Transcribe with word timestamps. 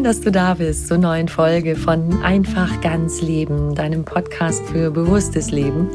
Schön, 0.00 0.04
dass 0.06 0.22
du 0.22 0.32
da 0.32 0.54
bist 0.54 0.88
zur 0.88 0.96
neuen 0.96 1.28
Folge 1.28 1.76
von 1.76 2.22
Einfach 2.22 2.80
ganz 2.80 3.20
Leben, 3.20 3.74
deinem 3.74 4.06
Podcast 4.06 4.64
für 4.64 4.90
bewusstes 4.90 5.50
Leben. 5.50 5.90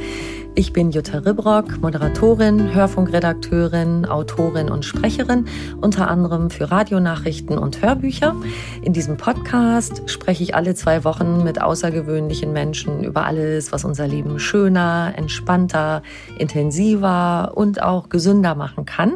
Ich 0.53 0.71
bin 0.71 0.91
Jutta 0.91 1.17
Ribrock, 1.17 1.81
Moderatorin, 1.81 2.75
Hörfunkredakteurin, 2.75 4.05
Autorin 4.05 4.69
und 4.69 4.85
Sprecherin, 4.85 5.47
unter 5.81 6.07
anderem 6.07 6.51
für 6.51 6.69
Radionachrichten 6.69 7.57
und 7.57 7.81
Hörbücher. 7.81 8.35
In 8.83 8.93
diesem 8.93 9.17
Podcast 9.17 10.03
spreche 10.05 10.43
ich 10.43 10.53
alle 10.53 10.75
zwei 10.75 11.03
Wochen 11.03 11.43
mit 11.43 11.59
außergewöhnlichen 11.59 12.53
Menschen 12.53 13.03
über 13.03 13.25
alles, 13.25 13.71
was 13.71 13.85
unser 13.85 14.07
Leben 14.07 14.37
schöner, 14.37 15.13
entspannter, 15.15 16.03
intensiver 16.37 17.53
und 17.55 17.81
auch 17.81 18.09
gesünder 18.09 18.53
machen 18.53 18.85
kann. 18.85 19.15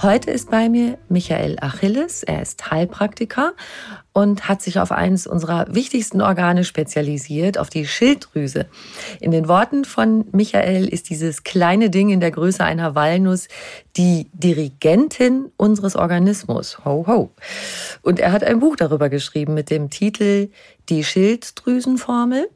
Heute 0.00 0.30
ist 0.30 0.50
bei 0.50 0.68
mir 0.68 0.98
Michael 1.08 1.58
Achilles. 1.60 2.22
Er 2.22 2.42
ist 2.42 2.70
Heilpraktiker 2.70 3.52
und 4.12 4.48
hat 4.48 4.62
sich 4.62 4.80
auf 4.80 4.90
eines 4.90 5.26
unserer 5.26 5.66
wichtigsten 5.72 6.22
Organe 6.22 6.64
spezialisiert, 6.64 7.58
auf 7.58 7.68
die 7.68 7.86
Schilddrüse. 7.86 8.66
In 9.20 9.30
den 9.30 9.48
Worten 9.48 9.84
von 9.84 10.24
Michael 10.32 10.88
ist 10.88 11.10
dieses 11.10 11.44
kleine 11.44 11.90
Ding 11.90 12.08
in 12.08 12.20
der 12.20 12.30
Größe 12.30 12.64
einer 12.64 12.94
Walnuss 12.94 13.48
die 13.96 14.28
Dirigentin 14.32 15.52
unseres 15.56 15.94
Organismus. 15.94 16.84
Ho, 16.84 17.04
ho. 17.06 17.30
Und 18.00 18.18
er 18.18 18.32
hat 18.32 18.42
ein 18.42 18.60
Buch 18.60 18.76
darüber 18.76 19.08
geschrieben 19.08 19.54
mit 19.54 19.70
dem 19.70 19.90
Titel 19.90 20.50
Die 20.88 21.04
Schilddrüsenformel 21.04 22.48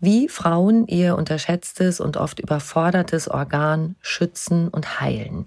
wie 0.00 0.28
Frauen 0.28 0.86
ihr 0.86 1.16
unterschätztes 1.16 2.00
und 2.00 2.16
oft 2.16 2.40
überfordertes 2.40 3.28
Organ 3.28 3.96
schützen 4.00 4.68
und 4.68 5.00
heilen. 5.00 5.46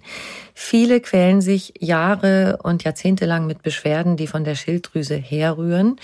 Viele 0.54 1.00
quälen 1.00 1.42
sich 1.42 1.74
Jahre 1.80 2.60
und 2.64 2.84
Jahrzehnte 2.84 3.26
lang 3.26 3.48
mit 3.48 3.64
Beschwerden, 3.64 4.18
die 4.18 4.28
von 4.28 4.44
der 4.44 4.56
Schilddrüse 4.56 5.16
herrühren. 5.16 5.98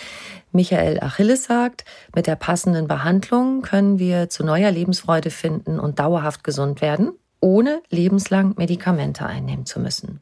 Michael 0.52 1.00
Achilles 1.02 1.44
sagt, 1.44 1.86
mit 2.16 2.28
der 2.28 2.36
passenden 2.36 2.88
Behandlung 2.88 3.62
können 3.62 4.00
wir 4.00 4.30
zu 4.30 4.44
neuer 4.44 4.72
Lebensfreude 4.72 5.30
finden 5.30 5.80
und 5.80 6.00
dauerhaft 6.00 6.44
gesund 6.44 6.82
werden, 6.82 7.12
ohne 7.40 7.82
lebenslang 7.90 8.56
Medikamente 8.58 9.26
einnehmen 9.26 9.66
zu 9.66 9.80
müssen. 9.80 10.22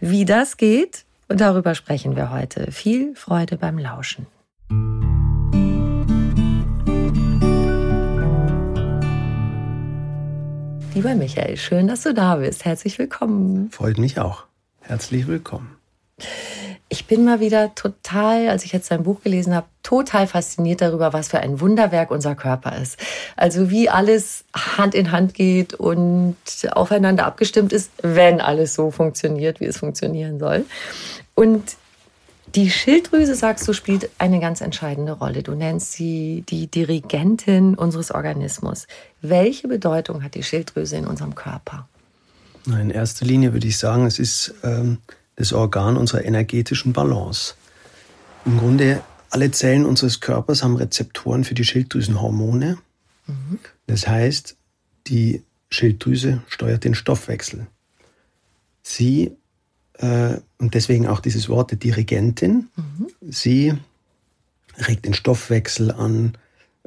Wie 0.00 0.24
das 0.24 0.56
geht, 0.56 1.04
darüber 1.28 1.74
sprechen 1.74 2.16
wir 2.16 2.30
heute. 2.30 2.70
Viel 2.72 3.14
Freude 3.14 3.56
beim 3.56 3.78
Lauschen. 3.78 4.26
Lieber 10.96 11.14
Michael, 11.14 11.58
schön, 11.58 11.88
dass 11.88 12.04
du 12.04 12.14
da 12.14 12.36
bist. 12.36 12.64
Herzlich 12.64 12.98
willkommen. 12.98 13.70
Freut 13.70 13.98
mich 13.98 14.18
auch. 14.18 14.44
Herzlich 14.80 15.26
willkommen. 15.26 15.76
Ich 16.88 17.06
bin 17.06 17.22
mal 17.22 17.38
wieder 17.38 17.74
total, 17.74 18.48
als 18.48 18.64
ich 18.64 18.72
jetzt 18.72 18.90
dein 18.90 19.02
Buch 19.02 19.20
gelesen 19.22 19.54
habe, 19.54 19.66
total 19.82 20.26
fasziniert 20.26 20.80
darüber, 20.80 21.12
was 21.12 21.28
für 21.28 21.40
ein 21.40 21.60
Wunderwerk 21.60 22.10
unser 22.10 22.34
Körper 22.34 22.78
ist. 22.80 22.98
Also 23.36 23.68
wie 23.68 23.90
alles 23.90 24.46
Hand 24.56 24.94
in 24.94 25.12
Hand 25.12 25.34
geht 25.34 25.74
und 25.74 26.36
aufeinander 26.70 27.26
abgestimmt 27.26 27.74
ist, 27.74 27.90
wenn 28.00 28.40
alles 28.40 28.72
so 28.72 28.90
funktioniert, 28.90 29.60
wie 29.60 29.66
es 29.66 29.76
funktionieren 29.76 30.38
soll. 30.38 30.64
Und 31.34 31.76
die 32.56 32.70
Schilddrüse, 32.70 33.34
sagst 33.34 33.68
du, 33.68 33.74
spielt 33.74 34.08
eine 34.18 34.40
ganz 34.40 34.62
entscheidende 34.62 35.12
Rolle. 35.12 35.42
Du 35.42 35.54
nennst 35.54 35.92
sie 35.92 36.42
die 36.48 36.66
Dirigentin 36.66 37.74
unseres 37.74 38.10
Organismus. 38.10 38.86
Welche 39.20 39.68
Bedeutung 39.68 40.22
hat 40.22 40.34
die 40.34 40.42
Schilddrüse 40.42 40.96
in 40.96 41.06
unserem 41.06 41.34
Körper? 41.34 41.86
In 42.66 42.90
erster 42.90 43.26
Linie 43.26 43.52
würde 43.52 43.68
ich 43.68 43.76
sagen, 43.76 44.06
es 44.06 44.18
ist 44.18 44.54
ähm, 44.64 44.98
das 45.36 45.52
Organ 45.52 45.98
unserer 45.98 46.24
energetischen 46.24 46.94
Balance. 46.94 47.54
Im 48.46 48.58
Grunde 48.58 49.02
alle 49.28 49.50
Zellen 49.50 49.84
unseres 49.84 50.20
Körpers 50.20 50.62
haben 50.62 50.76
Rezeptoren 50.76 51.44
für 51.44 51.54
die 51.54 51.64
Schilddrüsenhormone. 51.64 52.78
Mhm. 53.26 53.58
Das 53.86 54.08
heißt, 54.08 54.56
die 55.08 55.44
Schilddrüse 55.68 56.42
steuert 56.48 56.84
den 56.84 56.94
Stoffwechsel. 56.94 57.66
Sie 58.82 59.36
äh, 59.98 60.38
und 60.58 60.74
deswegen 60.74 61.06
auch 61.06 61.20
dieses 61.20 61.48
Wort 61.48 61.70
der 61.70 61.78
Dirigentin. 61.78 62.68
Mhm. 62.76 63.06
Sie 63.30 63.74
regt 64.78 65.04
den 65.04 65.14
Stoffwechsel 65.14 65.90
an, 65.90 66.36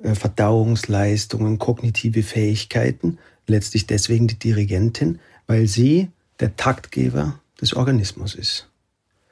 äh, 0.04 0.16
Verdauungsleistungen, 0.16 1.60
kognitive 1.60 2.24
Fähigkeiten. 2.24 3.18
Letztlich 3.48 3.88
deswegen 3.88 4.28
die 4.28 4.38
Dirigentin, 4.38 5.20
weil 5.48 5.68
sie 5.68 6.10
der 6.40 6.56
Taktgeber 6.56 7.40
des 7.60 7.74
Organismus 7.74 8.36
ist. 8.36 8.68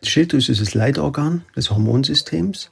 Die 0.03 0.09
Schilddrüse 0.09 0.51
ist 0.51 0.61
das 0.61 0.73
Leitorgan 0.73 1.43
des 1.55 1.71
Hormonsystems, 1.71 2.69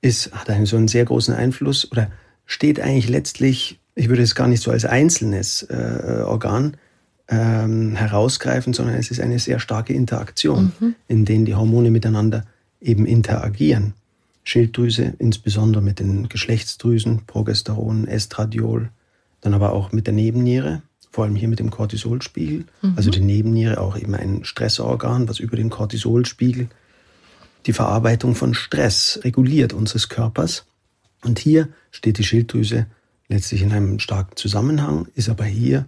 ist, 0.00 0.32
hat 0.32 0.50
einen 0.50 0.66
so 0.66 0.76
einen 0.76 0.88
sehr 0.88 1.04
großen 1.04 1.34
Einfluss 1.34 1.90
oder 1.90 2.10
steht 2.46 2.80
eigentlich 2.80 3.08
letztlich, 3.08 3.80
ich 3.94 4.08
würde 4.08 4.22
es 4.22 4.34
gar 4.34 4.48
nicht 4.48 4.62
so 4.62 4.70
als 4.70 4.84
einzelnes 4.84 5.62
äh, 5.62 6.22
Organ 6.24 6.76
ähm, 7.28 7.96
herausgreifen, 7.96 8.72
sondern 8.72 8.96
es 8.96 9.10
ist 9.10 9.20
eine 9.20 9.38
sehr 9.38 9.58
starke 9.58 9.92
Interaktion, 9.92 10.72
mhm. 10.78 10.94
in 11.08 11.24
denen 11.24 11.44
die 11.44 11.54
Hormone 11.54 11.90
miteinander 11.90 12.44
eben 12.80 13.06
interagieren. 13.06 13.94
Schilddrüse, 14.42 15.14
insbesondere 15.18 15.82
mit 15.82 16.00
den 16.00 16.28
Geschlechtsdrüsen, 16.28 17.22
Progesteron, 17.26 18.06
Estradiol, 18.06 18.90
dann 19.40 19.54
aber 19.54 19.72
auch 19.72 19.92
mit 19.92 20.06
der 20.06 20.14
Nebenniere, 20.14 20.82
vor 21.10 21.24
allem 21.24 21.36
hier 21.36 21.48
mit 21.48 21.60
dem 21.60 21.70
Cortisolspiegel. 21.70 22.64
Mhm. 22.82 22.92
Also 22.96 23.10
die 23.10 23.20
Nebenniere 23.20 23.80
auch 23.80 23.96
eben 23.96 24.14
ein 24.14 24.44
Stressorgan, 24.44 25.28
was 25.28 25.38
über 25.38 25.56
den 25.56 25.70
Cortisolspiegel 25.70 26.68
die 27.66 27.72
Verarbeitung 27.72 28.34
von 28.34 28.52
Stress 28.52 29.20
reguliert 29.24 29.72
unseres 29.72 30.10
Körpers. 30.10 30.66
Und 31.22 31.38
hier 31.38 31.68
steht 31.90 32.18
die 32.18 32.24
Schilddrüse 32.24 32.86
letztlich 33.28 33.62
in 33.62 33.72
einem 33.72 33.98
starken 33.98 34.36
Zusammenhang, 34.36 35.08
ist 35.14 35.30
aber 35.30 35.44
hier 35.44 35.86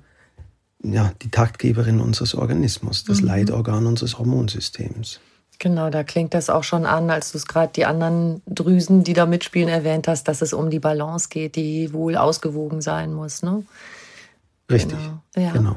ja, 0.83 1.13
die 1.23 1.31
Taktgeberin 1.31 2.01
unseres 2.01 2.35
Organismus, 2.35 3.05
das 3.05 3.21
mhm. 3.21 3.29
Leitorgan 3.29 3.87
unseres 3.87 4.19
Hormonsystems. 4.19 5.21
Genau, 5.59 5.89
da 5.89 6.05
klingt 6.05 6.35
das 6.35 6.51
auch 6.51 6.65
schon 6.65 6.85
an, 6.85 7.11
als 7.11 7.33
du 7.33 7.39
es 7.39 7.47
gerade 7.47 7.73
die 7.75 7.87
anderen 7.87 8.43
Drüsen, 8.47 9.05
die 9.05 9.15
da 9.15 9.25
mitspielen, 9.25 9.71
erwähnt 9.71 10.07
hast, 10.07 10.25
dass 10.29 10.43
es 10.43 10.53
um 10.53 10.69
die 10.69 10.81
Balance 10.81 11.29
geht, 11.31 11.57
die 11.57 11.93
wohl 11.95 12.17
ausgewogen 12.17 12.83
sein 12.83 13.15
muss. 13.15 13.43
Ne? 13.43 13.65
Richtig, 14.71 14.99
genau. 14.99 15.47
Ja. 15.47 15.53
genau. 15.53 15.77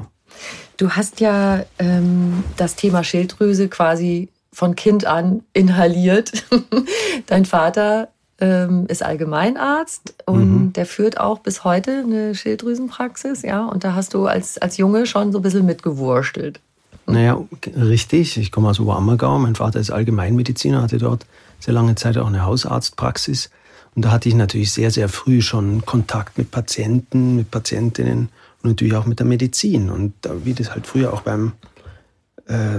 Du 0.76 0.90
hast 0.90 1.20
ja 1.20 1.64
ähm, 1.78 2.44
das 2.56 2.76
Thema 2.76 3.04
Schilddrüse 3.04 3.68
quasi 3.68 4.28
von 4.52 4.76
Kind 4.76 5.06
an 5.06 5.42
inhaliert. 5.54 6.44
Dein 7.26 7.46
Vater 7.46 8.08
ähm, 8.40 8.86
ist 8.88 9.04
Allgemeinarzt 9.04 10.14
und 10.26 10.50
mhm. 10.50 10.72
der 10.72 10.86
führt 10.86 11.20
auch 11.20 11.40
bis 11.40 11.64
heute 11.64 12.02
eine 12.04 12.34
Schilddrüsenpraxis, 12.34 13.42
ja. 13.42 13.66
Und 13.66 13.84
da 13.84 13.94
hast 13.94 14.14
du 14.14 14.26
als, 14.26 14.58
als 14.58 14.76
Junge 14.76 15.06
schon 15.06 15.32
so 15.32 15.38
ein 15.38 15.42
bisschen 15.42 15.66
mitgewurstelt. 15.66 16.60
Naja, 17.06 17.40
richtig. 17.76 18.36
Ich 18.36 18.52
komme 18.52 18.68
aus 18.68 18.80
Oberammergau. 18.80 19.38
Mein 19.38 19.56
Vater 19.56 19.80
ist 19.80 19.90
Allgemeinmediziner, 19.90 20.82
hatte 20.82 20.98
dort 20.98 21.26
sehr 21.58 21.74
lange 21.74 21.94
Zeit 21.96 22.16
auch 22.18 22.26
eine 22.26 22.44
Hausarztpraxis. 22.44 23.50
Und 23.94 24.04
da 24.04 24.12
hatte 24.12 24.28
ich 24.28 24.34
natürlich 24.34 24.72
sehr, 24.72 24.90
sehr 24.90 25.08
früh 25.08 25.42
schon 25.42 25.84
Kontakt 25.84 26.38
mit 26.38 26.50
Patienten, 26.50 27.36
mit 27.36 27.50
Patientinnen 27.50 28.28
und 28.62 28.70
natürlich 28.70 28.94
auch 28.94 29.06
mit 29.06 29.18
der 29.18 29.26
Medizin. 29.26 29.90
Und 29.90 30.14
wie 30.44 30.54
das 30.54 30.70
halt 30.70 30.86
früher 30.86 31.12
auch 31.12 31.22
beim 31.22 31.52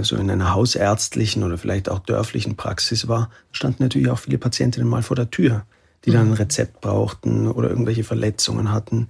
so 0.02 0.16
in 0.16 0.30
einer 0.30 0.52
hausärztlichen 0.52 1.42
oder 1.42 1.56
vielleicht 1.56 1.88
auch 1.88 1.98
dörflichen 2.00 2.56
Praxis 2.56 3.08
war, 3.08 3.30
standen 3.52 3.82
natürlich 3.82 4.10
auch 4.10 4.18
viele 4.18 4.36
Patientinnen 4.36 4.88
mal 4.88 5.02
vor 5.02 5.16
der 5.16 5.30
Tür, 5.30 5.64
die 6.04 6.10
dann 6.10 6.26
ein 6.26 6.28
mhm. 6.28 6.34
Rezept 6.34 6.82
brauchten 6.82 7.48
oder 7.48 7.70
irgendwelche 7.70 8.04
Verletzungen 8.04 8.70
hatten. 8.70 9.08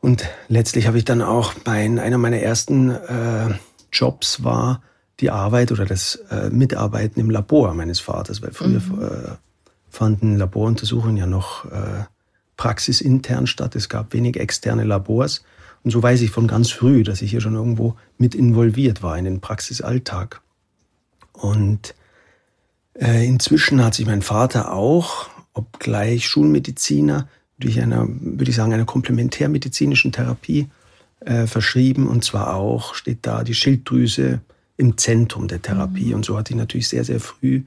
Und 0.00 0.28
letztlich 0.48 0.86
habe 0.86 0.98
ich 0.98 1.04
dann 1.04 1.20
auch 1.20 1.54
bei 1.54 1.84
einer 1.84 2.18
meiner 2.18 2.38
ersten 2.38 2.90
äh, 2.90 3.54
Jobs 3.92 4.44
war 4.44 4.82
die 5.20 5.30
Arbeit 5.30 5.72
oder 5.72 5.86
das 5.86 6.16
äh, 6.30 6.50
Mitarbeiten 6.50 7.18
im 7.20 7.30
Labor 7.30 7.74
meines 7.74 8.00
Vaters, 8.00 8.42
weil 8.42 8.52
früher 8.52 8.80
mhm. 8.80 9.02
äh, 9.02 9.30
fanden 9.88 10.36
Laboruntersuchungen 10.36 11.16
ja 11.16 11.26
noch 11.26 11.64
äh, 11.64 12.04
praxisintern 12.56 13.46
statt. 13.46 13.74
Es 13.74 13.88
gab 13.88 14.12
wenig 14.12 14.38
externe 14.38 14.84
Labors. 14.84 15.42
Und 15.86 15.92
so 15.92 16.02
weiß 16.02 16.22
ich 16.22 16.32
von 16.32 16.48
ganz 16.48 16.72
früh, 16.72 17.04
dass 17.04 17.22
ich 17.22 17.30
hier 17.30 17.40
schon 17.40 17.54
irgendwo 17.54 17.94
mit 18.18 18.34
involviert 18.34 19.04
war 19.04 19.16
in 19.16 19.24
den 19.24 19.40
Praxisalltag. 19.40 20.40
Und 21.32 21.94
äh, 22.94 23.24
inzwischen 23.24 23.84
hat 23.84 23.94
sich 23.94 24.04
mein 24.04 24.22
Vater 24.22 24.72
auch, 24.72 25.28
obgleich 25.52 26.26
Schulmediziner, 26.26 27.28
durch 27.60 27.80
einer, 27.80 28.04
würde 28.08 28.50
ich 28.50 28.56
sagen, 28.56 28.72
einer 28.72 28.84
komplementärmedizinischen 28.84 30.10
Therapie 30.10 30.66
äh, 31.20 31.46
verschrieben. 31.46 32.08
Und 32.08 32.24
zwar 32.24 32.56
auch 32.56 32.96
steht 32.96 33.18
da 33.22 33.44
die 33.44 33.54
Schilddrüse 33.54 34.40
im 34.76 34.98
Zentrum 34.98 35.46
der 35.46 35.62
Therapie. 35.62 36.06
Mhm. 36.06 36.14
Und 36.14 36.24
so 36.24 36.36
hatte 36.36 36.52
ich 36.52 36.58
natürlich 36.58 36.88
sehr, 36.88 37.04
sehr 37.04 37.20
früh 37.20 37.62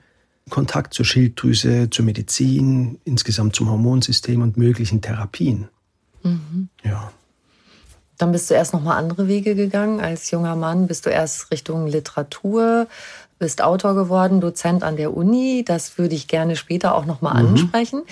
Kontakt 0.49 0.93
zur 0.93 1.05
Schilddrüse, 1.05 1.89
zur 1.89 2.03
Medizin, 2.03 2.99
insgesamt 3.05 3.55
zum 3.55 3.69
Hormonsystem 3.69 4.41
und 4.41 4.57
möglichen 4.57 4.99
Therapien. 4.99 5.69
Mhm. 6.21 6.67
Ja. 6.83 7.13
Dann 8.19 8.31
bist 8.31 8.49
du 8.51 8.53
erst 8.53 8.73
noch 8.73 8.83
mal 8.83 8.97
andere 8.97 9.27
Wege 9.27 9.55
gegangen 9.55 9.99
als 9.99 10.29
junger 10.29 10.55
Mann. 10.55 10.85
Bist 10.85 11.07
du 11.07 11.09
erst 11.09 11.49
Richtung 11.49 11.87
Literatur 11.87 12.87
bist 13.39 13.61
Autor 13.61 13.95
geworden, 13.95 14.41
Dozent 14.41 14.83
an 14.83 14.97
der 14.97 15.15
Uni. 15.15 15.63
Das 15.65 15.97
würde 15.97 16.13
ich 16.13 16.27
gerne 16.27 16.55
später 16.55 16.93
auch 16.93 17.05
nochmal 17.05 17.41
mhm. 17.41 17.49
ansprechen. 17.49 18.03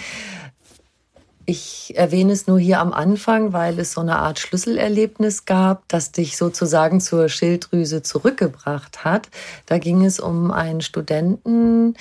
Ich 1.46 1.94
erwähne 1.96 2.34
es 2.34 2.48
nur 2.48 2.60
hier 2.60 2.80
am 2.80 2.92
Anfang, 2.92 3.54
weil 3.54 3.80
es 3.80 3.94
so 3.94 4.02
eine 4.02 4.18
Art 4.18 4.40
Schlüsselerlebnis 4.40 5.46
gab, 5.46 5.88
das 5.88 6.12
dich 6.12 6.36
sozusagen 6.36 7.00
zur 7.00 7.30
Schilddrüse 7.30 8.02
zurückgebracht 8.02 9.06
hat. 9.06 9.30
Da 9.66 9.78
ging 9.78 10.04
es 10.04 10.20
um 10.20 10.52
einen 10.52 10.82
Studenten, 10.82 11.96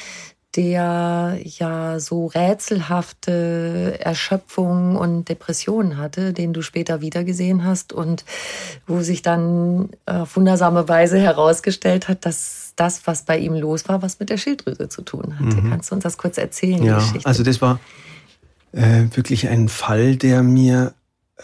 der 0.57 1.39
ja 1.45 2.01
so 2.01 2.27
rätselhafte 2.27 3.99
Erschöpfung 4.01 4.97
und 4.97 5.29
Depressionen 5.29 5.99
hatte, 5.99 6.33
den 6.33 6.53
du 6.53 6.63
später 6.63 7.01
wiedergesehen 7.01 7.65
hast 7.65 7.93
und 7.93 8.25
wo 8.87 9.03
sich 9.03 9.23
dann 9.23 9.91
auf 10.07 10.37
wundersame 10.37 10.89
Weise 10.89 11.19
herausgestellt 11.19 12.09
hat, 12.09 12.25
dass 12.25 12.73
das, 12.77 13.07
was 13.07 13.25
bei 13.25 13.39
ihm 13.39 13.55
los 13.55 13.89
war, 13.89 14.03
was 14.03 14.19
mit 14.19 14.31
der 14.31 14.39
Schilddrüse 14.39 14.89
zu 14.89 15.03
tun 15.03 15.39
hatte. 15.39 15.57
Mhm. 15.61 15.71
Kannst 15.71 15.91
du 15.91 15.95
uns 15.95 16.05
das 16.05 16.17
kurz 16.17 16.39
erzählen? 16.39 16.83
Ja, 16.83 17.03
also 17.25 17.43
das 17.43 17.61
war 17.61 17.79
äh, 18.73 19.05
wirklich 19.13 19.49
ein 19.49 19.69
Fall, 19.69 20.17
der 20.17 20.43
mir 20.43 20.95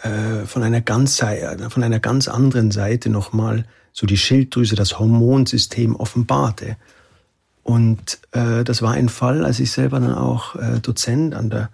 äh, 0.01 0.45
von 0.45 0.63
einer 0.63 0.81
ganz 0.81 1.19
von 1.69 1.83
einer 1.83 1.99
ganz 1.99 2.27
anderen 2.27 2.71
Seite 2.71 3.09
nochmal 3.09 3.65
so 3.91 4.07
die 4.07 4.17
Schilddrüse, 4.17 4.75
das 4.75 4.97
Hormonsystem 4.97 5.95
offenbarte. 5.95 6.77
Und 7.63 8.19
äh, 8.31 8.63
das 8.63 8.81
war 8.81 8.91
ein 8.91 9.09
Fall, 9.09 9.45
als 9.45 9.59
ich 9.59 9.71
selber 9.71 9.99
dann 9.99 10.13
auch 10.13 10.55
äh, 10.55 10.79
Dozent 10.81 11.33
an 11.33 11.49
der, 11.49 11.69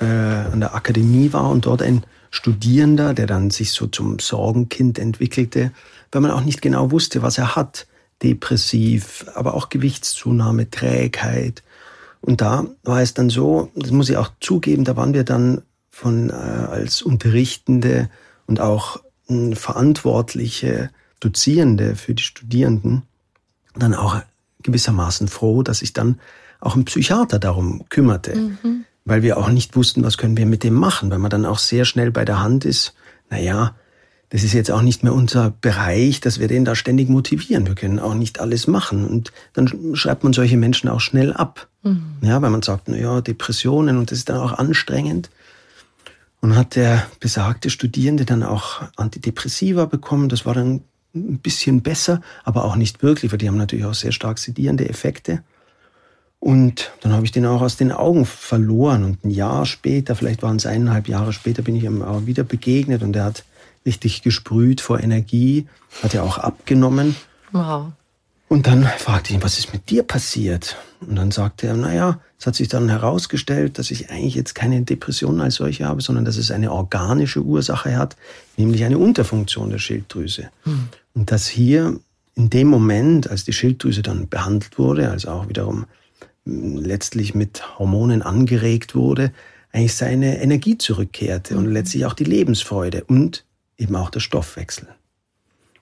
äh, 0.00 0.04
an 0.04 0.60
der 0.60 0.74
Akademie 0.74 1.32
war 1.32 1.50
und 1.50 1.66
dort 1.66 1.82
ein 1.82 2.04
Studierender, 2.30 3.14
der 3.14 3.26
dann 3.26 3.50
sich 3.50 3.72
so 3.72 3.86
zum 3.86 4.18
Sorgenkind 4.18 4.98
entwickelte, 4.98 5.72
weil 6.12 6.20
man 6.20 6.30
auch 6.30 6.42
nicht 6.42 6.62
genau 6.62 6.90
wusste, 6.90 7.22
was 7.22 7.38
er 7.38 7.56
hat. 7.56 7.86
Depressiv, 8.22 9.24
aber 9.34 9.54
auch 9.54 9.70
Gewichtszunahme, 9.70 10.70
Trägheit. 10.70 11.62
Und 12.20 12.42
da 12.42 12.66
war 12.82 13.00
es 13.00 13.14
dann 13.14 13.30
so, 13.30 13.70
das 13.74 13.92
muss 13.92 14.10
ich 14.10 14.18
auch 14.18 14.30
zugeben, 14.40 14.84
da 14.84 14.96
waren 14.96 15.14
wir 15.14 15.24
dann 15.24 15.62
von 15.88 16.28
äh, 16.28 16.32
als 16.32 17.02
Unterrichtende 17.02 18.10
und 18.46 18.60
auch 18.60 19.00
äh, 19.28 19.54
verantwortliche 19.54 20.90
Dozierende 21.20 21.96
für 21.96 22.14
die 22.14 22.22
Studierenden 22.22 23.02
dann 23.74 23.94
auch 23.94 24.20
gewissermaßen 24.62 25.28
froh, 25.28 25.62
dass 25.62 25.78
sich 25.78 25.92
dann 25.92 26.20
auch 26.60 26.76
ein 26.76 26.84
Psychiater 26.84 27.38
darum 27.38 27.84
kümmerte, 27.88 28.36
mhm. 28.36 28.84
weil 29.04 29.22
wir 29.22 29.38
auch 29.38 29.48
nicht 29.48 29.76
wussten, 29.76 30.02
was 30.02 30.18
können 30.18 30.36
wir 30.36 30.46
mit 30.46 30.62
dem 30.62 30.74
machen, 30.74 31.10
weil 31.10 31.18
man 31.18 31.30
dann 31.30 31.46
auch 31.46 31.58
sehr 31.58 31.84
schnell 31.84 32.10
bei 32.10 32.24
der 32.24 32.40
Hand 32.40 32.64
ist, 32.64 32.94
naja, 33.30 33.74
das 34.30 34.44
ist 34.44 34.52
jetzt 34.52 34.70
auch 34.70 34.82
nicht 34.82 35.02
mehr 35.02 35.12
unser 35.12 35.50
Bereich, 35.50 36.20
dass 36.20 36.38
wir 36.38 36.46
den 36.46 36.64
da 36.64 36.76
ständig 36.76 37.08
motivieren. 37.08 37.66
Wir 37.66 37.74
können 37.74 37.98
auch 37.98 38.14
nicht 38.14 38.38
alles 38.38 38.68
machen. 38.68 39.04
Und 39.04 39.32
dann 39.54 39.96
schreibt 39.96 40.22
man 40.22 40.32
solche 40.32 40.56
Menschen 40.56 40.88
auch 40.88 41.00
schnell 41.00 41.32
ab. 41.32 41.68
Mhm. 41.82 42.02
Ja, 42.22 42.40
weil 42.40 42.50
man 42.50 42.62
sagt, 42.62 42.88
naja, 42.88 43.20
Depressionen 43.20 43.98
und 43.98 44.12
das 44.12 44.18
ist 44.18 44.28
dann 44.28 44.38
auch 44.38 44.52
anstrengend. 44.52 45.30
Und 46.40 46.56
hat 46.56 46.76
der 46.76 47.06
besagte 47.18 47.70
Studierende 47.70 48.24
dann 48.24 48.44
auch 48.44 48.82
Antidepressiva 48.96 49.86
bekommen. 49.86 50.28
Das 50.28 50.46
war 50.46 50.54
dann 50.54 50.82
ein 51.14 51.38
bisschen 51.38 51.82
besser, 51.82 52.20
aber 52.44 52.64
auch 52.64 52.76
nicht 52.76 53.02
wirklich, 53.02 53.32
weil 53.32 53.38
die 53.38 53.48
haben 53.48 53.56
natürlich 53.56 53.84
auch 53.84 53.94
sehr 53.94 54.12
stark 54.12 54.38
sedierende 54.38 54.88
Effekte. 54.88 55.42
Und 56.38 56.90
dann 57.02 57.12
habe 57.12 57.26
ich 57.26 57.32
den 57.32 57.44
auch 57.44 57.60
aus 57.60 57.76
den 57.76 57.92
Augen 57.92 58.24
verloren. 58.24 59.04
Und 59.04 59.24
ein 59.24 59.30
Jahr 59.30 59.66
später, 59.66 60.16
vielleicht 60.16 60.42
waren 60.42 60.56
es 60.56 60.66
eineinhalb 60.66 61.06
Jahre 61.06 61.32
später, 61.32 61.62
bin 61.62 61.76
ich 61.76 61.84
ihm 61.84 62.02
auch 62.02 62.24
wieder 62.26 62.44
begegnet 62.44 63.02
und 63.02 63.14
er 63.14 63.24
hat 63.24 63.44
richtig 63.84 64.22
gesprüht 64.22 64.80
vor 64.80 65.00
Energie, 65.00 65.66
hat 66.02 66.14
ja 66.14 66.22
auch 66.22 66.38
abgenommen. 66.38 67.14
Wow. 67.52 67.92
Und 68.48 68.66
dann 68.66 68.84
fragte 68.84 69.30
ich 69.30 69.36
ihn, 69.36 69.42
was 69.42 69.58
ist 69.58 69.72
mit 69.72 69.90
dir 69.90 70.02
passiert? 70.02 70.76
Und 71.00 71.16
dann 71.16 71.30
sagte 71.30 71.68
er, 71.68 71.76
naja, 71.76 72.20
es 72.38 72.46
hat 72.46 72.56
sich 72.56 72.68
dann 72.68 72.88
herausgestellt, 72.88 73.78
dass 73.78 73.90
ich 73.90 74.10
eigentlich 74.10 74.34
jetzt 74.34 74.54
keine 74.54 74.82
Depression 74.82 75.40
als 75.40 75.56
solche 75.56 75.84
habe, 75.84 76.00
sondern 76.00 76.24
dass 76.24 76.36
es 76.36 76.50
eine 76.50 76.72
organische 76.72 77.42
Ursache 77.42 77.96
hat, 77.96 78.16
nämlich 78.56 78.82
eine 78.82 78.98
Unterfunktion 78.98 79.70
der 79.70 79.78
Schilddrüse. 79.78 80.50
Hm. 80.64 80.88
Und 81.20 81.30
dass 81.30 81.46
hier 81.46 82.00
in 82.34 82.48
dem 82.48 82.68
Moment, 82.68 83.30
als 83.30 83.44
die 83.44 83.52
Schilddrüse 83.52 84.00
dann 84.00 84.30
behandelt 84.30 84.78
wurde, 84.78 85.10
also 85.10 85.28
auch 85.28 85.50
wiederum 85.50 85.84
hm, 86.46 86.78
letztlich 86.78 87.34
mit 87.34 87.78
Hormonen 87.78 88.22
angeregt 88.22 88.94
wurde, 88.94 89.30
eigentlich 89.70 89.94
seine 89.94 90.40
Energie 90.40 90.78
zurückkehrte 90.78 91.58
und 91.58 91.66
hm. 91.66 91.72
letztlich 91.72 92.06
auch 92.06 92.14
die 92.14 92.24
Lebensfreude 92.24 93.04
und 93.04 93.44
eben 93.76 93.96
auch 93.96 94.08
der 94.08 94.20
Stoffwechsel. 94.20 94.88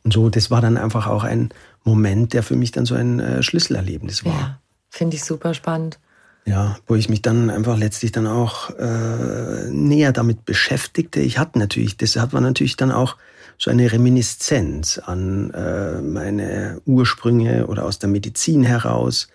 Und 0.02 0.12
so, 0.12 0.29
das 0.29 0.50
war 0.50 0.61
dann 0.61 0.76
einfach 0.76 1.06
auch 1.06 1.23
ein 1.23 1.50
Moment, 1.85 2.32
der 2.32 2.43
für 2.43 2.56
mich 2.56 2.73
dann 2.73 2.85
so 2.85 2.96
ein 2.96 3.20
äh, 3.20 3.40
Schlüsselerlebnis 3.40 4.25
war. 4.25 4.32
Ja, 4.32 4.61
finde 4.90 5.14
ich 5.14 5.23
super 5.23 5.55
spannend. 5.55 6.00
Ja, 6.46 6.79
wo 6.88 6.96
ich 6.96 7.08
mich 7.08 7.23
dann 7.23 7.49
einfach 7.49 7.79
letztlich 7.79 8.11
dann 8.11 8.26
auch 8.26 8.70
äh, 8.76 9.70
näher 9.70 10.11
damit 10.11 10.44
beschäftigte. 10.44 11.20
Ich 11.20 11.38
hatte 11.38 11.61
natürlich, 11.61 11.96
das 11.96 12.17
hat 12.17 12.32
man 12.32 12.43
natürlich 12.43 12.76
dann 12.76 12.90
auch 12.90 13.17
so 13.58 13.70
eine 13.70 13.90
Reminiszenz 13.90 14.99
an 14.99 15.50
äh, 15.50 16.00
meine 16.00 16.81
Ursprünge 16.87 17.66
oder 17.66 17.84
aus 17.84 17.99
der 17.99 18.08
Medizin 18.08 18.62
heraus. 18.62 19.28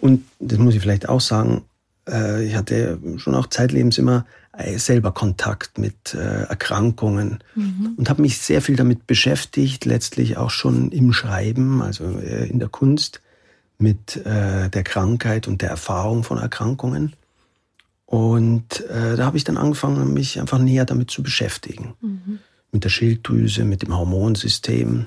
Und 0.00 0.24
das 0.38 0.58
muss 0.58 0.74
ich 0.74 0.82
vielleicht 0.82 1.08
auch 1.08 1.20
sagen, 1.20 1.64
äh, 2.08 2.44
ich 2.44 2.56
hatte 2.56 2.98
schon 3.16 3.34
auch 3.34 3.46
zeitlebens 3.46 3.96
immer 3.96 4.26
äh, 4.56 4.78
selber 4.78 5.12
Kontakt 5.12 5.78
mit 5.78 6.14
äh, 6.14 6.42
Erkrankungen 6.44 7.38
mhm. 7.54 7.94
und 7.96 8.10
habe 8.10 8.20
mich 8.20 8.38
sehr 8.38 8.60
viel 8.60 8.76
damit 8.76 9.06
beschäftigt, 9.06 9.86
letztlich 9.86 10.36
auch 10.36 10.50
schon 10.50 10.92
im 10.92 11.12
Schreiben, 11.14 11.80
also 11.80 12.04
in 12.04 12.58
der 12.58 12.68
Kunst, 12.68 13.20
mit 13.76 14.24
der 14.24 14.84
Krankheit 14.84 15.48
und 15.48 15.60
der 15.60 15.68
Erfahrung 15.68 16.22
von 16.22 16.38
Erkrankungen. 16.38 17.14
Und 18.06 18.84
da 18.88 19.24
habe 19.24 19.36
ich 19.36 19.42
dann 19.42 19.56
angefangen, 19.56 20.14
mich 20.14 20.40
einfach 20.40 20.60
näher 20.60 20.84
damit 20.84 21.10
zu 21.10 21.24
beschäftigen. 21.24 21.94
Mhm 22.00 22.38
mit 22.74 22.84
der 22.84 22.90
Schilddrüse, 22.90 23.64
mit 23.64 23.82
dem 23.82 23.96
Hormonsystem. 23.96 25.06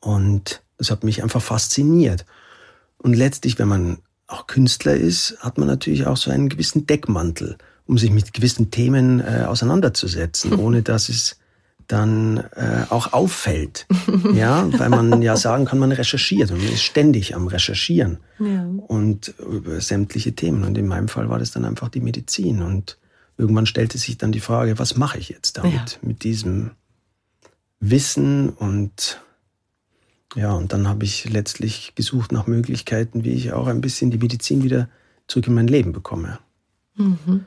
Und 0.00 0.62
es 0.78 0.90
hat 0.90 1.04
mich 1.04 1.22
einfach 1.22 1.42
fasziniert. 1.42 2.26
Und 2.98 3.14
letztlich, 3.14 3.58
wenn 3.58 3.68
man 3.68 3.98
auch 4.26 4.48
Künstler 4.48 4.94
ist, 4.94 5.36
hat 5.40 5.58
man 5.58 5.68
natürlich 5.68 6.06
auch 6.06 6.16
so 6.16 6.30
einen 6.30 6.48
gewissen 6.48 6.86
Deckmantel, 6.86 7.56
um 7.86 7.98
sich 7.98 8.10
mit 8.10 8.32
gewissen 8.32 8.70
Themen 8.70 9.20
äh, 9.20 9.44
auseinanderzusetzen, 9.46 10.54
ohne 10.58 10.82
dass 10.82 11.08
es 11.08 11.38
dann 11.86 12.38
äh, 12.56 12.86
auch 12.90 13.12
auffällt. 13.12 13.86
ja, 14.34 14.68
weil 14.78 14.88
man 14.88 15.22
ja 15.22 15.36
sagen 15.36 15.66
kann, 15.66 15.78
man 15.78 15.92
recherchiert 15.92 16.50
und 16.50 16.58
man 16.58 16.72
ist 16.72 16.82
ständig 16.82 17.36
am 17.36 17.46
Recherchieren 17.46 18.18
ja. 18.40 18.66
und 18.88 19.34
über 19.38 19.80
sämtliche 19.80 20.32
Themen. 20.32 20.64
Und 20.64 20.76
in 20.78 20.88
meinem 20.88 21.06
Fall 21.06 21.28
war 21.28 21.38
das 21.38 21.52
dann 21.52 21.64
einfach 21.64 21.88
die 21.88 22.00
Medizin. 22.00 22.62
Und 22.62 22.98
irgendwann 23.36 23.66
stellte 23.66 23.98
sich 23.98 24.18
dann 24.18 24.32
die 24.32 24.40
Frage, 24.40 24.78
was 24.78 24.96
mache 24.96 25.18
ich 25.18 25.28
jetzt 25.28 25.58
damit, 25.58 25.72
ja. 25.74 26.08
mit 26.08 26.24
diesem 26.24 26.72
Wissen 27.80 28.50
und 28.50 29.20
ja, 30.34 30.52
und 30.52 30.72
dann 30.72 30.86
habe 30.86 31.04
ich 31.04 31.28
letztlich 31.30 31.94
gesucht 31.94 32.30
nach 32.30 32.46
Möglichkeiten, 32.46 33.24
wie 33.24 33.32
ich 33.32 33.52
auch 33.52 33.68
ein 33.68 33.80
bisschen 33.80 34.10
die 34.10 34.18
Medizin 34.18 34.62
wieder 34.62 34.88
zurück 35.28 35.46
in 35.46 35.54
mein 35.54 35.68
Leben 35.68 35.92
bekomme. 35.92 36.38
Mhm. 36.96 37.46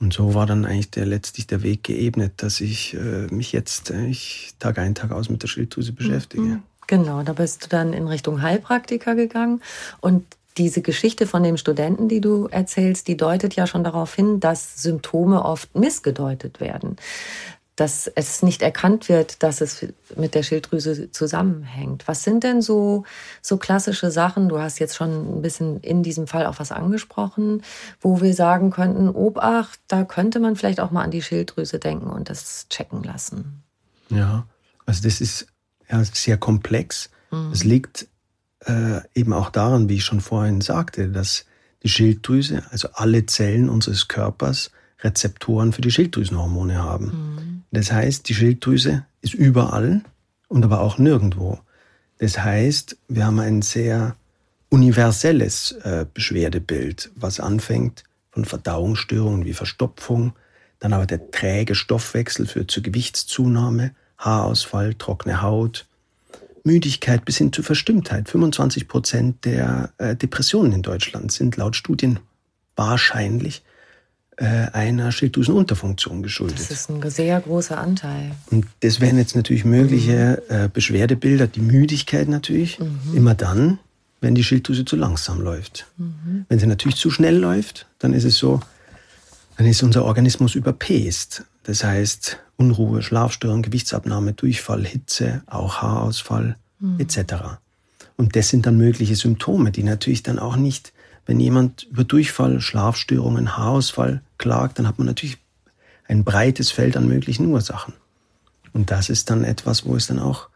Und 0.00 0.12
so 0.12 0.34
war 0.34 0.44
dann 0.44 0.64
eigentlich 0.64 0.90
der, 0.90 1.06
letztlich 1.06 1.46
der 1.46 1.62
Weg 1.62 1.84
geebnet, 1.84 2.34
dass 2.38 2.60
ich 2.60 2.94
äh, 2.94 3.26
mich 3.32 3.52
jetzt 3.52 3.90
äh, 3.90 4.06
ich, 4.06 4.54
Tag 4.58 4.78
ein, 4.78 4.94
Tag 4.94 5.12
aus 5.12 5.28
mit 5.28 5.42
der 5.42 5.48
Schilddrüse 5.48 5.92
beschäftige. 5.92 6.42
Mhm. 6.42 6.62
Genau, 6.86 7.22
da 7.22 7.32
bist 7.32 7.64
du 7.64 7.68
dann 7.68 7.92
in 7.92 8.08
Richtung 8.08 8.42
Heilpraktiker 8.42 9.14
gegangen 9.14 9.62
und 10.00 10.24
diese 10.56 10.82
Geschichte 10.82 11.26
von 11.26 11.42
dem 11.42 11.56
Studenten, 11.56 12.08
die 12.08 12.20
du 12.20 12.46
erzählst, 12.46 13.08
die 13.08 13.16
deutet 13.16 13.56
ja 13.56 13.66
schon 13.66 13.84
darauf 13.84 14.14
hin, 14.14 14.40
dass 14.40 14.82
Symptome 14.82 15.44
oft 15.44 15.74
missgedeutet 15.74 16.60
werden. 16.60 16.96
Dass 17.76 18.06
es 18.06 18.44
nicht 18.44 18.62
erkannt 18.62 19.08
wird, 19.08 19.42
dass 19.42 19.60
es 19.60 19.84
mit 20.14 20.36
der 20.36 20.44
Schilddrüse 20.44 21.10
zusammenhängt. 21.10 22.06
Was 22.06 22.22
sind 22.22 22.44
denn 22.44 22.62
so, 22.62 23.02
so 23.42 23.56
klassische 23.56 24.12
Sachen? 24.12 24.48
Du 24.48 24.60
hast 24.60 24.78
jetzt 24.78 24.94
schon 24.94 25.38
ein 25.38 25.42
bisschen 25.42 25.80
in 25.80 26.04
diesem 26.04 26.28
Fall 26.28 26.46
auch 26.46 26.60
was 26.60 26.70
angesprochen, 26.70 27.62
wo 28.00 28.20
wir 28.20 28.32
sagen 28.32 28.70
könnten, 28.70 29.08
Obacht, 29.08 29.80
da 29.88 30.04
könnte 30.04 30.38
man 30.38 30.54
vielleicht 30.54 30.78
auch 30.78 30.92
mal 30.92 31.02
an 31.02 31.10
die 31.10 31.22
Schilddrüse 31.22 31.80
denken 31.80 32.10
und 32.10 32.30
das 32.30 32.68
checken 32.68 33.02
lassen. 33.02 33.64
Ja, 34.08 34.46
also 34.86 35.02
das 35.02 35.20
ist 35.20 35.48
ja 35.90 36.04
sehr 36.04 36.36
komplex. 36.36 37.10
Mhm. 37.32 37.50
Es 37.50 37.64
liegt 37.64 38.06
äh, 38.66 39.00
eben 39.14 39.32
auch 39.32 39.50
daran, 39.50 39.88
wie 39.88 39.96
ich 39.96 40.04
schon 40.04 40.20
vorhin 40.20 40.60
sagte, 40.60 41.08
dass 41.08 41.44
die 41.82 41.88
Schilddrüse, 41.88 42.62
also 42.70 42.88
alle 42.94 43.26
Zellen 43.26 43.68
unseres 43.68 44.08
Körpers, 44.08 44.70
Rezeptoren 45.00 45.72
für 45.72 45.82
die 45.82 45.90
Schilddrüsenhormone 45.90 46.82
haben. 46.82 47.06
Mhm. 47.06 47.62
Das 47.70 47.92
heißt, 47.92 48.28
die 48.28 48.34
Schilddrüse 48.34 49.04
ist 49.20 49.34
überall 49.34 50.02
und 50.48 50.64
aber 50.64 50.80
auch 50.80 50.98
nirgendwo. 50.98 51.58
Das 52.18 52.38
heißt, 52.38 52.96
wir 53.08 53.26
haben 53.26 53.40
ein 53.40 53.60
sehr 53.62 54.16
universelles 54.70 55.72
äh, 55.82 56.06
Beschwerdebild, 56.12 57.10
was 57.14 57.38
anfängt 57.38 58.04
von 58.30 58.44
Verdauungsstörungen 58.44 59.44
wie 59.44 59.52
Verstopfung, 59.52 60.32
dann 60.80 60.92
aber 60.92 61.06
der 61.06 61.30
träge 61.30 61.74
Stoffwechsel 61.74 62.46
führt 62.46 62.70
zur 62.70 62.82
Gewichtszunahme, 62.82 63.94
Haarausfall, 64.18 64.94
trockene 64.94 65.42
Haut, 65.42 65.86
Müdigkeit 66.64 67.24
bis 67.24 67.38
hin 67.38 67.52
zu 67.52 67.62
Verstimmtheit. 67.62 68.28
25 68.28 68.88
Prozent 68.88 69.44
der 69.44 69.92
äh, 69.98 70.16
Depressionen 70.16 70.72
in 70.72 70.82
Deutschland 70.82 71.30
sind 71.30 71.56
laut 71.56 71.76
Studien 71.76 72.18
wahrscheinlich 72.74 73.62
äh, 74.36 74.46
einer 74.72 75.12
Schilddrüsenunterfunktion 75.12 76.22
geschuldet. 76.22 76.58
Das 76.58 76.70
ist 76.70 76.90
ein 76.90 77.08
sehr 77.10 77.40
großer 77.40 77.78
Anteil. 77.78 78.32
Und 78.50 78.66
das 78.80 79.00
wären 79.00 79.18
jetzt 79.18 79.36
natürlich 79.36 79.64
mögliche 79.64 80.42
äh, 80.48 80.68
Beschwerdebilder, 80.72 81.46
die 81.46 81.60
Müdigkeit 81.60 82.28
natürlich, 82.28 82.80
mhm. 82.80 82.98
immer 83.14 83.34
dann, 83.34 83.78
wenn 84.20 84.34
die 84.34 84.42
Schilddrüse 84.42 84.86
zu 84.86 84.96
langsam 84.96 85.40
läuft. 85.40 85.86
Mhm. 85.98 86.46
Wenn 86.48 86.58
sie 86.58 86.66
natürlich 86.66 86.96
zu 86.96 87.10
schnell 87.10 87.36
läuft, 87.36 87.86
dann 87.98 88.14
ist 88.14 88.24
es 88.24 88.36
so, 88.38 88.60
dann 89.56 89.66
ist 89.66 89.82
unser 89.82 90.04
Organismus 90.04 90.54
überpest. 90.54 91.44
Das 91.64 91.84
heißt 91.84 92.38
Unruhe, 92.56 93.02
Schlafstörung, 93.02 93.62
Gewichtsabnahme, 93.62 94.32
Durchfall, 94.32 94.84
Hitze, 94.84 95.42
auch 95.46 95.82
Haarausfall 95.82 96.56
mhm. 96.78 97.00
etc. 97.00 97.34
Und 98.16 98.36
das 98.36 98.48
sind 98.48 98.66
dann 98.66 98.76
mögliche 98.76 99.16
Symptome, 99.16 99.72
die 99.72 99.82
natürlich 99.82 100.22
dann 100.22 100.38
auch 100.38 100.56
nicht, 100.56 100.92
wenn 101.26 101.40
jemand 101.40 101.84
über 101.84 102.04
Durchfall, 102.04 102.60
Schlafstörungen, 102.60 103.56
Haarausfall 103.56 104.22
klagt, 104.38 104.78
dann 104.78 104.86
hat 104.86 104.98
man 104.98 105.06
natürlich 105.06 105.38
ein 106.06 106.22
breites 106.22 106.70
Feld 106.70 106.96
an 106.96 107.08
möglichen 107.08 107.46
Ursachen. 107.46 107.94
Und 108.72 108.90
das 108.90 109.08
ist 109.08 109.30
dann 109.30 109.44
etwas, 109.44 109.86
wo 109.86 109.96
es 109.96 110.06
dann 110.06 110.18
auch, 110.18 110.48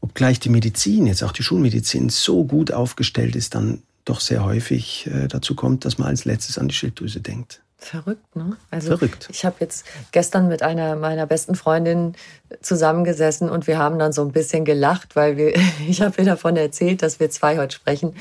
obgleich 0.00 0.40
die 0.40 0.48
Medizin, 0.48 1.06
jetzt 1.06 1.22
auch 1.22 1.32
die 1.32 1.44
Schulmedizin, 1.44 2.08
so 2.08 2.44
gut 2.44 2.72
aufgestellt 2.72 3.36
ist, 3.36 3.54
dann 3.54 3.82
doch 4.04 4.20
sehr 4.20 4.44
häufig 4.44 5.06
äh, 5.06 5.28
dazu 5.28 5.54
kommt, 5.54 5.84
dass 5.84 5.98
man 5.98 6.08
als 6.08 6.24
letztes 6.24 6.58
an 6.58 6.68
die 6.68 6.74
Schilddrüse 6.74 7.20
denkt. 7.20 7.61
Verrückt, 7.82 8.36
ne? 8.36 8.56
Also 8.70 8.96
Verrückt. 8.96 9.28
ich 9.30 9.44
habe 9.44 9.56
jetzt 9.58 9.84
gestern 10.12 10.46
mit 10.46 10.62
einer 10.62 10.94
meiner 10.94 11.26
besten 11.26 11.56
Freundinnen 11.56 12.14
zusammengesessen 12.60 13.50
und 13.50 13.66
wir 13.66 13.76
haben 13.76 13.98
dann 13.98 14.12
so 14.12 14.22
ein 14.22 14.30
bisschen 14.30 14.64
gelacht, 14.64 15.16
weil 15.16 15.36
wir, 15.36 15.54
ich 15.88 16.00
habe 16.00 16.14
ihr 16.18 16.24
davon 16.24 16.56
erzählt, 16.56 17.02
dass 17.02 17.18
wir 17.18 17.28
zwei 17.30 17.58
heute 17.58 17.74
sprechen 17.74 18.14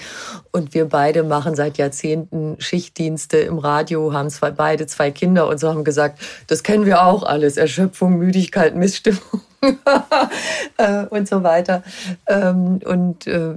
und 0.51 0.74
wir 0.74 0.86
beide 0.86 1.22
machen 1.22 1.56
seit 1.56 1.77
Jahrzehnten 1.77 2.60
Schichtdienste 2.60 3.38
im 3.38 3.60
Radio, 3.60 4.13
haben 4.13 4.32
zwei, 4.32 4.50
beide 4.50 4.88
zwei 4.88 5.12
Kinder 5.12 5.48
und 5.48 5.60
so 5.60 5.70
haben 5.70 5.84
gesagt, 5.84 6.20
das 6.48 6.63
kennen 6.63 6.88
wir 6.88 7.03
auch 7.03 7.22
alles, 7.22 7.58
Erschöpfung, 7.58 8.18
Müdigkeit, 8.18 8.75
Missstimmung. 8.75 9.41
Äh, 10.77 11.06
und 11.08 11.27
so 11.27 11.44
weiter. 11.44 11.84
Ähm, 12.27 12.80
und 12.86 13.27
äh, 13.27 13.53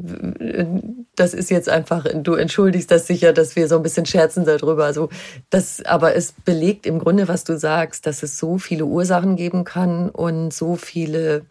das 1.17 1.33
ist 1.33 1.51
jetzt 1.51 1.69
einfach, 1.69 2.05
du 2.15 2.35
entschuldigst 2.35 2.91
das 2.91 3.07
sicher, 3.07 3.33
dass 3.33 3.57
wir 3.57 3.69
so 3.69 3.77
ein 3.77 3.83
bisschen 3.83 4.05
scherzen 4.05 4.45
darüber. 4.45 4.85
Also 4.85 5.09
das, 5.49 5.83
aber 5.85 6.15
es 6.15 6.33
belegt 6.45 6.87
im 6.87 6.99
Grunde, 6.99 7.29
was 7.29 7.45
du 7.45 7.57
sagst, 7.57 8.07
dass 8.07 8.23
es 8.23 8.39
so 8.39 8.59
viele 8.59 8.85
Ursachen 8.85 9.37
geben 9.37 9.65
kann 9.65 10.11
und 10.11 10.53
so 10.53 10.77
viele 10.77 11.47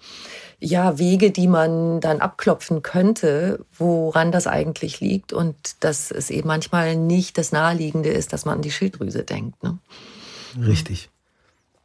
ja, 0.59 0.97
Wege, 0.97 1.31
die 1.31 1.47
man 1.47 1.99
dann 1.99 2.21
abklopfen 2.21 2.83
könnte, 2.83 3.65
woran 3.77 4.31
das 4.31 4.47
eigentlich 4.47 4.99
liegt 4.99 5.33
und 5.33 5.55
dass 5.79 6.11
es 6.11 6.29
eben 6.29 6.47
manchmal 6.47 6.95
nicht 6.95 7.37
das 7.37 7.51
Naheliegende 7.51 8.09
ist, 8.09 8.31
dass 8.31 8.45
man 8.45 8.55
an 8.55 8.61
die 8.61 8.71
Schilddrüse 8.71 9.23
denkt. 9.23 9.61
Ne? 9.63 9.79
Richtig. 10.65 11.09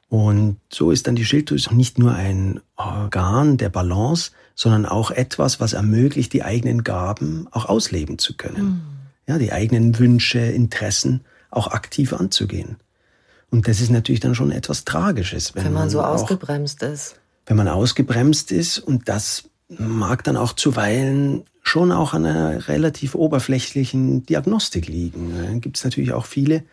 Und 0.08 0.56
so 0.72 0.90
ist 0.90 1.06
dann 1.06 1.16
die 1.16 1.24
Schilddrüse 1.24 1.74
nicht 1.74 1.98
nur 1.98 2.14
ein 2.14 2.60
Organ 2.76 3.58
der 3.58 3.68
Balance, 3.68 4.30
sondern 4.54 4.86
auch 4.86 5.10
etwas, 5.10 5.60
was 5.60 5.74
ermöglicht, 5.74 6.32
die 6.32 6.42
eigenen 6.42 6.82
Gaben 6.82 7.46
auch 7.50 7.66
ausleben 7.66 8.18
zu 8.18 8.36
können. 8.36 8.64
Mhm. 8.64 8.80
Ja, 9.26 9.38
die 9.38 9.52
eigenen 9.52 9.98
Wünsche, 9.98 10.38
Interessen 10.38 11.20
auch 11.50 11.68
aktiv 11.68 12.12
anzugehen. 12.12 12.76
Und 13.50 13.68
das 13.68 13.80
ist 13.80 13.90
natürlich 13.90 14.20
dann 14.20 14.34
schon 14.34 14.50
etwas 14.50 14.84
Tragisches. 14.84 15.54
Wenn, 15.54 15.64
wenn 15.64 15.72
man, 15.72 15.82
man 15.82 15.90
so 15.90 16.00
auch, 16.00 16.14
ausgebremst 16.14 16.82
ist. 16.82 17.16
Wenn 17.46 17.56
man 17.56 17.68
ausgebremst 17.68 18.52
ist 18.52 18.78
und 18.78 19.08
das 19.08 19.44
mag 19.68 20.24
dann 20.24 20.36
auch 20.36 20.54
zuweilen 20.54 21.44
schon 21.62 21.92
auch 21.92 22.14
an 22.14 22.24
einer 22.24 22.68
relativ 22.68 23.14
oberflächlichen 23.14 24.24
Diagnostik 24.24 24.88
liegen. 24.88 25.34
Dann 25.36 25.60
gibt 25.60 25.76
es 25.76 25.84
natürlich 25.84 26.12
auch 26.12 26.24
viele, 26.24 26.64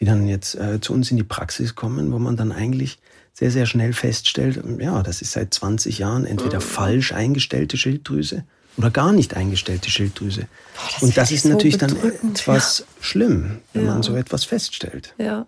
die 0.00 0.04
dann 0.04 0.26
jetzt 0.26 0.54
äh, 0.54 0.80
zu 0.80 0.92
uns 0.92 1.10
in 1.10 1.16
die 1.16 1.24
Praxis 1.24 1.74
kommen, 1.74 2.12
wo 2.12 2.18
man 2.18 2.36
dann 2.36 2.52
eigentlich 2.52 2.98
sehr, 3.32 3.50
sehr 3.50 3.66
schnell 3.66 3.92
feststellt, 3.92 4.60
ja, 4.80 5.02
das 5.02 5.22
ist 5.22 5.32
seit 5.32 5.54
20 5.54 5.98
Jahren 5.98 6.24
entweder 6.24 6.58
mhm. 6.58 6.62
falsch 6.62 7.12
eingestellte 7.12 7.76
Schilddrüse 7.76 8.44
oder 8.76 8.90
gar 8.90 9.12
nicht 9.12 9.36
eingestellte 9.36 9.90
Schilddrüse. 9.90 10.42
Boah, 10.74 10.88
das 10.92 11.02
Und 11.02 11.16
das 11.16 11.30
ist 11.30 11.44
natürlich 11.44 11.78
dann 11.78 11.96
etwas 12.32 12.80
ja. 12.80 12.84
schlimm, 13.00 13.58
wenn 13.72 13.86
ja. 13.86 13.92
man 13.92 14.02
so 14.02 14.14
etwas 14.14 14.44
feststellt. 14.44 15.14
Ja. 15.18 15.46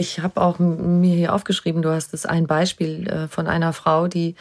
Ich 0.00 0.20
habe 0.20 0.40
auch 0.40 0.58
mir 0.58 1.14
hier 1.14 1.34
aufgeschrieben, 1.34 1.82
du 1.82 1.90
hast 1.90 2.14
es 2.14 2.24
ein 2.24 2.46
Beispiel 2.46 3.06
äh, 3.06 3.28
von 3.28 3.46
einer 3.46 3.74
Frau, 3.74 4.08
die 4.08 4.34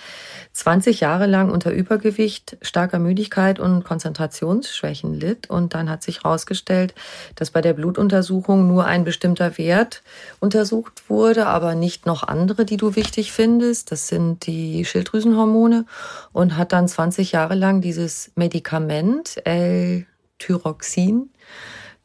20 0.54 1.01
Jahre 1.01 1.25
lang 1.25 1.51
unter 1.51 1.74
Übergewicht, 1.74 2.56
starker 2.62 2.98
Müdigkeit 2.98 3.60
und 3.60 3.84
Konzentrationsschwächen 3.84 5.13
litt. 5.13 5.50
Und 5.50 5.74
dann 5.74 5.89
hat 5.89 6.01
sich 6.01 6.24
herausgestellt, 6.24 6.96
dass 7.36 7.51
bei 7.51 7.60
der 7.60 7.74
Blutuntersuchung 7.74 8.70
nur 8.70 8.86
ein 8.86 9.04
bestimmter 9.04 9.58
Wert 9.58 10.01
untersucht 10.39 11.10
wurde, 11.10 11.46
aber 11.48 11.75
nicht 11.75 12.06
noch 12.06 12.24
andere, 12.24 12.63
die 12.63 12.78
du 12.78 12.96
wichtig 12.96 13.34
findest. 13.34 13.92
Das 13.92 14.08
sind 14.08 14.46
die 14.46 14.86
Schilddrüsenhormone. 14.86 15.86
Und 16.32 16.56
hat 16.56 16.72
dann 16.72 16.88
20 16.88 17.34
Jahre 17.34 17.56
lang 17.56 17.82
dieses 17.82 18.32
Medikament 18.36 19.46
L-Tyroxin 19.46 21.32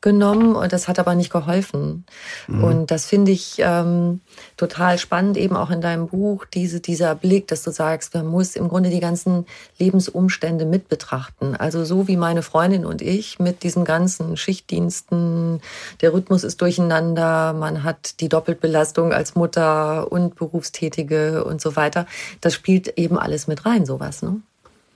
genommen 0.04 0.54
und 0.54 0.73
das 0.73 0.87
hat 0.87 0.99
aber 0.99 1.14
nicht 1.14 1.32
geholfen. 1.32 2.04
Mhm. 2.46 2.62
Und 2.62 2.90
das 2.90 3.06
finde 3.06 3.32
ich 3.32 3.56
ähm, 3.58 4.20
total 4.58 4.99
spannend, 4.99 5.38
eben 5.38 5.56
auch 5.56 5.70
in 5.70 5.80
deinem 5.80 6.08
Buch, 6.08 6.44
diese, 6.44 6.78
dieser 6.78 7.14
Blick, 7.14 7.49
dass 7.49 7.62
du 7.62 7.70
sagst, 7.70 8.14
man 8.14 8.26
muss 8.26 8.54
im 8.54 8.68
Grunde 8.68 8.90
die 8.90 9.00
ganzen 9.00 9.46
Lebensumstände 9.78 10.66
mit 10.66 10.88
betrachten. 10.88 11.56
Also 11.56 11.84
so 11.87 12.06
wie 12.06 12.18
meine 12.18 12.42
Freundin 12.42 12.84
und 12.84 13.00
ich 13.00 13.38
mit 13.38 13.62
diesen 13.62 13.87
ganzen 13.87 14.37
Schichtdiensten, 14.37 15.62
der 16.02 16.12
Rhythmus 16.12 16.44
ist 16.44 16.61
durcheinander, 16.61 17.54
man 17.54 17.82
hat 17.82 18.20
die 18.20 18.28
Doppelbelastung 18.28 19.12
als 19.14 19.34
Mutter 19.34 20.12
und 20.12 20.37
Berufstätige 20.37 21.44
und 21.44 21.62
so 21.62 21.76
weiter. 21.76 22.06
Das 22.42 22.52
spielt 22.52 22.99
eben 22.99 23.18
alles 23.18 23.49
mit 23.49 23.64
rein, 23.64 23.87
sowas, 23.87 24.23
ne? 24.23 24.40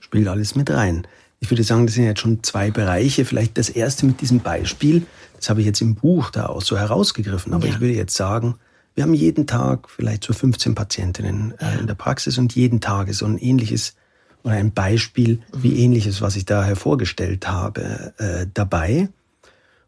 Spielt 0.01 0.27
alles 0.27 0.55
mit 0.55 0.69
rein. 0.69 1.07
Ich 1.39 1.49
würde 1.49 1.63
sagen, 1.63 1.85
das 1.85 1.95
sind 1.95 2.05
jetzt 2.05 2.21
schon 2.21 2.43
zwei 2.43 2.71
Bereiche. 2.71 3.25
Vielleicht 3.25 3.57
das 3.57 3.69
erste 3.69 4.05
mit 4.05 4.21
diesem 4.21 4.39
Beispiel. 4.39 5.05
Das 5.37 5.49
habe 5.49 5.61
ich 5.61 5.65
jetzt 5.65 5.81
im 5.81 5.95
Buch 5.95 6.31
da 6.31 6.47
auch 6.47 6.61
so 6.61 6.77
herausgegriffen. 6.77 7.53
Aber 7.53 7.65
ja. 7.65 7.73
ich 7.73 7.79
würde 7.79 7.93
jetzt 7.93 8.15
sagen, 8.15 8.55
wir 8.95 9.03
haben 9.03 9.13
jeden 9.13 9.47
Tag 9.47 9.89
vielleicht 9.89 10.23
so 10.25 10.33
15 10.33 10.75
Patientinnen 10.75 11.53
äh, 11.59 11.63
ja. 11.63 11.79
in 11.79 11.87
der 11.87 11.93
Praxis 11.95 12.37
und 12.37 12.55
jeden 12.55 12.81
Tag 12.81 13.07
ist 13.07 13.19
so 13.19 13.25
ein 13.25 13.37
ähnliches 13.37 13.95
oder 14.43 14.55
ein 14.55 14.73
Beispiel 14.73 15.41
wie 15.53 15.71
mhm. 15.71 15.77
ähnliches, 15.77 16.21
was 16.21 16.35
ich 16.35 16.45
da 16.45 16.63
hervorgestellt 16.63 17.47
habe, 17.47 18.13
äh, 18.17 18.47
dabei. 18.53 19.09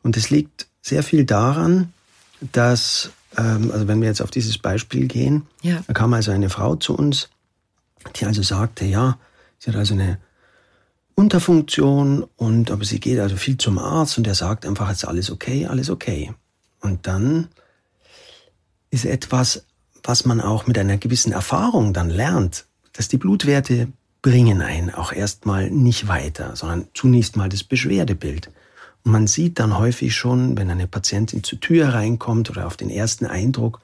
Und 0.04 0.18
es 0.18 0.30
liegt 0.30 0.68
sehr 0.82 1.04
viel 1.04 1.26
daran, 1.26 1.94
dass, 2.54 3.12
ähm, 3.38 3.72
also 3.72 3.88
wenn 3.88 4.02
wir 4.02 4.08
jetzt 4.08 4.22
auf 4.22 4.32
dieses 4.32 4.58
Beispiel 4.58 5.08
gehen, 5.08 5.48
ja. 5.62 5.82
da 5.88 5.94
kam 5.94 6.14
also 6.14 6.32
eine 6.32 6.50
Frau 6.50 6.76
zu 6.76 6.96
uns, 6.96 7.30
die 8.16 8.26
also 8.26 8.42
sagte, 8.42 8.86
ja, 8.86 9.18
sie 9.60 9.70
hat 9.72 9.78
also 9.78 9.94
eine 9.94 10.18
Unterfunktion 11.22 12.26
und 12.36 12.72
aber 12.72 12.84
sie 12.84 13.00
geht 13.00 13.20
also 13.20 13.36
viel 13.36 13.58
zum 13.58 13.78
Arzt 13.78 14.18
und 14.18 14.26
der 14.26 14.34
sagt 14.34 14.66
einfach, 14.66 14.92
ist 14.92 15.06
alles 15.06 15.30
okay, 15.30 15.68
alles 15.68 15.92
okay. 15.92 16.34
Und 16.80 17.06
dann 17.06 17.48
ist 18.90 19.06
etwas, 19.06 19.66
was 20.04 20.26
man 20.26 20.42
auch 20.42 20.66
mit 20.66 20.80
einer 20.80 20.98
gewissen 20.98 21.32
Erfahrung 21.32 21.94
dann 21.94 22.10
lernt, 22.10 22.66
dass 22.94 23.08
die 23.08 23.18
Blutwerte 23.18 23.88
bringen 24.24 24.64
einen 24.64 24.92
auch 24.92 25.14
erstmal 25.14 25.70
nicht 25.70 26.08
weiter, 26.08 26.56
sondern 26.56 26.88
zunächst 26.96 27.38
mal 27.38 27.50
das 27.50 27.64
Beschwerdebild. 27.64 28.50
Und 29.04 29.12
man 29.12 29.28
sieht 29.28 29.60
dann 29.60 29.78
häufig 29.78 30.16
schon, 30.16 30.58
wenn 30.58 30.72
eine 30.72 30.88
Patientin 30.88 31.44
zur 31.44 31.60
Tür 31.60 31.90
reinkommt 31.90 32.50
oder 32.50 32.66
auf 32.66 32.78
den 32.78 32.90
ersten 32.90 33.28
Eindruck, 33.28 33.80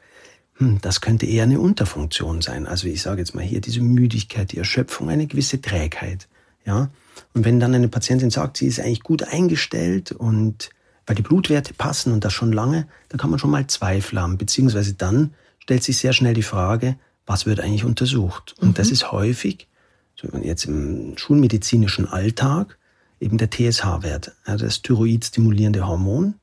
hm, 0.56 0.80
das 0.82 1.02
könnte 1.02 1.28
eher 1.28 1.44
eine 1.44 1.60
Unterfunktion 1.60 2.42
sein. 2.42 2.66
Also 2.66 2.88
ich 2.88 3.04
sage 3.04 3.22
jetzt 3.22 3.36
mal 3.36 3.44
hier 3.44 3.62
diese 3.62 3.82
Müdigkeit, 3.82 4.52
die 4.52 4.58
Erschöpfung, 4.58 5.10
eine 5.10 5.28
gewisse 5.28 5.62
Trägheit. 5.62 6.28
Ja, 6.66 6.90
und 7.34 7.46
wenn 7.46 7.60
dann 7.60 7.76
eine 7.76 7.88
Patientin 7.88 8.30
sagt, 8.30 8.58
sie 8.58 8.68
ist 8.68 8.80
eigentlich 8.80 9.04
gut 9.04 9.24
eingestellt 9.24 10.12
und 10.12 10.70
weil 11.06 11.16
die 11.16 11.22
Blutwerte 11.22 11.74
passen 11.74 12.12
und 12.12 12.26
das 12.26 12.34
schon 12.34 12.52
lange, 12.52 12.88
dann 13.10 13.20
kann 13.20 13.30
man 13.30 13.40
schon 13.40 13.50
mal 13.50 13.66
Zweifel 13.68 14.22
haben, 14.22 14.38
beziehungsweise 14.38 14.94
dann 14.94 15.34
stellt 15.60 15.84
sich 15.84 15.98
sehr 15.98 16.14
schnell 16.14 16.34
die 16.34 16.44
Frage, 16.44 16.98
was 17.26 17.46
wird 17.46 17.60
eigentlich 17.60 17.86
untersucht? 17.86 18.56
Und 18.60 18.70
mhm. 18.70 18.74
das 18.74 18.90
ist 18.90 19.12
häufig, 19.12 19.68
so 20.16 20.28
jetzt 20.38 20.66
im 20.66 21.18
schulmedizinischen 21.18 22.08
Alltag, 22.08 22.78
eben 23.20 23.38
der 23.38 23.50
TSH-Wert, 23.50 24.34
also 24.46 24.66
das 24.66 24.82
Thyroid-stimulierende 24.82 25.88
Hormon. 25.88 26.36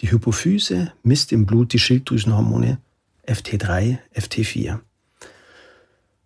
Die 0.00 0.10
Hypophyse 0.10 0.92
misst 1.02 1.32
im 1.32 1.46
Blut 1.46 1.72
die 1.72 1.78
Schilddrüsenhormone 1.78 2.78
FT3, 3.26 3.98
FT4. 4.14 4.78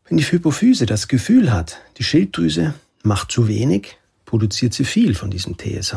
Wenn 0.06 0.18
die 0.18 0.25
Hypophyse 0.25 0.87
das 0.87 1.08
Gefühl 1.08 1.52
hat, 1.52 1.78
die 1.99 2.04
Schilddrüse 2.04 2.75
macht 3.04 3.30
zu 3.30 3.49
wenig, 3.49 3.96
produziert 4.25 4.75
sie 4.75 4.84
viel 4.84 5.14
von 5.14 5.30
diesem 5.30 5.56
TSH. 5.56 5.94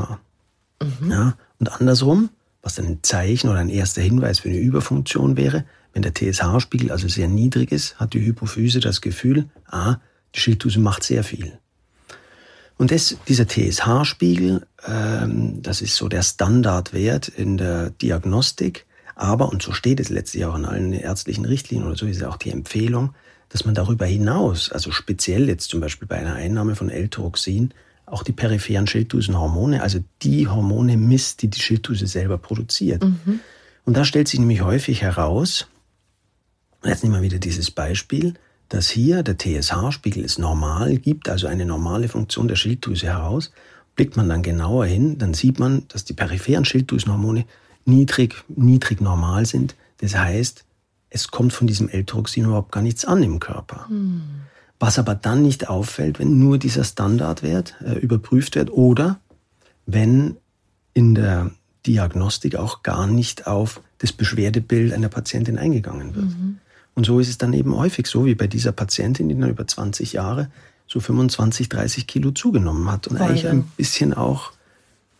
Mhm. 0.81 1.11
Ja, 1.11 1.37
und 1.59 1.71
andersrum, 1.71 2.29
was 2.61 2.75
dann 2.75 2.85
ein 2.85 2.99
Zeichen 3.01 3.49
oder 3.49 3.59
ein 3.59 3.69
erster 3.69 4.01
Hinweis 4.01 4.39
für 4.39 4.49
eine 4.49 4.59
Überfunktion 4.59 5.37
wäre, 5.37 5.65
wenn 5.93 6.03
der 6.03 6.13
TSH-Spiegel 6.13 6.91
also 6.91 7.07
sehr 7.07 7.27
niedrig 7.27 7.71
ist, 7.71 7.99
hat 7.99 8.13
die 8.13 8.23
Hypophyse 8.23 8.79
das 8.79 9.01
Gefühl, 9.01 9.45
ah, 9.65 9.95
die 10.35 10.39
Schilddrüse 10.39 10.79
macht 10.79 11.03
sehr 11.03 11.23
viel. 11.23 11.57
Und 12.77 12.91
das, 12.91 13.17
dieser 13.27 13.47
TSH-Spiegel, 13.47 14.67
ähm, 14.85 15.61
das 15.63 15.81
ist 15.81 15.95
so 15.95 16.07
der 16.07 16.21
Standardwert 16.21 17.27
in 17.27 17.57
der 17.57 17.89
Diagnostik. 17.89 18.85
Aber, 19.15 19.49
und 19.49 19.63
so 19.63 19.71
steht 19.71 19.99
es 19.99 20.09
letztlich 20.09 20.45
auch 20.45 20.55
in 20.55 20.65
allen 20.65 20.93
ärztlichen 20.93 21.45
Richtlinien 21.45 21.87
oder 21.87 21.97
so 21.97 22.05
ist 22.05 22.21
ja 22.21 22.29
auch 22.29 22.37
die 22.37 22.51
Empfehlung, 22.51 23.15
dass 23.49 23.65
man 23.65 23.75
darüber 23.75 24.05
hinaus, 24.05 24.71
also 24.71 24.91
speziell 24.91 25.47
jetzt 25.47 25.69
zum 25.69 25.79
Beispiel 25.79 26.07
bei 26.07 26.17
einer 26.17 26.35
Einnahme 26.35 26.75
von 26.75 26.89
L-Tyroxin, 26.89 27.73
auch 28.05 28.23
die 28.23 28.31
peripheren 28.31 28.87
Schilddrüsenhormone, 28.87 29.81
also 29.81 29.99
die 30.21 30.47
Hormone 30.47 30.97
misst, 30.97 31.41
die 31.41 31.49
die 31.49 31.59
Schilddrüse 31.59 32.07
selber 32.07 32.37
produziert. 32.37 33.03
Mhm. 33.03 33.41
Und 33.85 33.95
da 33.95 34.05
stellt 34.05 34.27
sich 34.27 34.39
nämlich 34.39 34.61
häufig 34.61 35.01
heraus, 35.01 35.67
jetzt 36.83 37.03
nehmen 37.03 37.15
wir 37.15 37.21
wieder 37.21 37.39
dieses 37.39 37.71
Beispiel, 37.71 38.33
dass 38.69 38.89
hier 38.89 39.23
der 39.23 39.37
TSH-Spiegel 39.37 40.23
ist 40.23 40.39
normal, 40.39 40.97
gibt 40.97 41.29
also 41.29 41.47
eine 41.47 41.65
normale 41.65 42.09
Funktion 42.09 42.47
der 42.47 42.55
Schilddrüse 42.55 43.07
heraus. 43.07 43.51
Blickt 43.95 44.17
man 44.17 44.29
dann 44.29 44.43
genauer 44.43 44.85
hin, 44.85 45.17
dann 45.17 45.33
sieht 45.33 45.59
man, 45.59 45.87
dass 45.87 46.03
die 46.03 46.13
peripheren 46.13 46.65
Schilddrüsenhormone 46.65 47.45
niedrig, 47.85 48.43
niedrig 48.49 49.01
normal 49.01 49.45
sind. 49.45 49.75
Das 49.99 50.15
heißt, 50.15 50.65
es 51.17 51.31
kommt 51.31 51.53
von 51.53 51.67
diesem 51.67 51.89
L-Tyroxin 51.89 52.45
überhaupt 52.45 52.71
gar 52.71 52.81
nichts 52.81 53.05
an 53.05 53.23
im 53.23 53.39
Körper. 53.39 53.87
Hm. 53.89 54.21
Was 54.79 54.99
aber 54.99 55.15
dann 55.15 55.41
nicht 55.41 55.69
auffällt, 55.69 56.19
wenn 56.19 56.37
nur 56.39 56.57
dieser 56.57 56.83
Standardwert 56.83 57.75
äh, 57.83 57.97
überprüft 57.97 58.55
wird 58.55 58.71
oder 58.71 59.19
wenn 59.85 60.37
in 60.93 61.15
der 61.15 61.51
Diagnostik 61.85 62.55
auch 62.55 62.83
gar 62.83 63.07
nicht 63.07 63.47
auf 63.47 63.81
das 63.97 64.11
Beschwerdebild 64.11 64.93
einer 64.93 65.09
Patientin 65.09 65.57
eingegangen 65.57 66.15
wird. 66.15 66.25
Mhm. 66.25 66.59
Und 66.93 67.05
so 67.05 67.19
ist 67.19 67.29
es 67.29 67.37
dann 67.37 67.53
eben 67.53 67.75
häufig 67.75 68.07
so, 68.07 68.25
wie 68.25 68.35
bei 68.35 68.47
dieser 68.47 68.71
Patientin, 68.71 69.29
die 69.29 69.39
dann 69.39 69.49
über 69.49 69.65
20 69.65 70.13
Jahre 70.13 70.49
so 70.87 70.99
25, 70.99 71.69
30 71.69 72.07
Kilo 72.07 72.31
zugenommen 72.31 72.91
hat 72.91 73.07
und 73.07 73.19
Wahnsinn. 73.19 73.29
eigentlich 73.29 73.47
ein 73.47 73.71
bisschen 73.77 74.13
auch 74.13 74.51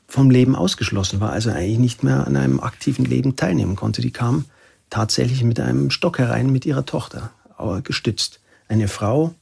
vom 0.08 0.30
Leben 0.30 0.56
ausgeschlossen 0.56 1.20
war, 1.20 1.32
also 1.32 1.52
eigentlich 1.52 1.80
nicht 1.80 2.04
mehr 2.04 2.26
an 2.28 2.36
einem 2.36 2.60
aktiven 2.60 3.06
Leben 3.06 3.36
teilnehmen 3.36 3.76
konnte. 3.76 4.02
Die 4.02 4.12
kam 4.12 4.46
tatsächlich 4.90 5.44
mit 5.44 5.60
einem 5.60 5.90
Stock 5.90 6.20
herein 6.20 6.52
mit 6.52 6.66
ihrer 6.66 6.86
Tochter, 6.86 7.32
aber 7.58 7.82
gestützt. 7.82 8.40
Eine 8.68 8.88
Frau, 8.88 9.34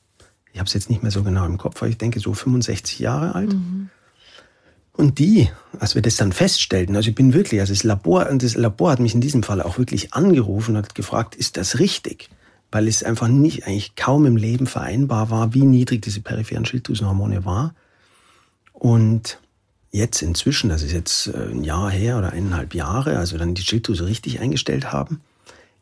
ich 0.54 0.60
habe 0.60 0.68
es 0.68 0.74
jetzt 0.74 0.90
nicht 0.90 1.04
mehr 1.04 1.12
so 1.12 1.24
genau 1.24 1.46
im 1.46 1.58
Kopf, 1.58 1.82
aber 1.82 1.90
ich 1.90 1.98
denke 1.98 2.20
so 2.20 2.34
65 2.34 3.00
Jahre 3.00 3.36
alt. 3.36 3.54
Mhm. 3.54 3.90
Und 4.94 5.20
die, 5.20 5.50
als 5.80 5.96
wir 5.96 6.02
das 6.02 6.16
dann 6.16 6.32
feststellten, 6.32 6.96
also 6.96 7.10
ich 7.10 7.16
bin 7.16 7.34
wirklich, 7.34 7.60
also 7.60 7.74
das 7.74 7.84
Labor, 7.84 8.26
das 8.26 8.56
Labor 8.56 8.92
hat 8.92 9.00
mich 9.00 9.14
in 9.14 9.20
diesem 9.20 9.44
Fall 9.44 9.62
auch 9.62 9.78
wirklich 9.78 10.14
angerufen 10.14 10.76
und 10.76 10.84
hat 10.84 10.96
gefragt, 10.96 11.36
ist 11.36 11.58
das 11.58 11.80
richtig? 11.80 12.30
Weil 12.72 12.88
es 12.88 13.04
einfach 13.04 13.28
nicht, 13.28 13.68
eigentlich 13.68 13.96
kaum 13.96 14.26
im 14.26 14.38
Leben 14.38 14.68
vereinbar 14.68 15.30
war, 15.30 15.54
wie 15.54 15.66
niedrig 15.66 16.02
diese 16.02 16.22
peripheren 16.22 16.66
Schilddrüsenhormone 16.66 17.44
war. 17.44 17.76
Und 18.72 19.40
jetzt 19.92 20.22
inzwischen, 20.22 20.70
das 20.70 20.82
ist 20.82 20.94
jetzt 20.94 21.28
äh, 21.28 21.50
ein 21.52 21.64
Jahr 21.64 21.90
her 21.90 22.18
oder 22.18 22.32
eineinhalb 22.32 22.74
Jahre, 22.74 23.18
also 23.18 23.38
dann 23.38 23.56
die 23.56 23.64
Schilddrüse 23.64 24.06
richtig 24.06 24.40
eingestellt 24.40 24.94
haben, 24.94 25.22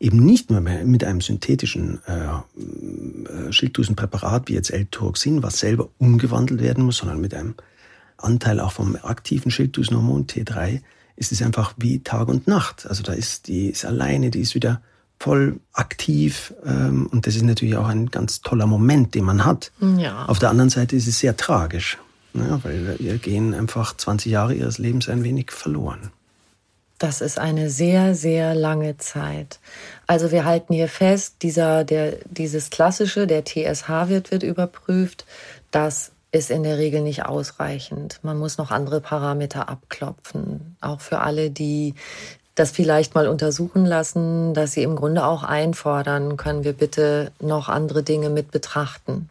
eben 0.00 0.24
nicht 0.24 0.50
nur 0.50 0.60
mit 0.60 1.04
einem 1.04 1.20
synthetischen 1.20 2.00
äh, 2.06 2.26
äh 2.26 3.52
Schilddrüsenpräparat 3.52 4.48
wie 4.48 4.54
jetzt 4.54 4.70
L-Tyroxin, 4.70 5.42
was 5.42 5.58
selber 5.58 5.88
umgewandelt 5.98 6.60
werden 6.60 6.84
muss, 6.84 6.98
sondern 6.98 7.20
mit 7.20 7.34
einem 7.34 7.54
Anteil 8.16 8.60
auch 8.60 8.72
vom 8.72 8.96
aktiven 9.02 9.50
Schilddrüsenhormon 9.50 10.26
T3 10.26 10.80
ist 11.16 11.32
es 11.32 11.42
einfach 11.42 11.74
wie 11.76 12.00
Tag 12.02 12.28
und 12.28 12.48
Nacht. 12.48 12.86
Also 12.86 13.02
da 13.02 13.12
ist 13.12 13.46
die 13.48 13.68
ist 13.68 13.84
alleine, 13.84 14.30
die 14.30 14.40
ist 14.40 14.54
wieder 14.54 14.80
voll 15.18 15.60
aktiv 15.72 16.52
ähm, 16.66 17.06
und 17.06 17.26
das 17.26 17.36
ist 17.36 17.42
natürlich 17.42 17.76
auch 17.76 17.86
ein 17.86 18.10
ganz 18.10 18.40
toller 18.40 18.66
Moment, 18.66 19.14
den 19.14 19.24
man 19.24 19.44
hat. 19.44 19.72
Ja. 19.98 20.26
Auf 20.26 20.38
der 20.38 20.50
anderen 20.50 20.70
Seite 20.70 20.96
ist 20.96 21.06
es 21.06 21.18
sehr 21.18 21.36
tragisch, 21.36 21.98
ne, 22.32 22.58
weil 22.62 22.96
ihr 22.98 23.18
gehen 23.18 23.54
einfach 23.54 23.96
20 23.96 24.30
Jahre 24.30 24.54
ihres 24.54 24.78
Lebens 24.78 25.08
ein 25.08 25.22
wenig 25.22 25.52
verloren. 25.52 26.10
Das 27.04 27.20
ist 27.20 27.38
eine 27.38 27.68
sehr, 27.68 28.14
sehr 28.14 28.54
lange 28.54 28.96
Zeit. 28.96 29.58
Also 30.06 30.32
wir 30.32 30.46
halten 30.46 30.72
hier 30.72 30.88
fest, 30.88 31.34
dieser, 31.42 31.84
der, 31.84 32.14
dieses 32.30 32.70
klassische, 32.70 33.26
der 33.26 33.44
TSH-Wert 33.44 34.30
wird 34.30 34.42
überprüft. 34.42 35.26
Das 35.70 36.12
ist 36.32 36.50
in 36.50 36.62
der 36.62 36.78
Regel 36.78 37.02
nicht 37.02 37.26
ausreichend. 37.26 38.20
Man 38.22 38.38
muss 38.38 38.56
noch 38.56 38.70
andere 38.70 39.02
Parameter 39.02 39.68
abklopfen. 39.68 40.76
Auch 40.80 41.02
für 41.02 41.20
alle, 41.20 41.50
die 41.50 41.94
das 42.54 42.70
vielleicht 42.70 43.14
mal 43.14 43.28
untersuchen 43.28 43.84
lassen, 43.84 44.54
dass 44.54 44.72
sie 44.72 44.82
im 44.82 44.96
Grunde 44.96 45.26
auch 45.26 45.42
einfordern, 45.42 46.38
können 46.38 46.64
wir 46.64 46.72
bitte 46.72 47.32
noch 47.38 47.68
andere 47.68 48.02
Dinge 48.02 48.30
mit 48.30 48.50
betrachten. 48.50 49.28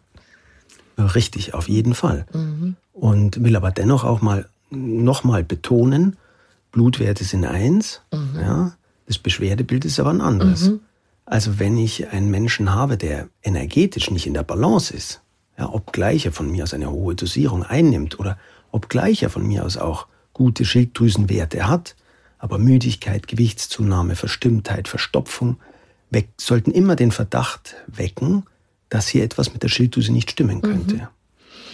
Richtig, 0.99 1.55
auf 1.55 1.67
jeden 1.67 1.95
Fall. 1.95 2.27
Mhm. 2.33 2.75
Und 2.93 3.43
will 3.43 3.55
aber 3.55 3.71
dennoch 3.71 4.03
auch 4.03 4.21
mal 4.21 4.45
nochmal 4.69 5.43
betonen, 5.43 6.17
Blutwerte 6.73 7.23
sind 7.23 7.45
eins, 7.45 8.01
mhm. 8.11 8.39
ja, 8.39 8.73
das 9.07 9.17
Beschwerdebild 9.17 9.85
ist 9.85 9.99
aber 9.99 10.09
ein 10.09 10.21
anderes. 10.21 10.69
Mhm. 10.69 10.79
Also 11.25 11.59
wenn 11.59 11.77
ich 11.77 12.09
einen 12.09 12.29
Menschen 12.29 12.73
habe, 12.73 12.97
der 12.97 13.29
energetisch 13.43 14.11
nicht 14.11 14.27
in 14.27 14.33
der 14.33 14.43
Balance 14.43 14.93
ist, 14.93 15.21
ja, 15.57 15.69
obgleich 15.71 16.25
er 16.25 16.33
von 16.33 16.51
mir 16.51 16.63
aus 16.63 16.73
eine 16.73 16.91
hohe 16.91 17.15
Dosierung 17.15 17.63
einnimmt 17.63 18.19
oder 18.19 18.37
obgleich 18.71 19.23
er 19.23 19.29
von 19.29 19.47
mir 19.47 19.63
aus 19.63 19.77
auch 19.77 20.07
gute 20.33 20.65
Schilddrüsenwerte 20.65 21.67
hat, 21.67 21.95
aber 22.39 22.57
Müdigkeit, 22.57 23.27
Gewichtszunahme, 23.27 24.15
Verstimmtheit, 24.15 24.87
Verstopfung 24.87 25.57
weg, 26.09 26.29
sollten 26.37 26.71
immer 26.71 26.95
den 26.95 27.11
Verdacht 27.11 27.75
wecken, 27.87 28.43
dass 28.89 29.07
hier 29.07 29.23
etwas 29.23 29.53
mit 29.53 29.63
der 29.63 29.69
Schilddrüse 29.69 30.11
nicht 30.11 30.31
stimmen 30.31 30.61
könnte. 30.61 30.95
Mhm. 30.95 31.07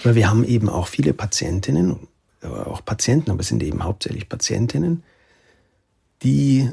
Weil 0.03 0.15
wir 0.15 0.29
haben 0.29 0.43
eben 0.43 0.69
auch 0.69 0.87
viele 0.87 1.13
Patientinnen, 1.13 1.95
auch 2.43 2.83
Patienten, 2.83 3.31
aber 3.31 3.41
es 3.41 3.47
sind 3.47 3.63
eben 3.63 3.83
hauptsächlich 3.83 4.29
Patientinnen, 4.29 5.03
die 6.23 6.71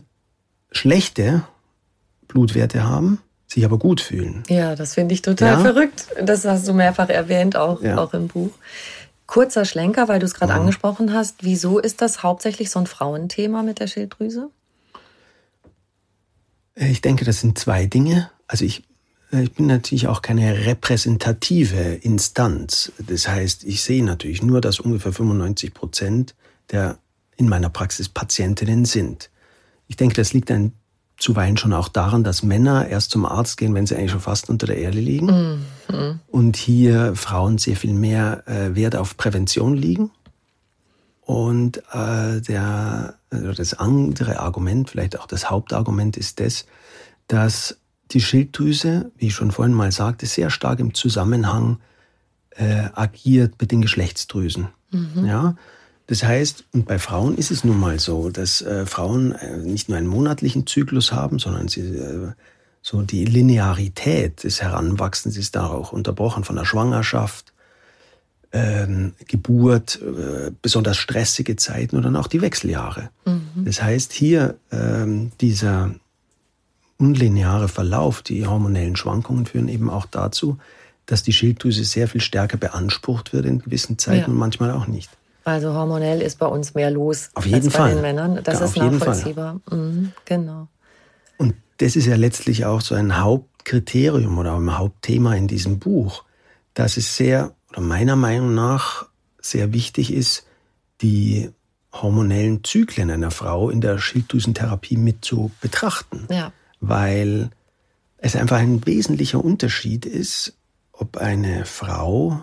schlechte 0.71 1.45
Blutwerte 2.29 2.85
haben, 2.85 3.21
sich 3.47 3.65
aber 3.65 3.79
gut 3.79 4.01
fühlen. 4.01 4.43
Ja, 4.49 4.75
das 4.75 4.95
finde 4.95 5.15
ich 5.15 5.23
total 5.23 5.55
ja? 5.55 5.61
verrückt. 5.61 6.07
Das 6.23 6.45
hast 6.45 6.67
du 6.67 6.73
mehrfach 6.73 7.09
erwähnt, 7.09 7.57
auch, 7.57 7.83
ja. 7.83 7.99
auch 7.99 8.13
im 8.15 8.29
Buch. 8.29 8.51
Kurzer 9.27 9.65
Schlenker, 9.65 10.09
weil 10.09 10.21
du 10.21 10.27
es 10.27 10.35
gerade 10.35 10.53
ja. 10.53 10.59
angesprochen 10.61 11.13
hast. 11.13 11.43
Wieso 11.43 11.79
ist 11.79 12.01
das 12.01 12.23
hauptsächlich 12.23 12.71
so 12.71 12.79
ein 12.79 12.87
Frauenthema 12.87 13.63
mit 13.63 13.81
der 13.81 13.87
Schilddrüse? 13.87 14.51
Ich 16.75 17.01
denke, 17.01 17.25
das 17.25 17.41
sind 17.41 17.59
zwei 17.59 17.87
Dinge. 17.87 18.31
Also 18.47 18.65
ich, 18.65 18.85
ich 19.43 19.53
bin 19.53 19.67
natürlich 19.67 20.09
auch 20.09 20.23
keine 20.23 20.67
repräsentative 20.67 21.95
Instanz. 21.95 22.93
Das 22.99 23.29
heißt, 23.29 23.65
ich 23.65 23.83
sehe 23.83 24.05
natürlich 24.05 24.43
nur, 24.43 24.61
dass 24.61 24.81
ungefähr 24.81 25.13
95 25.13 25.75
Prozent 25.75 26.35
der 26.71 26.99
in 27.37 27.49
meiner 27.49 27.69
Praxis 27.69 28.09
Patientinnen 28.09 28.85
sind. 28.85 29.31
Ich 29.89 29.97
denke, 29.97 30.15
das 30.15 30.33
liegt 30.33 30.51
ein 30.51 30.73
zuweilen 31.17 31.57
schon 31.57 31.73
auch 31.73 31.89
daran, 31.89 32.25
dass 32.25 32.43
Männer 32.43 32.89
erst 32.89 33.11
zum 33.11 33.25
Arzt 33.25 33.57
gehen, 33.57 33.75
wenn 33.75 33.87
sie 33.87 33.97
eigentlich 33.97 34.11
schon 34.11 34.21
fast 34.21 34.51
unter 34.51 34.67
der 34.67 34.79
Erde 34.79 35.01
liegen. 35.01 35.65
Mhm. 35.89 36.21
Und 36.27 36.57
hier 36.57 37.15
Frauen 37.17 37.59
sehr 37.59 37.77
viel 37.77 37.95
mehr 37.95 38.47
äh, 38.47 38.75
Wert 38.75 38.97
auf 38.97 39.17
Prävention 39.17 39.75
liegen. 39.75 40.11
Und 41.23 41.79
äh, 41.93 42.41
der, 42.41 43.15
also 43.31 43.53
das 43.53 43.75
andere 43.75 44.41
Argument, 44.41 44.91
vielleicht 44.91 45.19
auch 45.19 45.27
das 45.27 45.51
Hauptargument 45.51 46.17
ist 46.17 46.39
das, 46.39 46.67
dass 47.29 47.79
die 48.13 48.21
Schilddrüse, 48.21 49.11
wie 49.17 49.29
ich 49.29 49.35
schon 49.35 49.51
vorhin 49.51 49.75
mal 49.75 49.93
sagte, 49.93 50.27
sehr 50.27 50.51
stark 50.51 50.79
im 50.79 50.95
Zusammenhang 50.95 51.79
äh, 52.51 52.89
agiert 52.95 53.55
mit 53.61 53.73
den 53.73 53.83
Geschlechtsdrüsen. 53.83 54.69
Mhm. 54.91 55.27
Ja, 55.27 55.57
das 56.07 56.23
heißt, 56.23 56.65
und 56.73 56.87
bei 56.87 56.99
Frauen 56.99 57.37
ist 57.37 57.51
es 57.51 57.65
nun 57.65 57.81
mal 57.81 57.99
so, 57.99 58.31
dass 58.31 58.63
äh, 58.63 58.87
Frauen 58.87 59.33
äh, 59.33 59.57
nicht 59.59 59.89
nur 59.89 59.99
einen 59.99 60.07
monatlichen 60.07 60.67
Zyklus 60.67 61.13
haben, 61.13 61.39
sondern 61.39 61.69
sie, 61.69 61.81
äh, 61.81 62.33
so 62.81 63.03
die 63.03 63.25
Linearität 63.25 64.45
des 64.45 64.63
Heranwachsens 64.63 65.37
ist 65.37 65.57
da 65.57 65.67
auch 65.67 65.93
unterbrochen 65.93 66.45
von 66.45 66.55
der 66.55 66.65
Schwangerschaft, 66.65 67.53
ähm, 68.53 69.15
Geburt, 69.27 70.01
äh, 70.01 70.53
besonders 70.63 70.97
stressige 70.97 71.57
Zeiten 71.57 71.97
oder 71.97 72.05
dann 72.05 72.17
auch 72.17 72.29
die 72.29 72.41
Wechseljahre. 72.41 73.11
Mhm. 73.25 73.65
Das 73.65 73.83
heißt, 73.83 74.13
hier 74.13 74.57
ähm, 74.71 75.33
dieser 75.41 75.95
unlineare 76.99 77.69
Verlauf, 77.69 78.23
die 78.23 78.47
hormonellen 78.47 78.97
Schwankungen 78.97 79.47
führen 79.47 79.69
eben 79.69 79.91
auch 79.91 80.07
dazu, 80.07 80.59
dass 81.05 81.23
die 81.23 81.33
Schilddrüse 81.33 81.85
sehr 81.85 82.09
viel 82.09 82.21
stärker 82.21 82.57
beansprucht 82.57 83.33
wird 83.33 83.47
in 83.47 83.61
gewissen 83.61 83.99
Zeiten 83.99 84.23
ja. 84.23 84.27
und 84.27 84.37
manchmal 84.37 84.71
auch 84.73 84.87
nicht. 84.87 85.11
Also 85.45 85.73
hormonell 85.75 86.21
ist 86.23 86.41
bei 86.41 86.47
uns 86.47 86.75
mehr 86.75 86.91
los 86.91 87.31
auf 87.35 87.47
jeden 87.47 87.67
als 87.67 87.75
Fall. 87.77 87.89
bei 87.89 87.95
den 87.95 88.03
Männern. 88.03 88.41
Das 88.43 88.59
ja, 88.59 88.65
ist 88.65 88.77
nachvollziehbar. 88.77 89.61
Mhm, 89.71 90.13
genau. 90.25 90.69
Und 91.37 91.55
das 91.79 91.95
ist 91.95 92.07
ja 92.07 92.17
letztlich 92.17 92.65
auch 92.65 92.81
so 92.81 92.97
ein 92.97 93.21
Hauptkriterium 93.21 94.39
oder 94.39 94.57
ein 94.57 94.77
Hauptthema 94.77 95.35
in 95.37 95.47
diesem 95.47 95.79
Buch, 95.79 96.25
dass 96.75 96.97
es 96.97 97.17
sehr, 97.17 97.53
oder 97.71 97.81
meiner 97.81 98.17
Meinung 98.17 98.55
nach, 98.55 99.07
sehr 99.41 99.73
wichtig 99.73 100.13
ist, 100.13 100.47
die 101.01 101.51
hormonellen 101.93 102.65
Zyklen 102.65 103.11
einer 103.11 103.31
Frau 103.31 103.71
in 103.71 103.81
der 103.81 103.99
Schilddrüsentherapie 103.99 104.97
mit 104.97 105.25
zu 105.25 105.53
betrachten. 105.61 106.27
Ja. 106.29 106.53
Weil 106.81 107.51
es 108.19 108.37
einfach 108.37 108.59
ein 108.59 108.85
wesentlicher 108.87 109.43
Unterschied 109.43 110.07
ist, 110.07 110.55
ob 110.93 111.17
eine 111.17 111.65
Frau 111.65 112.43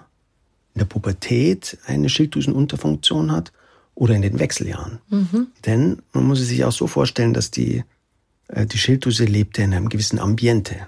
in 0.74 0.80
der 0.80 0.86
Pubertät 0.86 1.78
eine 1.86 2.10
Schilddrüsenunterfunktion 2.10 3.32
hat 3.32 3.52
oder 3.96 4.16
in 4.16 4.22
den 4.22 4.40
Wechseljahren. 4.40 5.00
Mhm. 5.10 5.48
Denn 5.66 6.02
man 6.14 6.26
muss 6.26 6.40
es 6.40 6.48
sich 6.48 6.64
auch 6.66 6.72
so 6.72 6.88
vorstellen, 6.88 7.34
dass 7.34 7.52
die, 7.52 7.84
äh, 8.48 8.66
die 8.66 8.78
Schilddrüse 8.78 9.26
lebt 9.26 9.58
in 9.60 9.74
einem 9.74 9.90
gewissen 9.90 10.20
Ambiente. 10.20 10.88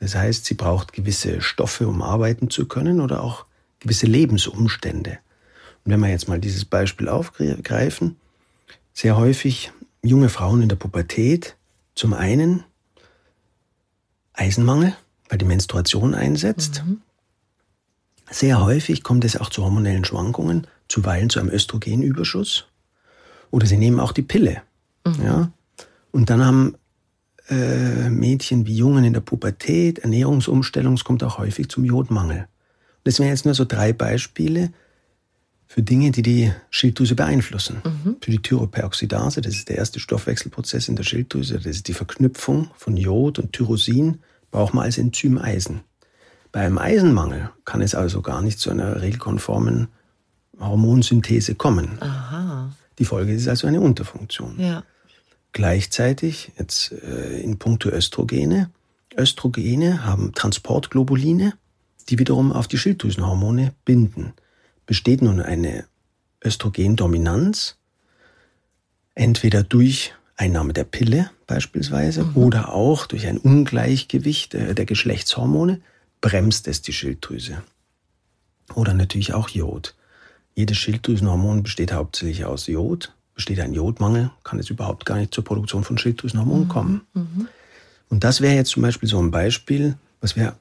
Das 0.00 0.14
heißt, 0.14 0.44
sie 0.44 0.54
braucht 0.54 0.92
gewisse 0.92 1.40
Stoffe, 1.40 1.88
um 1.88 2.02
arbeiten 2.02 2.50
zu 2.50 2.66
können 2.66 3.00
oder 3.00 3.22
auch 3.22 3.46
gewisse 3.80 4.06
Lebensumstände. 4.06 5.18
Und 5.84 5.92
wenn 5.92 6.00
wir 6.00 6.08
jetzt 6.08 6.28
mal 6.28 6.40
dieses 6.40 6.64
Beispiel 6.64 7.08
aufgreifen, 7.08 8.16
sehr 8.92 9.16
häufig 9.16 9.72
junge 10.02 10.28
Frauen 10.28 10.62
in 10.62 10.68
der 10.68 10.76
Pubertät, 10.76 11.56
zum 11.94 12.12
einen 12.12 12.64
Eisenmangel, 14.32 14.94
weil 15.28 15.38
die 15.38 15.44
Menstruation 15.44 16.14
einsetzt. 16.14 16.82
Mhm. 16.84 17.00
Sehr 18.30 18.62
häufig 18.62 19.02
kommt 19.02 19.24
es 19.24 19.36
auch 19.36 19.50
zu 19.50 19.62
hormonellen 19.62 20.04
Schwankungen, 20.04 20.66
zuweilen 20.88 21.30
zu 21.30 21.40
einem 21.40 21.50
Östrogenüberschuss. 21.50 22.66
Oder 23.50 23.66
sie 23.66 23.76
nehmen 23.76 24.00
auch 24.00 24.12
die 24.12 24.22
Pille. 24.22 24.62
Mhm. 25.06 25.24
Ja? 25.24 25.52
Und 26.10 26.30
dann 26.30 26.44
haben 26.44 26.76
äh, 27.48 28.08
Mädchen 28.10 28.66
wie 28.66 28.76
Jungen 28.76 29.04
in 29.04 29.12
der 29.12 29.20
Pubertät, 29.20 30.00
Ernährungsumstellung, 30.00 30.94
es 30.94 31.04
kommt 31.04 31.22
auch 31.22 31.38
häufig 31.38 31.68
zum 31.68 31.84
Jodmangel. 31.84 32.48
Das 33.04 33.18
wären 33.18 33.28
jetzt 33.28 33.44
nur 33.44 33.54
so 33.54 33.64
drei 33.64 33.92
Beispiele 33.92 34.72
für 35.74 35.82
Dinge, 35.82 36.12
die 36.12 36.22
die 36.22 36.52
Schilddrüse 36.70 37.16
beeinflussen. 37.16 37.82
Mhm. 37.84 38.16
Für 38.20 38.30
die 38.30 38.40
Thyroperoxidase, 38.40 39.40
das 39.40 39.56
ist 39.56 39.68
der 39.68 39.76
erste 39.76 39.98
Stoffwechselprozess 39.98 40.86
in 40.88 40.94
der 40.94 41.02
Schilddrüse, 41.02 41.54
das 41.54 41.66
ist 41.66 41.88
die 41.88 41.94
Verknüpfung 41.94 42.70
von 42.76 42.96
Jod 42.96 43.40
und 43.40 43.52
Tyrosin, 43.52 44.20
braucht 44.52 44.72
man 44.72 44.84
als 44.84 44.98
Enzym 44.98 45.36
Eisen. 45.36 45.80
Bei 46.52 46.60
einem 46.60 46.78
Eisenmangel 46.78 47.50
kann 47.64 47.80
es 47.80 47.96
also 47.96 48.22
gar 48.22 48.40
nicht 48.40 48.60
zu 48.60 48.70
einer 48.70 49.02
regelkonformen 49.02 49.88
Hormonsynthese 50.60 51.56
kommen. 51.56 51.98
Aha. 51.98 52.70
Die 53.00 53.04
Folge 53.04 53.32
ist 53.32 53.48
also 53.48 53.66
eine 53.66 53.80
Unterfunktion. 53.80 54.54
Ja. 54.60 54.84
Gleichzeitig, 55.50 56.52
jetzt 56.56 56.92
äh, 56.92 57.40
in 57.40 57.58
puncto 57.58 57.88
Östrogene, 57.88 58.70
Östrogene 59.18 60.04
haben 60.04 60.34
Transportglobuline, 60.34 61.54
die 62.10 62.20
wiederum 62.20 62.52
auf 62.52 62.68
die 62.68 62.78
Schilddrüsenhormone 62.78 63.72
binden. 63.84 64.34
Besteht 64.86 65.22
nun 65.22 65.40
eine 65.40 65.86
Östrogendominanz, 66.44 67.76
entweder 69.14 69.62
durch 69.62 70.14
Einnahme 70.36 70.72
der 70.72 70.84
Pille 70.84 71.30
beispielsweise 71.46 72.24
mhm. 72.24 72.36
oder 72.36 72.72
auch 72.72 73.06
durch 73.06 73.26
ein 73.26 73.38
Ungleichgewicht 73.38 74.54
äh, 74.54 74.74
der 74.74 74.84
Geschlechtshormone, 74.84 75.80
bremst 76.20 76.68
es 76.68 76.82
die 76.82 76.92
Schilddrüse. 76.92 77.62
Oder 78.74 78.94
natürlich 78.94 79.34
auch 79.34 79.48
Jod. 79.48 79.94
Jedes 80.54 80.78
Schilddrüsenhormon 80.78 81.62
besteht 81.62 81.92
hauptsächlich 81.92 82.44
aus 82.44 82.66
Jod 82.66 83.12
besteht 83.34 83.60
ein 83.60 83.74
Jodmangel, 83.74 84.30
kann 84.44 84.58
es 84.58 84.70
überhaupt 84.70 85.04
gar 85.04 85.18
nicht 85.18 85.34
zur 85.34 85.44
Produktion 85.44 85.84
von 85.84 85.98
Schilddrüsenhormonen 85.98 86.64
mhm. 86.64 86.68
kommen. 86.68 87.06
Mhm. 87.14 87.48
Und 88.08 88.24
das 88.24 88.40
wäre 88.40 88.54
jetzt 88.54 88.70
zum 88.70 88.82
Beispiel 88.82 89.08
so 89.08 89.18
ein 89.18 89.30
Beispiel, 89.30 89.96
was 90.20 90.36
wir 90.36 90.56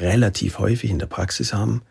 relativ 0.00 0.58
häufig 0.58 0.90
in 0.90 0.98
der 0.98 1.06
Praxis 1.06 1.54
haben. 1.54 1.82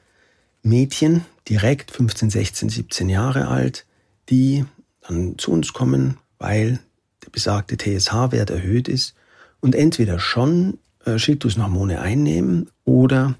Mädchen, 0.63 1.26
direkt 1.47 1.91
15, 1.91 2.30
16, 2.30 2.69
17 2.69 3.10
Jahre 3.10 3.47
alt, 3.47 3.86
die 4.30 4.65
dann 5.02 5.38
zu 5.38 5.52
uns 5.52 5.73
kommen, 5.73 6.17
weil 6.39 6.80
der 7.23 7.30
besagte 7.30 7.78
TSH-Wert 7.78 8.49
erhöht 8.49 8.88
ist 8.88 9.13
und 9.60 9.76
entweder 9.76 10.19
schon 10.19 10.80
äh, 11.06 11.19
Schilddrüsenhormone 11.19 11.99
einnehmen 11.99 12.69
oder 12.86 13.36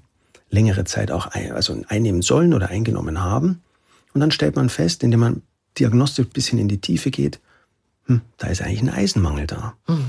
längere 0.50 0.84
Zeit 0.84 1.10
auch 1.10 1.26
ein, 1.26 1.52
also 1.52 1.82
einnehmen 1.88 2.22
sollen 2.22 2.54
oder 2.54 2.68
eingenommen 2.68 3.20
haben. 3.20 3.62
Und 4.12 4.20
dann 4.20 4.30
stellt 4.30 4.56
man 4.56 4.68
fest, 4.68 5.02
indem 5.02 5.20
man 5.20 5.42
Diagnostik 5.78 6.28
ein 6.28 6.32
bisschen 6.32 6.58
in 6.58 6.68
die 6.68 6.80
Tiefe 6.80 7.10
geht, 7.10 7.40
hm, 8.06 8.20
da 8.36 8.48
ist 8.48 8.62
eigentlich 8.62 8.82
ein 8.82 8.90
Eisenmangel 8.90 9.46
da. 9.46 9.74
Mhm. 9.88 10.04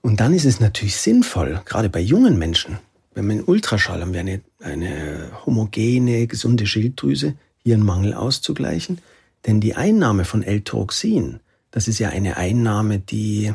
Und 0.00 0.20
dann 0.20 0.34
ist 0.34 0.44
es 0.44 0.60
natürlich 0.60 0.96
sinnvoll, 0.96 1.60
gerade 1.64 1.88
bei 1.88 2.00
jungen 2.00 2.38
Menschen, 2.38 2.78
wenn 3.14 3.26
wir 3.26 3.32
einen 3.32 3.44
Ultraschall 3.44 4.00
haben, 4.00 4.12
wir 4.12 4.20
eine, 4.20 4.40
eine 4.66 5.30
homogene, 5.46 6.26
gesunde 6.26 6.66
Schilddrüse, 6.66 7.34
hier 7.62 7.74
einen 7.74 7.84
Mangel 7.84 8.14
auszugleichen. 8.14 8.98
Denn 9.46 9.60
die 9.60 9.74
Einnahme 9.74 10.24
von 10.24 10.42
L-Toroxin, 10.42 11.40
das 11.70 11.88
ist 11.88 11.98
ja 11.98 12.10
eine 12.10 12.36
Einnahme, 12.36 12.98
die 12.98 13.54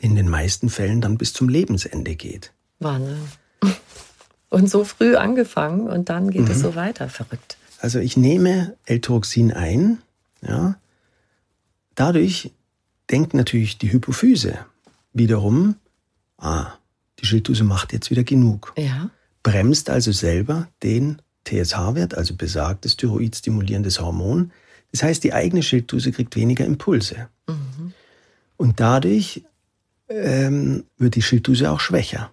in 0.00 0.14
den 0.14 0.28
meisten 0.28 0.68
Fällen 0.68 1.00
dann 1.00 1.16
bis 1.16 1.32
zum 1.32 1.48
Lebensende 1.48 2.14
geht. 2.14 2.52
Wahnsinn. 2.78 3.18
Und 4.50 4.70
so 4.70 4.84
früh 4.84 5.16
angefangen 5.16 5.88
und 5.88 6.08
dann 6.08 6.30
geht 6.30 6.42
mhm. 6.44 6.50
es 6.52 6.60
so 6.60 6.76
weiter. 6.76 7.08
Verrückt. 7.08 7.58
Also 7.80 7.98
ich 7.98 8.16
nehme 8.16 8.76
L-Toroxin 8.86 9.52
ein, 9.52 9.98
ja. 10.40 10.76
Dadurch 11.96 12.52
denkt 13.10 13.34
natürlich 13.34 13.78
die 13.78 13.92
Hypophyse 13.92 14.58
wiederum, 15.12 15.76
ah, 16.38 16.72
die 17.20 17.26
Schilddrüse 17.26 17.64
macht 17.64 17.92
jetzt 17.92 18.10
wieder 18.10 18.24
genug. 18.24 18.72
Ja. 18.76 19.10
Bremst 19.42 19.90
also 19.90 20.12
selber 20.12 20.68
den 20.82 21.22
TSH-Wert, 21.44 22.14
also 22.14 22.34
besagtes 22.34 22.96
thyroidstimulierendes 22.96 24.00
Hormon. 24.00 24.52
Das 24.92 25.02
heißt, 25.02 25.22
die 25.24 25.32
eigene 25.32 25.62
Schilddrüse 25.62 26.12
kriegt 26.12 26.36
weniger 26.36 26.64
Impulse. 26.64 27.28
Mhm. 27.46 27.92
Und 28.56 28.80
dadurch 28.80 29.44
ähm, 30.08 30.84
wird 30.98 31.14
die 31.14 31.22
Schilddrüse 31.22 31.70
auch 31.70 31.80
schwächer. 31.80 32.30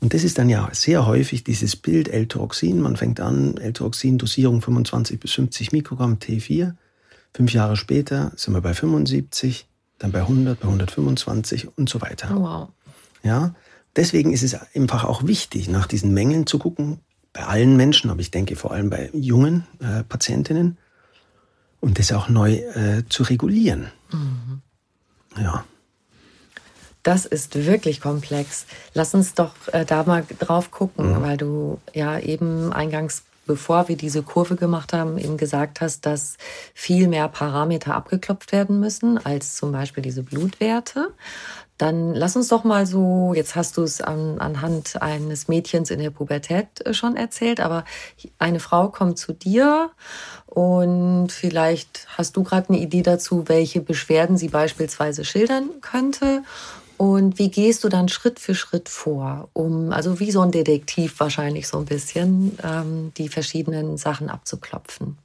Und 0.00 0.12
das 0.14 0.24
ist 0.24 0.38
dann 0.38 0.48
ja 0.48 0.68
sehr 0.72 1.06
häufig 1.06 1.42
dieses 1.42 1.74
Bild 1.74 2.08
L-Toroxin. 2.08 2.80
Man 2.80 2.96
fängt 2.96 3.18
an, 3.20 3.56
L-Toroxin, 3.56 4.18
Dosierung 4.18 4.60
25 4.60 5.18
bis 5.18 5.32
50 5.32 5.72
Mikrogramm 5.72 6.14
T4. 6.16 6.74
Fünf 7.34 7.52
Jahre 7.52 7.76
später 7.76 8.32
sind 8.36 8.54
wir 8.54 8.60
bei 8.60 8.74
75, 8.74 9.66
dann 9.98 10.12
bei 10.12 10.20
100, 10.20 10.60
bei 10.60 10.66
125 10.66 11.76
und 11.76 11.88
so 11.88 12.00
weiter. 12.00 12.28
Wow. 12.34 12.68
Ja, 13.22 13.54
deswegen 13.96 14.32
ist 14.32 14.42
es 14.42 14.54
einfach 14.74 15.04
auch 15.04 15.26
wichtig, 15.26 15.68
nach 15.68 15.86
diesen 15.86 16.12
Mängeln 16.14 16.46
zu 16.46 16.58
gucken, 16.58 17.00
bei 17.32 17.44
allen 17.44 17.76
Menschen, 17.76 18.10
aber 18.10 18.20
ich 18.20 18.30
denke 18.30 18.56
vor 18.56 18.72
allem 18.72 18.88
bei 18.88 19.10
jungen 19.12 19.66
äh, 19.80 20.04
Patientinnen, 20.04 20.78
und 21.80 21.98
das 21.98 22.12
auch 22.12 22.28
neu 22.28 22.54
äh, 22.54 23.04
zu 23.08 23.22
regulieren. 23.22 23.92
Mhm. 24.10 24.60
Ja. 25.40 25.64
Das 27.02 27.24
ist 27.26 27.54
wirklich 27.66 28.00
komplex. 28.00 28.66
Lass 28.94 29.14
uns 29.14 29.34
doch 29.34 29.52
äh, 29.72 29.84
da 29.84 30.02
mal 30.02 30.24
drauf 30.40 30.70
gucken, 30.70 31.12
mhm. 31.12 31.22
weil 31.22 31.36
du 31.36 31.78
ja 31.94 32.18
eben 32.18 32.72
eingangs, 32.72 33.22
bevor 33.46 33.88
wir 33.88 33.96
diese 33.96 34.24
Kurve 34.24 34.56
gemacht 34.56 34.92
haben, 34.92 35.16
eben 35.18 35.36
gesagt 35.36 35.80
hast, 35.80 36.04
dass 36.06 36.36
viel 36.74 37.06
mehr 37.06 37.28
Parameter 37.28 37.94
abgeklopft 37.94 38.50
werden 38.50 38.80
müssen 38.80 39.24
als 39.24 39.54
zum 39.54 39.70
Beispiel 39.70 40.02
diese 40.02 40.24
Blutwerte. 40.24 41.12
Dann 41.78 42.14
lass 42.14 42.36
uns 42.36 42.48
doch 42.48 42.64
mal 42.64 42.86
so, 42.86 43.32
jetzt 43.34 43.54
hast 43.54 43.76
du 43.76 43.82
es 43.82 44.00
an, 44.00 44.38
anhand 44.38 45.02
eines 45.02 45.48
Mädchens 45.48 45.90
in 45.90 45.98
der 45.98 46.10
Pubertät 46.10 46.68
äh, 46.84 46.94
schon 46.94 47.16
erzählt, 47.16 47.60
aber 47.60 47.84
eine 48.38 48.60
Frau 48.60 48.88
kommt 48.88 49.18
zu 49.18 49.32
dir 49.32 49.90
und 50.46 51.28
vielleicht 51.30 52.06
hast 52.16 52.36
du 52.36 52.42
gerade 52.42 52.70
eine 52.70 52.78
Idee 52.78 53.02
dazu, 53.02 53.44
welche 53.46 53.82
Beschwerden 53.82 54.38
sie 54.38 54.48
beispielsweise 54.48 55.24
schildern 55.24 55.68
könnte 55.82 56.42
und 56.96 57.38
wie 57.38 57.50
gehst 57.50 57.84
du 57.84 57.88
dann 57.88 58.08
Schritt 58.08 58.40
für 58.40 58.54
Schritt 58.54 58.88
vor, 58.88 59.50
um, 59.52 59.92
also 59.92 60.18
wie 60.18 60.30
so 60.30 60.40
ein 60.40 60.50
Detektiv 60.50 61.20
wahrscheinlich 61.20 61.68
so 61.68 61.78
ein 61.78 61.84
bisschen, 61.84 62.58
ähm, 62.62 63.12
die 63.18 63.28
verschiedenen 63.28 63.98
Sachen 63.98 64.30
abzuklopfen? 64.30 65.18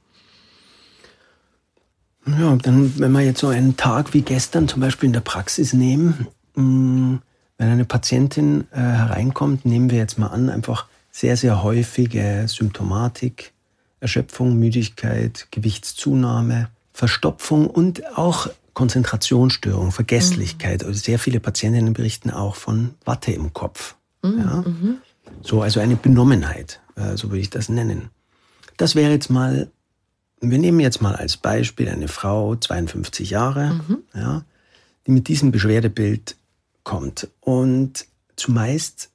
Ja, 2.26 2.54
dann, 2.56 2.98
wenn 2.98 3.12
wir 3.12 3.22
jetzt 3.22 3.40
so 3.40 3.48
einen 3.48 3.76
Tag 3.76 4.14
wie 4.14 4.22
gestern 4.22 4.68
zum 4.68 4.80
Beispiel 4.80 5.08
in 5.08 5.12
der 5.12 5.20
Praxis 5.20 5.72
nehmen, 5.72 6.28
wenn 6.54 7.20
eine 7.58 7.84
Patientin 7.84 8.66
äh, 8.72 8.78
hereinkommt, 8.78 9.64
nehmen 9.64 9.90
wir 9.90 9.98
jetzt 9.98 10.18
mal 10.18 10.28
an, 10.28 10.50
einfach 10.50 10.86
sehr, 11.10 11.36
sehr 11.36 11.62
häufige 11.62 12.46
Symptomatik, 12.48 13.52
Erschöpfung, 14.00 14.58
Müdigkeit, 14.58 15.46
Gewichtszunahme, 15.50 16.68
Verstopfung 16.92 17.68
und 17.68 18.16
auch 18.16 18.48
Konzentrationsstörung, 18.74 19.92
Vergesslichkeit. 19.92 20.82
Mhm. 20.82 20.88
Also 20.88 21.00
sehr 21.00 21.18
viele 21.18 21.40
Patientinnen 21.40 21.92
berichten 21.92 22.30
auch 22.30 22.56
von 22.56 22.94
Watte 23.04 23.32
im 23.32 23.52
Kopf. 23.52 23.94
Mhm. 24.22 24.38
Ja? 24.38 24.64
Mhm. 24.66 24.96
So, 25.42 25.62
also 25.62 25.80
eine 25.80 25.96
Benommenheit, 25.96 26.80
äh, 26.96 27.16
so 27.16 27.30
würde 27.30 27.40
ich 27.40 27.50
das 27.50 27.68
nennen. 27.68 28.10
Das 28.76 28.94
wäre 28.94 29.12
jetzt 29.12 29.30
mal, 29.30 29.70
wir 30.40 30.58
nehmen 30.58 30.80
jetzt 30.80 31.02
mal 31.02 31.14
als 31.14 31.36
Beispiel 31.36 31.88
eine 31.88 32.08
Frau, 32.08 32.56
52 32.56 33.30
Jahre, 33.30 33.80
mhm. 33.86 33.98
ja, 34.14 34.44
die 35.06 35.10
mit 35.12 35.28
diesem 35.28 35.52
Beschwerdebild 35.52 36.36
kommt. 36.84 37.28
Und 37.40 38.06
zumeist 38.36 39.10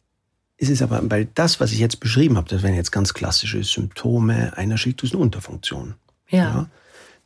ist 0.57 0.69
es 0.69 0.81
aber, 0.81 1.01
weil 1.09 1.25
das, 1.35 1.59
was 1.59 1.71
ich 1.71 1.79
jetzt 1.79 1.99
beschrieben 1.99 2.37
habe, 2.37 2.49
das 2.49 2.63
wären 2.63 2.75
jetzt 2.75 2.91
ganz 2.91 3.13
klassische 3.13 3.63
Symptome 3.63 4.57
einer 4.57 4.77
Schilddrüsenunterfunktion. 4.77 5.95
Ja. 6.29 6.37
ja. 6.37 6.69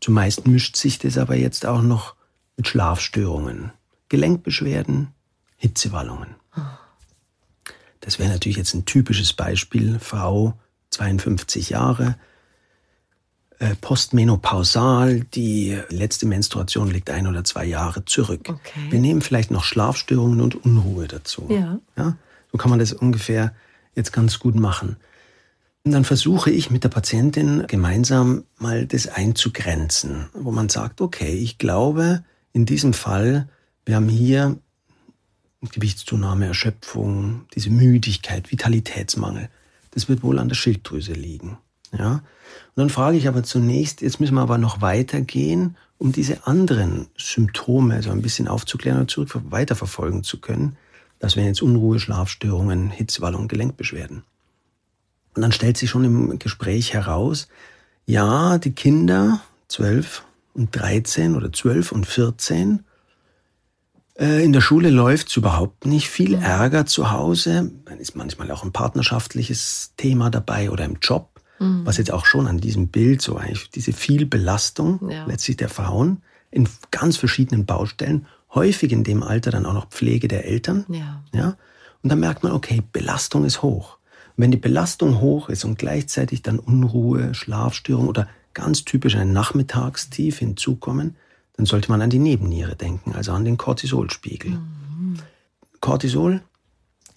Zumeist 0.02 0.48
mischt 0.48 0.76
sich 0.76 1.00
das 1.00 1.18
aber 1.18 1.36
jetzt 1.36 1.66
auch 1.66 1.82
noch 1.82 2.16
mit 2.58 2.68
Schlafstörungen, 2.68 3.72
Gelenkbeschwerden, 4.10 5.10
Hitzewallungen. 5.58 6.36
Das 8.02 8.18
wäre 8.18 8.30
natürlich 8.30 8.58
jetzt 8.58 8.74
ein 8.74 8.86
typisches 8.86 9.34
Beispiel, 9.34 10.00
Frau 10.00 10.60
52 10.90 11.70
Jahre, 11.70 12.16
postmenopausal, 13.80 15.22
die 15.22 15.78
letzte 15.90 16.26
Menstruation 16.26 16.90
liegt 16.90 17.10
ein 17.10 17.28
oder 17.28 17.44
zwei 17.44 17.66
Jahre 17.66 18.06
zurück. 18.06 18.50
Okay. 18.50 18.88
Wir 18.90 19.00
nehmen 19.00 19.22
vielleicht 19.22 19.52
noch 19.52 19.64
Schlafstörungen 19.64 20.42
und 20.42 20.66
Unruhe 20.66 21.08
dazu. 21.08 21.48
Ja. 21.50 21.80
ja. 21.96 22.18
So 22.52 22.58
kann 22.58 22.70
man 22.70 22.80
das 22.80 22.92
ungefähr 22.92 23.54
jetzt 23.96 24.12
ganz 24.12 24.40
gut 24.40 24.56
machen. 24.56 24.98
Und 25.84 25.92
dann 25.92 26.06
versuche 26.06 26.52
ich 26.52 26.70
mit 26.70 26.84
der 26.84 26.90
Patientin 26.90 27.66
gemeinsam 27.68 28.44
mal 28.58 28.86
das 28.86 29.08
einzugrenzen, 29.08 30.30
wo 30.34 30.52
man 30.52 30.70
sagt, 30.70 31.02
okay, 31.02 31.34
ich 31.34 31.58
glaube, 31.58 32.24
in 32.54 32.66
diesem 32.66 32.94
Fall, 32.94 33.48
wir 33.86 33.96
haben 33.96 34.10
hier 34.10 34.58
Gewichtszunahme, 35.62 36.48
Erschöpfung, 36.48 37.46
diese 37.56 37.70
Müdigkeit, 37.70 38.52
Vitalitätsmangel. 38.52 39.50
Das 39.92 40.10
wird 40.10 40.24
wohl 40.24 40.40
an 40.40 40.50
der 40.50 40.56
Schilddrüse 40.56 41.14
liegen. 41.14 41.58
Ja? 41.98 42.14
Und 42.14 42.22
dann 42.76 42.90
frage 42.90 43.18
ich 43.18 43.28
aber 43.28 43.44
zunächst, 43.44 44.02
jetzt 44.02 44.20
müssen 44.20 44.36
wir 44.36 44.42
aber 44.42 44.58
noch 44.58 44.82
weitergehen, 44.82 45.78
um 45.98 46.12
diese 46.12 46.48
anderen 46.48 47.08
Symptome 47.18 48.02
so 48.02 48.12
ein 48.12 48.22
bisschen 48.22 48.48
aufzuklären 48.48 49.00
und 49.02 49.12
zurück 49.12 49.40
weiterverfolgen 49.50 50.24
zu 50.24 50.40
können. 50.40 50.78
Das 51.20 51.36
wären 51.36 51.48
jetzt 51.48 51.62
Unruhe, 51.62 52.00
Schlafstörungen, 52.00 52.90
Hitzewallung, 52.90 53.48
Gelenkbeschwerden. 53.48 54.24
Und 55.36 55.42
dann 55.42 55.52
stellt 55.52 55.78
sich 55.78 55.90
schon 55.90 56.04
im 56.04 56.40
Gespräch 56.40 56.94
heraus, 56.94 57.48
ja, 58.06 58.58
die 58.58 58.72
Kinder, 58.72 59.42
12 59.68 60.24
und 60.54 60.76
13 60.76 61.36
oder 61.36 61.54
12 61.54 61.92
und 61.92 62.08
14, 62.08 62.84
äh, 64.22 64.44
in 64.44 64.54
der 64.54 64.62
Schule 64.62 64.90
läuft 64.90 65.30
es 65.30 65.38
überhaupt 65.38 65.86
nicht. 65.86 66.10
Viel 66.10 66.36
Ärger 66.36 66.86
zu 66.86 67.12
Hause. 67.12 67.72
Dann 67.86 68.00
ist 68.00 68.16
manchmal 68.16 68.52
auch 68.52 68.64
ein 68.64 68.72
partnerschaftliches 68.72 69.94
Thema 69.98 70.30
dabei 70.30 70.70
oder 70.70 70.86
im 70.86 70.98
Job. 71.02 71.31
Mhm. 71.62 71.86
Was 71.86 71.98
jetzt 71.98 72.12
auch 72.12 72.26
schon 72.26 72.48
an 72.48 72.58
diesem 72.58 72.88
Bild 72.88 73.22
so 73.22 73.38
eigentlich 73.38 73.70
diese 73.70 73.94
viel 73.94 74.26
Belastung 74.26 75.10
ja. 75.10 75.26
letztlich 75.26 75.58
der 75.58 75.70
Frauen 75.70 76.24
in 76.50 76.68
ganz 76.90 77.18
verschiedenen 77.18 77.66
Baustellen, 77.66 78.26
häufig 78.54 78.92
in 78.92 79.04
dem 79.04 79.24
Alter 79.24 79.52
dann 79.52 79.66
auch 79.66 79.74
noch 79.74 79.88
Pflege 79.90 80.28
der 80.28 80.46
Eltern. 80.46 80.86
Ja. 80.90 81.24
ja? 81.34 81.58
Und 82.04 82.12
dann 82.12 82.20
merkt 82.20 82.44
man, 82.44 82.52
okay, 82.52 82.82
Belastung 82.92 83.46
ist 83.46 83.62
hoch. 83.62 83.98
Und 84.36 84.44
wenn 84.44 84.52
die 84.52 84.58
Belastung 84.58 85.22
hoch 85.22 85.50
ist 85.50 85.64
und 85.64 85.78
gleichzeitig 85.78 86.42
dann 86.42 86.60
Unruhe, 86.60 87.34
Schlafstörung 87.34 88.08
oder 88.08 88.28
ganz 88.54 88.84
typisch 88.84 89.16
ein 89.16 89.32
Nachmittagstief 89.32 90.40
hinzukommen, 90.40 91.16
dann 91.56 91.66
sollte 91.66 91.92
man 91.92 92.02
an 92.02 92.10
die 92.10 92.20
Nebenniere 92.20 92.76
denken, 92.76 93.14
also 93.14 93.34
an 93.34 93.46
den 93.46 93.58
Cortisolspiegel. 93.58 94.52
Mhm. 94.52 95.20
Cortisol 95.80 96.42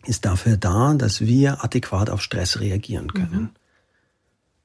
ist 0.04 0.26
dafür 0.26 0.56
da, 0.56 0.94
dass 0.94 1.22
wir 1.22 1.64
adäquat 1.64 2.10
auf 2.10 2.20
Stress 2.20 2.60
reagieren 2.60 3.12
können. 3.12 3.40
Mhm. 3.40 3.50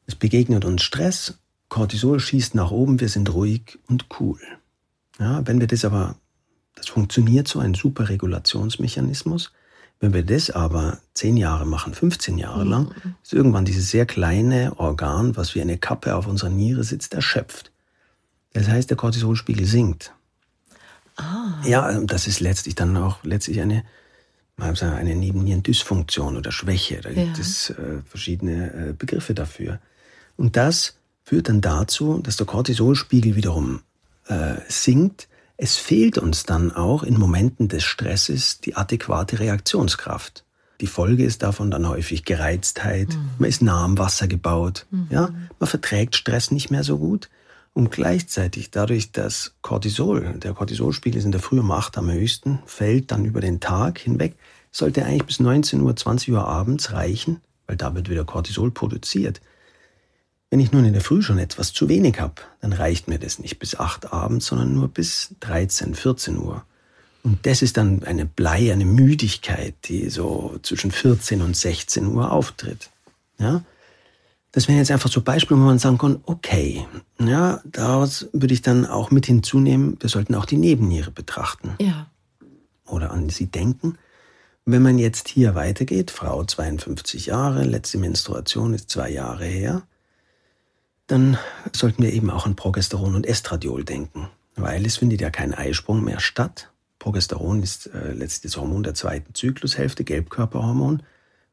Es 0.09 0.15
begegnet 0.15 0.65
uns 0.65 0.81
Stress, 0.81 1.37
Cortisol 1.67 2.19
schießt 2.19 2.55
nach 2.55 2.71
oben, 2.71 2.99
wir 2.99 3.09
sind 3.09 3.31
ruhig 3.31 3.77
und 3.87 4.07
cool. 4.19 4.39
Ja, 5.19 5.45
wenn 5.45 5.59
wir 5.59 5.67
das 5.67 5.85
aber, 5.85 6.15
das 6.73 6.87
funktioniert 6.87 7.47
so, 7.47 7.59
ein 7.59 7.75
super 7.75 8.09
Regulationsmechanismus. 8.09 9.51
Wenn 9.99 10.11
wir 10.11 10.23
das 10.23 10.49
aber 10.49 10.97
zehn 11.13 11.37
Jahre 11.37 11.67
machen, 11.67 11.93
15 11.93 12.39
Jahre 12.39 12.63
lang, 12.63 12.85
mhm. 12.85 13.15
ist 13.21 13.33
irgendwann 13.33 13.65
dieses 13.65 13.91
sehr 13.91 14.07
kleine 14.07 14.79
Organ, 14.79 15.37
was 15.37 15.53
wie 15.53 15.61
eine 15.61 15.77
Kappe 15.77 16.15
auf 16.15 16.25
unserer 16.25 16.49
Niere 16.49 16.83
sitzt, 16.83 17.13
erschöpft. 17.13 17.71
Das 18.53 18.67
heißt, 18.67 18.89
der 18.89 18.97
Cortisolspiegel 18.97 19.67
sinkt. 19.67 20.15
Ah. 21.17 21.61
Ja, 21.67 21.99
das 21.99 22.25
ist 22.25 22.39
letztlich 22.39 22.73
dann 22.73 22.97
auch 22.97 23.23
letztlich 23.23 23.61
eine 23.61 23.83
eine 24.57 25.15
Nebennierendysfunktion 25.15 26.35
oder 26.35 26.51
Schwäche. 26.51 26.99
Da 26.99 27.13
gibt 27.13 27.37
ja. 27.37 27.41
es 27.41 27.69
äh, 27.69 28.01
verschiedene 28.05 28.89
äh, 28.89 28.93
Begriffe 28.93 29.33
dafür. 29.33 29.79
Und 30.39 30.55
das 30.55 30.95
führt 31.25 31.49
dann 31.49 31.59
dazu, 31.59 32.19
dass 32.23 32.37
der 32.37 32.45
Cortisolspiegel 32.45 33.35
wiederum 33.35 33.81
äh, 34.27 34.55
sinkt. 34.69 35.27
Es 35.57 35.75
fehlt 35.75 36.17
uns 36.17 36.43
dann 36.43 36.71
auch 36.71 37.03
in 37.03 37.19
Momenten 37.19 37.67
des 37.67 37.83
Stresses 37.83 38.61
die 38.61 38.77
adäquate 38.77 39.39
Reaktionskraft. 39.39 40.45
Die 40.79 40.87
Folge 40.87 41.25
ist 41.25 41.43
davon 41.43 41.69
dann 41.69 41.89
häufig 41.89 42.23
Gereiztheit, 42.23 43.09
mhm. 43.09 43.31
man 43.37 43.49
ist 43.49 43.61
nah 43.61 43.83
am 43.83 43.97
Wasser 43.97 44.29
gebaut, 44.29 44.85
mhm. 44.91 45.07
ja, 45.09 45.29
man 45.59 45.67
verträgt 45.67 46.15
Stress 46.15 46.51
nicht 46.51 46.71
mehr 46.71 46.85
so 46.85 46.99
gut 46.99 47.29
und 47.73 47.91
gleichzeitig 47.91 48.71
dadurch, 48.71 49.11
dass 49.11 49.55
Cortisol, 49.61 50.35
der 50.37 50.53
Cortisolspiegel 50.53 51.19
ist 51.19 51.25
in 51.25 51.33
der 51.33 51.41
Früh 51.41 51.59
um 51.59 51.69
8 51.69 51.97
am 51.97 52.09
höchsten, 52.09 52.59
fällt 52.65 53.11
dann 53.11 53.25
über 53.25 53.41
den 53.41 53.59
Tag 53.59 53.99
hinweg, 53.99 54.37
sollte 54.71 55.03
eigentlich 55.03 55.25
bis 55.25 55.41
19 55.41 55.81
Uhr, 55.81 55.93
20 55.93 56.31
Uhr 56.31 56.47
abends 56.47 56.93
reichen, 56.93 57.41
weil 57.67 57.75
da 57.75 57.93
wird 57.93 58.09
wieder 58.09 58.23
Cortisol 58.23 58.71
produziert. 58.71 59.41
Wenn 60.49 60.59
ich 60.59 60.71
nun 60.71 60.85
in 60.85 60.93
der 60.93 61.01
Früh 61.01 61.21
schon 61.21 61.37
etwas 61.37 61.73
zu 61.73 61.89
wenig 61.89 62.19
habe, 62.19 62.41
dann 62.61 62.73
reicht 62.73 63.07
mir 63.07 63.19
das 63.19 63.37
nicht 63.37 63.59
bis 63.59 63.75
8 63.75 64.11
abends, 64.11 64.47
sondern 64.47 64.73
nur 64.73 64.87
bis 64.87 65.35
13, 65.41 65.93
14 65.93 66.37
Uhr. 66.37 66.63
Und 67.21 67.45
das 67.45 67.61
ist 67.61 67.77
dann 67.77 68.03
eine 68.03 68.25
Blei, 68.25 68.71
eine 68.71 68.85
Müdigkeit, 68.85 69.75
die 69.85 70.09
so 70.09 70.57
zwischen 70.63 70.91
14 70.91 71.41
und 71.41 71.55
16 71.55 72.07
Uhr 72.07 72.31
auftritt. 72.31 72.89
Ja? 73.37 73.63
Das 74.51 74.67
wären 74.67 74.79
jetzt 74.79 74.89
einfach 74.89 75.11
so 75.11 75.21
Beispiele, 75.21 75.59
wo 75.59 75.65
man 75.65 75.77
sagen 75.77 75.99
kann, 75.99 76.21
okay, 76.25 76.87
ja, 77.19 77.61
daraus 77.65 78.27
würde 78.33 78.53
ich 78.53 78.63
dann 78.63 78.87
auch 78.87 79.11
mit 79.11 79.27
hinzunehmen, 79.27 79.97
wir 79.99 80.09
sollten 80.09 80.33
auch 80.33 80.45
die 80.45 80.57
Nebenniere 80.57 81.11
betrachten. 81.11 81.75
Ja. 81.79 82.07
Oder 82.87 83.11
an 83.11 83.29
sie 83.29 83.45
denken. 83.45 83.99
Wenn 84.65 84.81
man 84.81 84.97
jetzt 84.97 85.27
hier 85.27 85.53
weitergeht, 85.53 86.09
Frau 86.09 86.43
52 86.43 87.27
Jahre, 87.27 87.63
letzte 87.63 87.99
Menstruation 87.99 88.73
ist 88.73 88.89
zwei 88.89 89.11
Jahre 89.11 89.45
her, 89.45 89.83
dann 91.09 91.37
sollten 91.73 92.03
wir 92.03 92.13
eben 92.13 92.29
auch 92.29 92.45
an 92.45 92.55
Progesteron 92.55 93.15
und 93.15 93.25
Estradiol 93.25 93.83
denken, 93.83 94.29
weil 94.55 94.85
es 94.85 94.97
findet 94.97 95.21
ja 95.21 95.31
kein 95.31 95.53
Eisprung 95.53 96.03
mehr 96.03 96.19
statt. 96.19 96.71
Progesteron 96.99 97.63
ist 97.63 97.87
äh, 97.87 98.13
letztlich 98.13 98.53
das 98.53 98.61
Hormon 98.61 98.83
der 98.83 98.93
zweiten 98.93 99.33
Zyklushälfte, 99.33 100.03
Gelbkörperhormon. 100.03 101.01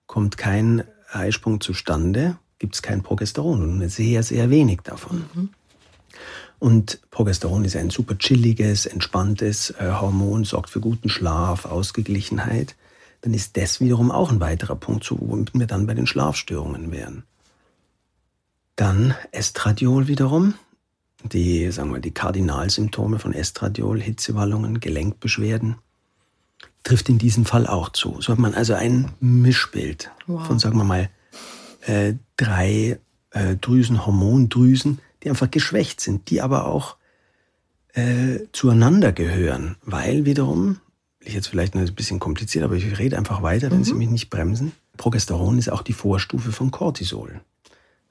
Kommt 0.07 0.37
kein 0.37 0.85
Eisprung 1.11 1.61
zustande, 1.61 2.37
gibt 2.59 2.75
es 2.75 2.83
kein 2.83 3.03
Progesteron 3.03 3.63
und 3.63 3.89
sehr, 3.89 4.23
sehr 4.23 4.51
wenig 4.51 4.81
davon. 4.83 5.25
Mhm. 5.35 5.49
Und 6.59 7.01
Progesteron 7.11 7.65
ist 7.65 7.77
ein 7.77 7.91
super 7.91 8.19
chilliges, 8.19 8.87
entspanntes 8.87 9.71
äh, 9.71 9.91
Hormon, 9.91 10.45
sorgt 10.45 10.71
für 10.71 10.81
guten 10.81 11.09
Schlaf, 11.09 11.65
Ausgeglichenheit. 11.65 12.77
Dann 13.23 13.33
ist 13.33 13.57
das 13.57 13.81
wiederum 13.81 14.11
auch 14.11 14.31
ein 14.31 14.41
weiterer 14.41 14.77
Punkt, 14.77 15.11
womit 15.11 15.55
wir 15.55 15.67
dann 15.67 15.87
bei 15.87 15.95
den 15.95 16.07
Schlafstörungen 16.07 16.93
wären. 16.93 17.25
Dann 18.77 19.15
Estradiol 19.33 20.07
wiederum. 20.07 20.55
Die, 21.25 21.71
sagen 21.73 21.93
wir, 21.93 22.01
die 22.01 22.13
Kardinalsymptome 22.13 23.19
von 23.19 23.33
Estradiol, 23.33 24.01
Hitzewallungen, 24.01 24.81
Gelenkbeschwerden, 24.81 25.77
trifft 26.85 27.09
in 27.09 27.19
diesem 27.19 27.47
Fall 27.47 27.67
auch 27.67 27.89
zu. 27.89 28.21
So 28.21 28.33
hat 28.33 28.39
man 28.39 28.55
also 28.55 28.75
ein 28.75 29.11
Mischbild 29.19 30.11
wow. 30.27 30.47
von, 30.47 30.59
sagen 30.59 30.77
wir 30.77 30.85
mal, 30.85 31.11
äh, 31.87 32.15
drei 32.37 33.01
äh, 33.31 33.57
Drüsen, 33.57 34.07
Hormondrüsen, 34.07 35.01
die 35.23 35.31
einfach 35.31 35.51
geschwächt 35.51 36.01
sind, 36.01 36.31
die 36.31 36.41
aber 36.41 36.67
auch 36.67 36.97
äh, 37.95 38.41
zueinander 38.53 39.13
gehören, 39.13 39.77
weil 39.83 40.27
wiederum, 40.27 40.79
ich 41.21 41.35
jetzt 41.35 41.49
vielleicht 41.49 41.75
ein 41.75 41.95
bisschen 41.95 42.21
kompliziert, 42.21 42.65
aber 42.65 42.75
ich 42.75 42.99
rede 42.99 43.17
einfach 43.17 43.43
weiter, 43.43 43.71
wenn 43.71 43.79
mhm. 43.79 43.85
Sie 43.85 43.95
mich 43.95 44.11
nicht 44.11 44.31
bremsen. 44.31 44.73
Progesteron 44.97 45.59
ist 45.59 45.71
auch 45.71 45.83
die 45.83 45.93
Vorstufe 45.93 46.53
von 46.53 46.71
Cortisol. 46.71 47.41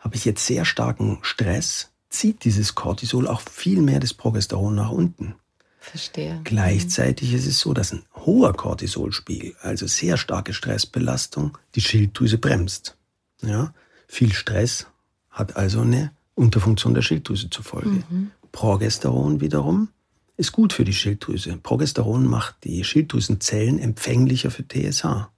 Habe 0.06 0.18
ich 0.18 0.24
jetzt 0.24 0.46
sehr 0.46 0.66
starken 0.66 1.18
Stress, 1.24 1.90
zieht 2.10 2.44
dieses 2.44 2.76
Cortisol 2.76 3.28
auch 3.28 3.42
viel 3.42 3.82
mehr 3.82 4.00
das 4.00 4.14
Progesteron 4.14 4.76
nach 4.76 4.92
unten. 4.92 5.34
Verstehe. 5.80 6.42
Gleichzeitig 6.44 7.34
ist 7.34 7.48
es 7.48 7.60
so, 7.60 7.74
dass 7.74 7.92
ein 7.92 8.04
hoher 8.16 8.54
Cortisolspiegel, 8.54 9.56
also 9.62 9.88
sehr 9.88 10.18
starke 10.18 10.54
Stressbelastung, 10.54 11.58
die 11.74 11.82
Schilddrüse 11.82 12.38
bremst. 12.38 12.96
Ja? 13.42 13.74
Viel 14.08 14.32
Stress 14.32 14.86
hat 15.32 15.56
also 15.56 15.82
eine 15.82 16.12
Unterfunktion 16.36 16.94
der 16.94 17.02
Schilddrüse 17.02 17.50
zur 17.50 17.64
Folge. 17.64 18.04
Mhm. 18.08 18.30
Progesteron 18.52 19.42
wiederum 19.42 19.90
ist 20.38 20.52
gut 20.52 20.72
für 20.72 20.84
die 20.84 20.94
Schilddrüse. 20.94 21.58
Progesteron 21.58 22.28
macht 22.28 22.64
die 22.64 22.84
Schilddrüsenzellen 22.84 23.80
empfänglicher 23.80 24.52
für 24.52 24.68
TSH. 24.68 25.30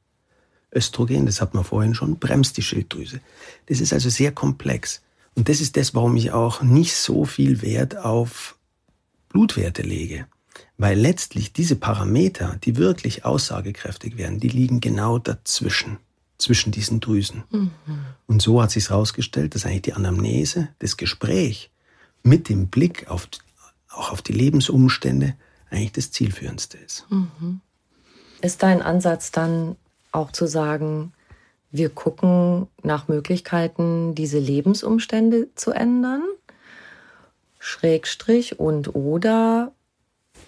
Östrogen, 0.73 1.25
das 1.25 1.41
hat 1.41 1.53
man 1.53 1.63
vorhin 1.63 1.95
schon, 1.95 2.19
bremst 2.19 2.57
die 2.57 2.61
Schilddrüse. 2.61 3.21
Das 3.67 3.79
ist 3.79 3.93
also 3.93 4.09
sehr 4.09 4.31
komplex. 4.31 5.01
Und 5.35 5.49
das 5.49 5.61
ist 5.61 5.77
das, 5.77 5.93
warum 5.93 6.15
ich 6.17 6.31
auch 6.31 6.61
nicht 6.61 6.95
so 6.95 7.25
viel 7.25 7.61
Wert 7.61 7.97
auf 7.97 8.57
Blutwerte 9.29 9.81
lege. 9.81 10.27
Weil 10.77 10.99
letztlich 10.99 11.53
diese 11.53 11.75
Parameter, 11.75 12.57
die 12.63 12.75
wirklich 12.75 13.25
aussagekräftig 13.25 14.17
werden, 14.17 14.39
die 14.39 14.49
liegen 14.49 14.79
genau 14.79 15.19
dazwischen, 15.19 15.97
zwischen 16.37 16.71
diesen 16.71 16.99
Drüsen. 16.99 17.43
Mhm. 17.51 17.71
Und 18.25 18.41
so 18.41 18.61
hat 18.61 18.71
sich 18.71 18.89
herausgestellt, 18.89 19.55
dass 19.55 19.65
eigentlich 19.65 19.83
die 19.83 19.93
Anamnese, 19.93 20.69
das 20.79 20.97
Gespräch 20.97 21.71
mit 22.23 22.49
dem 22.49 22.67
Blick 22.67 23.07
auf, 23.09 23.27
auch 23.89 24.11
auf 24.11 24.21
die 24.21 24.33
Lebensumstände 24.33 25.35
eigentlich 25.69 25.93
das 25.93 26.11
zielführendste 26.11 26.77
ist. 26.77 27.05
Mhm. 27.09 27.61
Ist 28.41 28.61
dein 28.63 28.81
Ansatz 28.81 29.31
dann 29.31 29.75
auch 30.11 30.31
zu 30.31 30.47
sagen, 30.47 31.13
wir 31.71 31.89
gucken 31.89 32.67
nach 32.83 33.07
Möglichkeiten, 33.07 34.15
diese 34.15 34.39
Lebensumstände 34.39 35.49
zu 35.55 35.71
ändern. 35.71 36.23
Schrägstrich 37.59 38.59
und 38.59 38.95
oder 38.95 39.71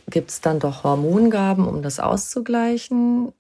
gibt 0.10 0.30
es 0.30 0.42
dann 0.42 0.60
doch 0.60 0.84
Hormongaben, 0.84 1.68
um 1.68 1.82
das 1.82 2.00
auszugleichen? 2.00 3.34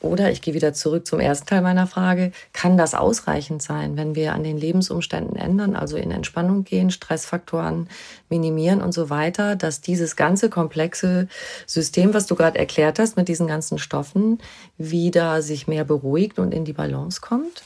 Oder 0.00 0.30
ich 0.30 0.40
gehe 0.40 0.54
wieder 0.54 0.72
zurück 0.72 1.06
zum 1.06 1.20
ersten 1.20 1.46
Teil 1.46 1.60
meiner 1.60 1.86
Frage, 1.86 2.32
kann 2.54 2.78
das 2.78 2.94
ausreichend 2.94 3.62
sein, 3.62 3.98
wenn 3.98 4.14
wir 4.14 4.32
an 4.32 4.42
den 4.42 4.56
Lebensumständen 4.56 5.36
ändern, 5.36 5.76
also 5.76 5.98
in 5.98 6.10
Entspannung 6.10 6.64
gehen, 6.64 6.90
Stressfaktoren 6.90 7.86
minimieren 8.30 8.80
und 8.80 8.92
so 8.92 9.10
weiter, 9.10 9.56
dass 9.56 9.82
dieses 9.82 10.16
ganze 10.16 10.48
komplexe 10.48 11.28
System, 11.66 12.14
was 12.14 12.26
du 12.26 12.34
gerade 12.34 12.58
erklärt 12.58 12.98
hast, 12.98 13.18
mit 13.18 13.28
diesen 13.28 13.46
ganzen 13.46 13.78
Stoffen, 13.78 14.38
wieder 14.78 15.42
sich 15.42 15.66
mehr 15.66 15.84
beruhigt 15.84 16.38
und 16.38 16.52
in 16.52 16.64
die 16.64 16.72
Balance 16.72 17.20
kommt? 17.20 17.64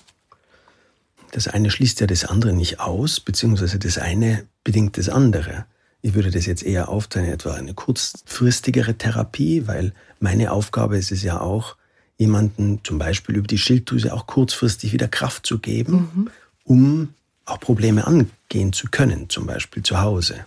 Das 1.30 1.46
eine 1.46 1.70
schließt 1.70 2.00
ja 2.00 2.08
das 2.08 2.24
andere 2.24 2.52
nicht 2.52 2.80
aus, 2.80 3.20
beziehungsweise 3.20 3.78
das 3.78 3.98
eine 3.98 4.44
bedingt 4.64 4.98
das 4.98 5.08
andere. 5.08 5.66
Ich 6.02 6.14
würde 6.14 6.30
das 6.30 6.46
jetzt 6.46 6.64
eher 6.64 6.88
aufteilen, 6.88 7.28
etwa 7.28 7.54
eine 7.54 7.74
kurzfristigere 7.74 8.94
Therapie, 8.94 9.66
weil 9.66 9.92
meine 10.18 10.50
Aufgabe 10.50 10.98
ist 10.98 11.12
es 11.12 11.22
ja 11.22 11.40
auch, 11.40 11.76
jemanden 12.16 12.80
zum 12.84 12.98
Beispiel 12.98 13.36
über 13.36 13.46
die 13.46 13.58
Schilddrüse 13.58 14.12
auch 14.14 14.26
kurzfristig 14.26 14.92
wieder 14.92 15.08
Kraft 15.08 15.46
zu 15.46 15.58
geben, 15.58 16.08
mhm. 16.14 16.30
um 16.64 17.08
auch 17.44 17.60
Probleme 17.60 18.06
angehen 18.06 18.72
zu 18.72 18.88
können, 18.90 19.28
zum 19.28 19.46
Beispiel 19.46 19.82
zu 19.82 20.00
Hause. 20.00 20.44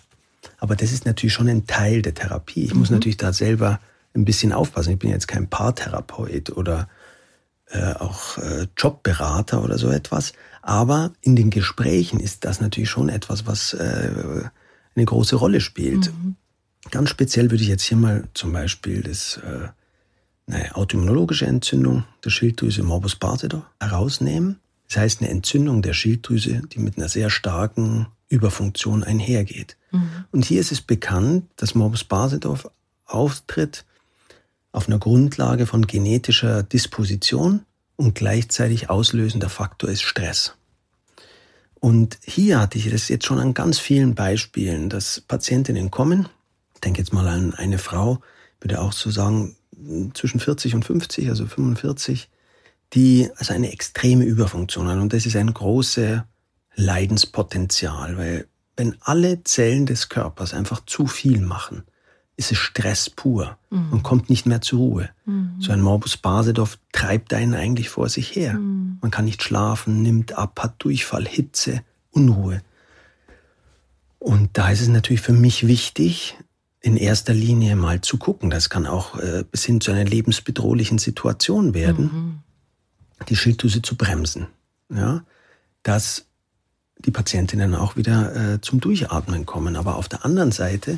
Aber 0.59 0.75
das 0.75 0.91
ist 0.91 1.05
natürlich 1.05 1.33
schon 1.33 1.49
ein 1.49 1.67
Teil 1.67 2.01
der 2.01 2.13
Therapie. 2.13 2.63
Ich 2.63 2.73
mhm. 2.73 2.79
muss 2.79 2.89
natürlich 2.89 3.17
da 3.17 3.33
selber 3.33 3.79
ein 4.15 4.25
bisschen 4.25 4.53
aufpassen. 4.53 4.93
Ich 4.93 4.99
bin 4.99 5.11
jetzt 5.11 5.27
kein 5.27 5.49
Paartherapeut 5.49 6.51
oder 6.51 6.87
äh, 7.69 7.93
auch 7.93 8.37
äh, 8.37 8.67
Jobberater 8.77 9.63
oder 9.63 9.77
so 9.77 9.89
etwas. 9.89 10.33
Aber 10.61 11.13
in 11.21 11.35
den 11.35 11.49
Gesprächen 11.49 12.19
ist 12.19 12.45
das 12.45 12.61
natürlich 12.61 12.89
schon 12.89 13.09
etwas, 13.09 13.45
was 13.45 13.73
äh, 13.73 14.49
eine 14.95 15.05
große 15.05 15.35
Rolle 15.35 15.61
spielt. 15.61 16.11
Mhm. 16.11 16.35
Ganz 16.91 17.09
speziell 17.09 17.51
würde 17.51 17.63
ich 17.63 17.69
jetzt 17.69 17.83
hier 17.83 17.97
mal 17.97 18.23
zum 18.33 18.53
Beispiel 18.53 19.03
das 19.03 19.37
äh, 19.37 19.67
eine 20.47 20.75
autoimmunologische 20.75 21.45
Entzündung 21.45 22.05
der 22.23 22.29
Schilddrüse 22.29 22.83
Morbus 22.83 23.15
Basedow 23.15 23.63
herausnehmen. 23.79 24.59
Das 24.87 24.97
heißt 24.97 25.21
eine 25.21 25.29
Entzündung 25.29 25.81
der 25.81 25.93
Schilddrüse, 25.93 26.61
die 26.71 26.79
mit 26.79 26.97
einer 26.97 27.09
sehr 27.09 27.29
starken 27.29 28.07
Überfunktion 28.29 29.03
einhergeht. 29.03 29.77
Mhm. 29.91 30.09
Und 30.31 30.45
hier 30.45 30.61
ist 30.61 30.71
es 30.71 30.81
bekannt, 30.81 31.45
dass 31.57 31.75
Morbus 31.75 32.03
Basedow 32.03 32.69
auftritt 33.05 33.85
auf 34.71 34.87
einer 34.87 34.99
Grundlage 34.99 35.65
von 35.65 35.87
genetischer 35.87 36.63
Disposition 36.63 37.61
und 37.95 38.15
gleichzeitig 38.15 38.89
auslösender 38.89 39.49
Faktor 39.49 39.89
ist 39.89 40.03
Stress. 40.03 40.53
Und 41.79 42.19
hier 42.23 42.59
hatte 42.59 42.77
ich 42.77 42.89
das 42.89 43.07
jetzt 43.09 43.25
schon 43.25 43.39
an 43.39 43.53
ganz 43.53 43.79
vielen 43.79 44.15
Beispielen, 44.15 44.89
dass 44.89 45.21
Patientinnen 45.21 45.91
kommen, 45.91 46.27
ich 46.73 46.81
denke 46.81 46.99
jetzt 46.99 47.13
mal 47.13 47.27
an 47.27 47.53
eine 47.53 47.77
Frau, 47.77 48.19
würde 48.61 48.81
auch 48.81 48.93
so 48.93 49.09
sagen, 49.11 49.56
zwischen 50.13 50.39
40 50.39 50.75
und 50.75 50.85
50, 50.85 51.29
also 51.29 51.45
45, 51.45 52.29
die 52.93 53.29
also 53.35 53.53
eine 53.53 53.71
extreme 53.71 54.25
Überfunktion 54.25 54.87
haben. 54.87 55.01
Und 55.01 55.13
das 55.13 55.25
ist 55.25 55.35
ein 55.35 55.53
großes 55.53 56.21
Leidenspotenzial, 56.75 58.17
weil 58.17 58.47
wenn 58.75 58.95
alle 59.01 59.43
Zellen 59.43 59.85
des 59.85 60.09
Körpers 60.09 60.53
einfach 60.53 60.85
zu 60.85 61.07
viel 61.07 61.41
machen, 61.41 61.83
ist 62.37 62.51
es 62.51 62.57
Stress 62.59 63.09
pur 63.09 63.57
mhm. 63.71 63.91
und 63.91 64.03
kommt 64.03 64.29
nicht 64.29 64.45
mehr 64.45 64.61
zur 64.61 64.79
Ruhe. 64.79 65.09
Mhm. 65.25 65.55
So 65.59 65.71
ein 65.71 65.81
Morbus 65.81 66.17
Basedow 66.17 66.69
treibt 66.91 67.33
einen 67.33 67.55
eigentlich 67.55 67.89
vor 67.89 68.09
sich 68.09 68.35
her. 68.35 68.53
Mhm. 68.53 68.99
Man 69.01 69.09
kann 69.09 69.25
nicht 69.25 69.41
schlafen, 69.41 70.03
nimmt 70.03 70.37
ab, 70.37 70.59
hat 70.61 70.75
Durchfall, 70.77 71.27
Hitze, 71.27 71.81
Unruhe. 72.11 72.61
Und 74.19 74.51
da 74.53 74.69
ist 74.69 74.81
es 74.81 74.87
natürlich 74.87 75.21
für 75.21 75.33
mich 75.33 75.67
wichtig, 75.67 76.37
in 76.81 76.97
erster 76.97 77.33
Linie 77.33 77.75
mal 77.75 78.01
zu 78.01 78.17
gucken. 78.17 78.49
Das 78.49 78.69
kann 78.69 78.85
auch 78.85 79.17
äh, 79.19 79.43
bis 79.49 79.65
hin 79.65 79.81
zu 79.81 79.91
einer 79.91 80.05
lebensbedrohlichen 80.05 80.99
Situation 80.99 81.73
werden, 81.73 82.03
mhm. 82.03 83.25
die 83.27 83.35
Schilddrüse 83.35 83.81
zu 83.81 83.95
bremsen. 83.95 84.47
Ja, 84.93 85.23
dass 85.83 86.25
die 86.99 87.11
Patientinnen 87.11 87.75
auch 87.75 87.95
wieder 87.95 88.53
äh, 88.53 88.61
zum 88.61 88.79
Durchatmen 88.79 89.45
kommen. 89.45 89.75
Aber 89.75 89.95
auf 89.97 90.07
der 90.07 90.25
anderen 90.25 90.51
Seite, 90.51 90.97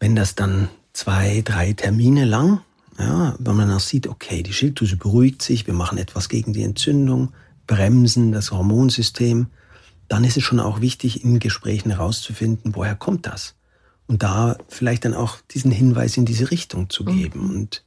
wenn 0.00 0.14
das 0.16 0.34
dann 0.34 0.68
zwei, 0.92 1.42
drei 1.44 1.72
Termine 1.72 2.24
lang, 2.24 2.60
ja, 2.98 3.34
wenn 3.38 3.56
man 3.56 3.70
auch 3.70 3.80
sieht, 3.80 4.06
okay, 4.06 4.42
die 4.42 4.52
Schilddrüse 4.52 4.96
beruhigt 4.96 5.42
sich, 5.42 5.66
wir 5.66 5.74
machen 5.74 5.98
etwas 5.98 6.28
gegen 6.28 6.52
die 6.52 6.62
Entzündung, 6.62 7.32
bremsen 7.66 8.32
das 8.32 8.50
Hormonsystem, 8.50 9.46
dann 10.08 10.24
ist 10.24 10.36
es 10.36 10.44
schon 10.44 10.60
auch 10.60 10.80
wichtig, 10.80 11.24
in 11.24 11.38
Gesprächen 11.38 11.90
herauszufinden, 11.90 12.74
woher 12.74 12.94
kommt 12.94 13.26
das? 13.26 13.54
Und 14.06 14.22
da 14.22 14.56
vielleicht 14.68 15.04
dann 15.04 15.14
auch 15.14 15.38
diesen 15.50 15.70
Hinweis 15.70 16.16
in 16.16 16.24
diese 16.24 16.50
Richtung 16.50 16.90
zu 16.90 17.04
mhm. 17.04 17.16
geben. 17.16 17.40
Mhm. 17.40 17.50
Und 17.50 17.84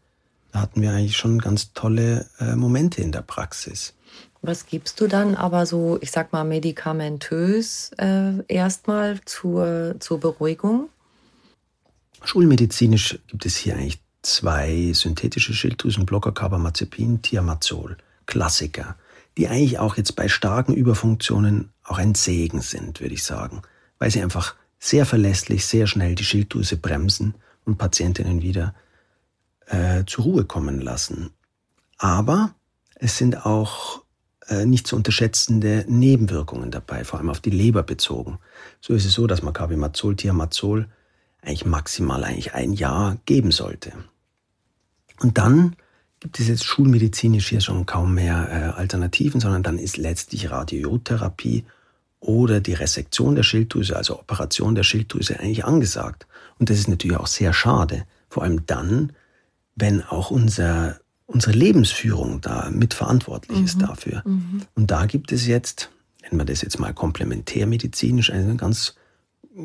da 0.52 0.62
hatten 0.62 0.82
wir 0.82 0.92
eigentlich 0.92 1.18
schon 1.18 1.40
ganz 1.40 1.74
tolle 1.74 2.28
äh, 2.40 2.56
Momente 2.56 3.02
in 3.02 3.12
der 3.12 3.22
Praxis. 3.22 3.94
Was 4.42 4.66
gibst 4.66 5.02
du 5.02 5.08
dann 5.08 5.36
aber 5.36 5.66
so, 5.66 5.98
ich 6.02 6.12
sag 6.12 6.32
mal, 6.32 6.44
medikamentös 6.44 7.92
äh, 7.98 8.44
erstmal 8.48 9.20
zur, 9.26 9.96
zur 10.00 10.20
Beruhigung? 10.20 10.90
Schulmedizinisch 12.24 13.20
gibt 13.28 13.46
es 13.46 13.58
hier 13.58 13.76
eigentlich 13.76 14.00
zwei 14.22 14.92
synthetische 14.94 15.54
Schilddrüsenblocker, 15.54 16.32
Carbamazepin, 16.32 17.22
Thiamazol, 17.22 17.98
Klassiker, 18.26 18.96
die 19.38 19.48
eigentlich 19.48 19.80
auch 19.80 19.98
jetzt 19.98 20.16
bei 20.16 20.28
starken 20.28 20.74
Überfunktionen 20.74 21.70
auch 21.84 21.98
ein 21.98 22.16
Segen 22.16 22.62
sind, 22.62 23.02
würde 23.02 23.14
ich 23.14 23.24
sagen, 23.24 23.62
weil 24.00 24.12
sie 24.12 24.22
einfach 24.22 24.56
sehr 24.80 25.06
verlässlich, 25.06 25.66
sehr 25.66 25.88
schnell 25.88 26.16
die 26.16 26.24
Schilddrüse 26.24 26.78
bremsen 26.78 27.36
und 27.66 27.78
Patientinnen 27.78 28.42
wieder 28.42 28.74
äh, 29.68 30.04
zur 30.06 30.24
Ruhe 30.26 30.46
kommen 30.46 30.80
lassen. 30.80 31.32
Aber 31.98 32.54
es 32.96 33.18
sind 33.18 33.46
auch 33.46 34.04
äh, 34.48 34.66
nicht 34.66 34.88
zu 34.88 34.96
unterschätzende 34.96 35.86
Nebenwirkungen 35.88 36.72
dabei, 36.72 37.04
vor 37.04 37.20
allem 37.20 37.30
auf 37.30 37.40
die 37.40 37.50
Leber 37.50 37.84
bezogen. 37.84 38.40
So 38.82 38.94
ist 38.94 39.06
es 39.06 39.14
so, 39.14 39.28
dass 39.28 39.42
man 39.42 39.54
Carbimazol, 39.54 40.16
Thiamazol 40.16 40.88
eigentlich 41.42 41.66
maximal 41.66 42.24
eigentlich 42.24 42.54
ein 42.54 42.74
Jahr 42.74 43.18
geben 43.26 43.52
sollte. 43.52 43.94
Und 45.20 45.38
dann 45.38 45.76
gibt 46.20 46.40
es 46.40 46.48
jetzt 46.48 46.66
schulmedizinisch 46.66 47.50
hier 47.50 47.62
schon 47.62 47.86
kaum 47.86 48.14
mehr 48.14 48.50
äh, 48.50 48.80
Alternativen, 48.80 49.40
sondern 49.40 49.64
dann 49.64 49.80
ist 49.80 49.98
letztlich 49.98 50.50
Radiotherapie 50.50 51.66
oder 52.20 52.60
die 52.60 52.74
Resektion 52.74 53.36
der 53.36 53.44
Schilddrüse, 53.44 53.96
also 53.96 54.20
Operation 54.20 54.76
der 54.76 54.84
Schilddrüse 54.84 55.40
eigentlich 55.40 55.66
angesagt. 55.66 56.28
Und 56.60 56.70
das 56.70 56.80
ist 56.80 56.88
natürlich 56.88 57.18
auch 57.18 57.28
sehr 57.28 57.54
schade, 57.54 58.06
vor 58.30 58.44
allem 58.44 58.66
dann, 58.66 59.14
wenn 59.76 60.02
auch 60.04 60.32
unser, 60.32 61.00
unsere 61.26 61.54
Lebensführung 61.54 62.42
da 62.42 62.70
mitverantwortlich 62.72 63.60
mhm. 63.60 63.66
ist 63.66 63.82
dafür. 63.82 64.24
Mhm. 64.26 64.64
Und 64.76 64.90
da 64.90 65.06
gibt 65.06 65.32
es 65.32 65.46
jetzt, 65.46 65.90
nennen 66.24 66.40
wir 66.40 66.46
das 66.46 66.62
jetzt 66.62 66.80
mal 66.80 66.94
komplementärmedizinisch, 66.94 68.32
einen 68.32 68.58
ganz 68.58 68.96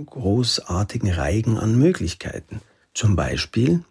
großartigen 0.07 1.11
Reigen 1.11 1.59
an 1.59 1.77
Möglichkeiten. 1.77 2.61
Zum 2.95 3.17
Beispiel 3.17 3.85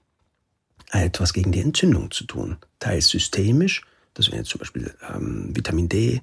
etwas 0.91 1.33
gegen 1.33 1.51
die 1.51 1.61
Entzündung 1.61 2.11
zu 2.11 2.25
tun, 2.25 2.57
teils 2.79 3.07
systemisch, 3.07 3.83
das 4.13 4.27
wäre 4.27 4.37
jetzt 4.37 4.49
zum 4.49 4.59
Beispiel 4.59 4.93
ähm, 5.13 5.55
Vitamin 5.55 5.87
D, 5.87 6.21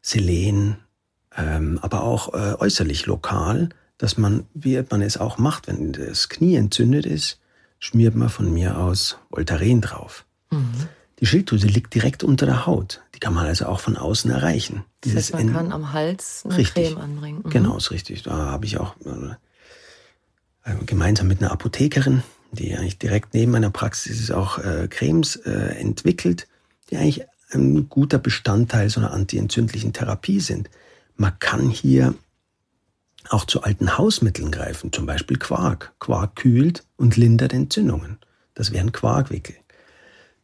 Selen, 0.00 0.76
ähm, 1.36 1.78
aber 1.82 2.02
auch 2.02 2.34
äh, 2.34 2.54
äußerlich 2.58 3.06
lokal, 3.06 3.68
dass 3.98 4.16
man, 4.16 4.46
wie 4.54 4.82
man 4.90 5.02
es 5.02 5.16
auch 5.16 5.38
macht, 5.38 5.68
wenn 5.68 5.92
das 5.92 6.28
Knie 6.28 6.56
entzündet 6.56 7.06
ist, 7.06 7.38
schmiert 7.78 8.14
man 8.14 8.28
von 8.28 8.52
mir 8.52 8.78
aus 8.78 9.18
Voltaren 9.30 9.80
drauf. 9.80 10.24
Mhm. 10.50 10.88
Die 11.20 11.26
Schilddrüse 11.26 11.66
liegt 11.66 11.94
direkt 11.94 12.24
unter 12.24 12.46
der 12.46 12.66
Haut. 12.66 13.02
Die 13.14 13.20
kann 13.20 13.34
man 13.34 13.46
also 13.46 13.66
auch 13.66 13.80
von 13.80 13.96
außen 13.96 14.30
erreichen. 14.30 14.84
Das 15.02 15.14
heißt, 15.14 15.34
man 15.34 15.52
kann 15.52 15.72
am 15.72 15.92
Hals 15.92 16.42
eine 16.44 16.56
richtig, 16.56 16.88
Creme 16.88 16.98
anbringen. 16.98 17.42
Mhm. 17.44 17.50
Genau, 17.50 17.76
ist 17.76 17.90
richtig. 17.90 18.22
Da 18.22 18.32
habe 18.32 18.64
ich 18.64 18.78
auch 18.78 18.96
äh, 19.04 20.74
gemeinsam 20.86 21.28
mit 21.28 21.42
einer 21.42 21.52
Apothekerin, 21.52 22.22
die 22.52 22.74
eigentlich 22.74 22.98
direkt 22.98 23.34
neben 23.34 23.52
meiner 23.52 23.70
Praxis 23.70 24.30
auch 24.30 24.58
äh, 24.58 24.88
Cremes 24.88 25.36
äh, 25.36 25.50
entwickelt, 25.50 26.48
die 26.90 26.96
eigentlich 26.96 27.26
ein 27.52 27.88
guter 27.88 28.18
Bestandteil 28.18 28.88
so 28.88 29.00
einer 29.00 29.12
antientzündlichen 29.12 29.92
Therapie 29.92 30.40
sind. 30.40 30.70
Man 31.20 31.38
kann 31.38 31.68
hier 31.68 32.14
auch 33.28 33.44
zu 33.44 33.62
alten 33.62 33.98
Hausmitteln 33.98 34.50
greifen, 34.50 34.90
zum 34.90 35.04
Beispiel 35.04 35.36
Quark. 35.36 35.92
Quark 35.98 36.34
kühlt 36.36 36.86
und 36.96 37.18
lindert 37.18 37.52
Entzündungen. 37.52 38.16
Das 38.54 38.72
wären 38.72 38.90
Quarkwickel. 38.90 39.54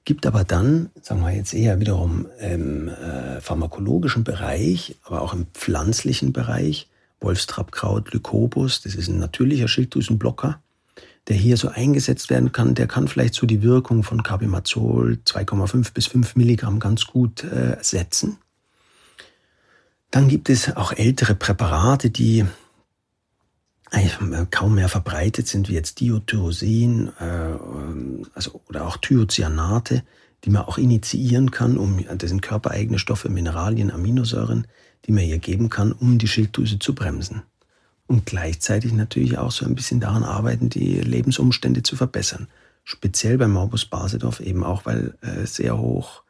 Gibt 0.05 0.27
aber 0.27 0.45
dann, 0.45 0.91
sagen 1.01 1.22
wir 1.22 1.31
jetzt 1.31 1.55
eher 1.55 1.81
wiederum 1.81 2.27
im 2.39 2.89
äh, 2.89 3.41
pharmakologischen 3.41 4.22
Bereich, 4.22 4.97
aber 5.05 5.22
auch 5.22 5.33
im 5.33 5.47
pflanzlichen 5.55 6.35
Bereich, 6.35 6.91
Wolfstrappkraut, 7.20 8.12
Lycobus, 8.12 8.83
das 8.83 8.97
ist 8.97 9.09
ein 9.09 9.18
natürlicher 9.18 9.68
Schilddrüsenblocker, 9.68 10.61
der 11.29 11.37
hier 11.37 11.57
so 11.57 11.68
eingesetzt 11.68 12.29
werden 12.29 12.53
kann, 12.53 12.74
der 12.74 12.87
kann 12.87 13.09
vielleicht 13.09 13.33
so 13.33 13.47
die 13.47 13.62
Wirkung 13.62 14.03
von 14.03 14.22
Carbimazol 14.22 15.20
2,5 15.24 15.95
bis 15.95 16.07
5 16.09 16.37
Milligramm 16.37 16.81
ganz 16.81 17.07
gut 17.07 17.45
äh, 17.45 17.79
setzen. 17.81 18.37
Dann 20.11 20.28
gibt 20.28 20.48
es 20.48 20.76
auch 20.76 20.92
ältere 20.92 21.34
Präparate, 21.34 22.11
die 22.11 22.44
kaum 24.50 24.74
mehr 24.74 24.88
verbreitet 24.88 25.46
sind, 25.46 25.68
wie 25.68 25.74
jetzt 25.74 26.00
Diotyrosin 26.00 27.09
äh, 27.20 27.54
also, 28.34 28.61
oder 28.68 28.86
auch 28.86 28.96
Thiocyanate, 28.96 30.02
die 30.44 30.50
man 30.50 30.62
auch 30.62 30.78
initiieren 30.78 31.50
kann, 31.50 31.76
um 31.76 32.04
das 32.18 32.30
sind 32.30 32.42
körpereigene 32.42 32.98
Stoffe, 32.98 33.28
Mineralien, 33.28 33.90
Aminosäuren, 33.90 34.66
die 35.04 35.12
man 35.12 35.24
hier 35.24 35.38
geben 35.38 35.68
kann, 35.68 35.92
um 35.92 36.18
die 36.18 36.28
Schilddrüse 36.28 36.78
zu 36.78 36.94
bremsen. 36.94 37.42
Und 38.07 38.26
gleichzeitig 38.26 38.92
natürlich 38.92 39.38
auch 39.38 39.50
so 39.50 39.64
ein 39.64 39.74
bisschen 39.74 40.00
daran 40.00 40.22
arbeiten, 40.22 40.68
die 40.68 41.00
Lebensumstände 41.00 41.82
zu 41.82 41.96
verbessern. 41.96 42.48
Speziell 42.84 43.38
bei 43.38 43.48
Morbus 43.48 43.86
Basedorf 43.86 44.40
eben 44.40 44.62
auch, 44.62 44.86
weil 44.86 45.16
äh, 45.22 45.46
sehr 45.46 45.78
hoch, 45.78 46.22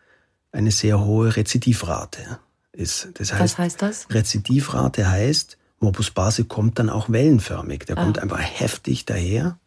eine 0.53 0.71
sehr 0.71 1.05
hohe 1.05 1.37
Rezidivrate 1.37 2.39
ist. 2.77 3.09
Das 3.15 3.33
heißt, 3.33 3.43
Was 3.43 3.59
heißt 3.59 3.83
das? 3.83 4.07
Rezidivrate 4.11 5.09
heißt, 5.09 5.59
Morbus 5.81 6.11
Base 6.11 6.45
kommt 6.45 6.79
dann 6.79 6.91
auch 6.91 7.11
wellenförmig. 7.11 7.85
Der 7.87 7.99
ah. 7.99 8.05
kommt 8.05 8.19
einfach 8.19 8.41
heftig 8.41 9.05
daher. 9.05 9.59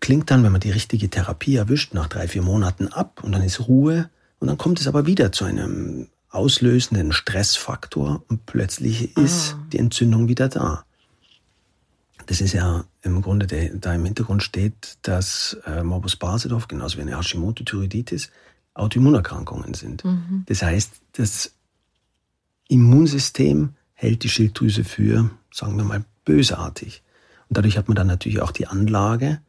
Klingt 0.00 0.30
dann, 0.30 0.44
wenn 0.44 0.52
man 0.52 0.60
die 0.60 0.70
richtige 0.70 1.10
Therapie 1.10 1.56
erwischt, 1.56 1.92
nach 1.94 2.06
drei, 2.06 2.28
vier 2.28 2.42
Monaten 2.42 2.88
ab 2.88 3.22
und 3.22 3.32
dann 3.32 3.42
ist 3.42 3.66
Ruhe. 3.66 4.10
Und 4.38 4.46
dann 4.46 4.58
kommt 4.58 4.80
es 4.80 4.86
aber 4.86 5.06
wieder 5.06 5.32
zu 5.32 5.44
einem 5.44 6.08
auslösenden 6.30 7.12
Stressfaktor 7.12 8.22
und 8.28 8.46
plötzlich 8.46 9.16
ist 9.16 9.54
ah. 9.54 9.66
die 9.72 9.78
Entzündung 9.78 10.28
wieder 10.28 10.48
da. 10.48 10.84
Das 12.26 12.42
ist 12.42 12.52
ja 12.52 12.84
im 13.02 13.22
Grunde, 13.22 13.46
der, 13.46 13.70
da 13.74 13.94
im 13.94 14.04
Hintergrund 14.04 14.42
steht, 14.42 14.98
dass 15.02 15.56
äh, 15.64 15.82
Morbus 15.82 16.16
Basedorf, 16.16 16.68
genauso 16.68 16.98
wie 16.98 17.02
eine 17.02 17.16
Hashimoto-Thyreoiditis, 17.16 18.30
Autoimmunerkrankungen 18.78 19.74
sind. 19.74 20.04
Mhm. 20.04 20.44
Das 20.46 20.62
heißt, 20.62 20.92
das 21.12 21.52
Immunsystem 22.68 23.74
hält 23.94 24.22
die 24.22 24.28
Schilddrüse 24.28 24.84
für, 24.84 25.30
sagen 25.52 25.76
wir 25.76 25.84
mal, 25.84 26.04
bösartig. 26.24 27.02
Und 27.48 27.56
dadurch 27.56 27.76
hat 27.78 27.88
man 27.88 27.96
dann 27.96 28.06
natürlich 28.06 28.40
auch 28.40 28.52
die 28.52 28.66
Anlage, 28.66 29.40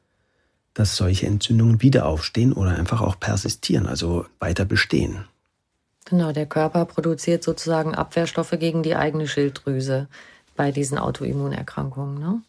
dass 0.73 0.95
solche 0.95 1.27
Entzündungen 1.27 1.82
wieder 1.82 2.05
aufstehen 2.05 2.53
oder 2.53 2.71
einfach 2.71 3.01
auch 3.01 3.19
persistieren, 3.19 3.86
also 3.86 4.25
weiter 4.39 4.65
bestehen. 4.65 5.25
Genau, 6.05 6.32
der 6.32 6.45
Körper 6.45 6.86
produziert 6.86 7.43
sozusagen 7.43 7.93
Abwehrstoffe 7.93 8.55
gegen 8.59 8.82
die 8.82 8.95
eigene 8.95 9.27
Schilddrüse 9.27 10.07
bei 10.55 10.71
diesen 10.71 10.97
Autoimmunerkrankungen, 10.97 12.19
ne? 12.19 12.41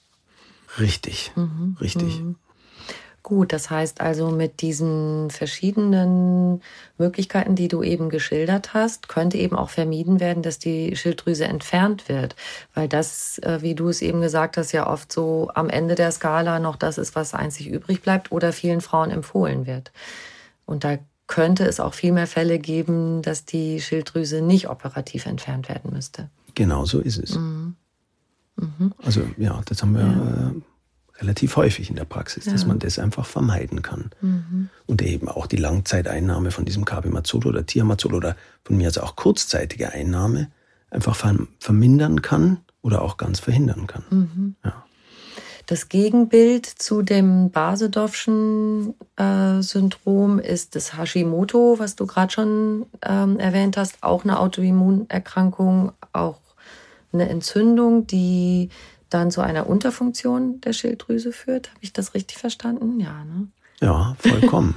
Richtig, 0.78 1.32
mhm. 1.34 1.76
richtig. 1.80 2.20
Mhm. 2.20 2.36
Gut, 3.30 3.52
das 3.52 3.70
heißt 3.70 4.00
also 4.00 4.32
mit 4.32 4.60
diesen 4.60 5.30
verschiedenen 5.30 6.62
Möglichkeiten, 6.98 7.54
die 7.54 7.68
du 7.68 7.84
eben 7.84 8.08
geschildert 8.08 8.74
hast, 8.74 9.08
könnte 9.08 9.38
eben 9.38 9.54
auch 9.54 9.70
vermieden 9.70 10.18
werden, 10.18 10.42
dass 10.42 10.58
die 10.58 10.96
Schilddrüse 10.96 11.44
entfernt 11.44 12.08
wird, 12.08 12.34
weil 12.74 12.88
das, 12.88 13.38
äh, 13.38 13.58
wie 13.62 13.76
du 13.76 13.88
es 13.88 14.02
eben 14.02 14.20
gesagt 14.20 14.56
hast, 14.56 14.72
ja 14.72 14.90
oft 14.90 15.12
so 15.12 15.48
am 15.54 15.70
Ende 15.70 15.94
der 15.94 16.10
Skala 16.10 16.58
noch 16.58 16.74
das 16.74 16.98
ist, 16.98 17.14
was 17.14 17.32
einzig 17.32 17.68
übrig 17.68 18.02
bleibt 18.02 18.32
oder 18.32 18.52
vielen 18.52 18.80
Frauen 18.80 19.12
empfohlen 19.12 19.64
wird. 19.64 19.92
Und 20.66 20.82
da 20.82 20.98
könnte 21.28 21.64
es 21.66 21.78
auch 21.78 21.94
viel 21.94 22.10
mehr 22.10 22.26
Fälle 22.26 22.58
geben, 22.58 23.22
dass 23.22 23.44
die 23.44 23.80
Schilddrüse 23.80 24.42
nicht 24.42 24.68
operativ 24.68 25.26
entfernt 25.26 25.68
werden 25.68 25.92
müsste. 25.92 26.30
Genau 26.56 26.84
so 26.84 26.98
ist 26.98 27.18
es. 27.18 27.36
Mhm. 27.36 27.76
Mhm. 28.56 28.92
Also 29.04 29.22
ja, 29.36 29.60
das 29.66 29.82
haben 29.82 29.94
wir 29.94 30.00
ja. 30.00 30.48
äh, 30.50 30.60
relativ 31.20 31.56
häufig 31.56 31.90
in 31.90 31.96
der 31.96 32.04
Praxis, 32.04 32.46
ja. 32.46 32.52
dass 32.52 32.66
man 32.66 32.78
das 32.78 32.98
einfach 32.98 33.26
vermeiden 33.26 33.82
kann. 33.82 34.10
Mhm. 34.20 34.68
Und 34.86 35.02
eben 35.02 35.28
auch 35.28 35.46
die 35.46 35.56
Langzeiteinnahme 35.56 36.50
von 36.50 36.64
diesem 36.64 36.84
Carbimazol 36.84 37.46
oder 37.46 37.64
Thiamazol 37.64 38.14
oder 38.14 38.36
von 38.64 38.76
mir 38.76 38.86
also 38.88 39.02
auch 39.02 39.16
kurzzeitige 39.16 39.92
Einnahme 39.92 40.50
einfach 40.90 41.16
vermindern 41.60 42.22
kann 42.22 42.58
oder 42.82 43.02
auch 43.02 43.16
ganz 43.16 43.40
verhindern 43.40 43.86
kann. 43.86 44.04
Mhm. 44.10 44.54
Ja. 44.64 44.84
Das 45.66 45.88
Gegenbild 45.88 46.66
zu 46.66 47.02
dem 47.02 47.50
Basedowschen 47.50 48.94
äh, 49.14 49.62
Syndrom 49.62 50.40
ist 50.40 50.74
das 50.74 50.98
Hashimoto, 50.98 51.76
was 51.78 51.94
du 51.94 52.06
gerade 52.06 52.32
schon 52.32 52.86
ähm, 53.02 53.38
erwähnt 53.38 53.76
hast, 53.76 54.02
auch 54.02 54.24
eine 54.24 54.40
Autoimmunerkrankung, 54.40 55.92
auch 56.12 56.40
eine 57.12 57.28
Entzündung, 57.28 58.08
die 58.08 58.70
dann 59.10 59.30
zu 59.30 59.40
einer 59.40 59.68
Unterfunktion 59.68 60.60
der 60.60 60.72
Schilddrüse 60.72 61.32
führt. 61.32 61.68
Habe 61.68 61.80
ich 61.82 61.92
das 61.92 62.14
richtig 62.14 62.38
verstanden? 62.38 63.00
Ja, 63.00 63.24
ne? 63.24 63.48
Ja, 63.80 64.14
vollkommen. 64.18 64.74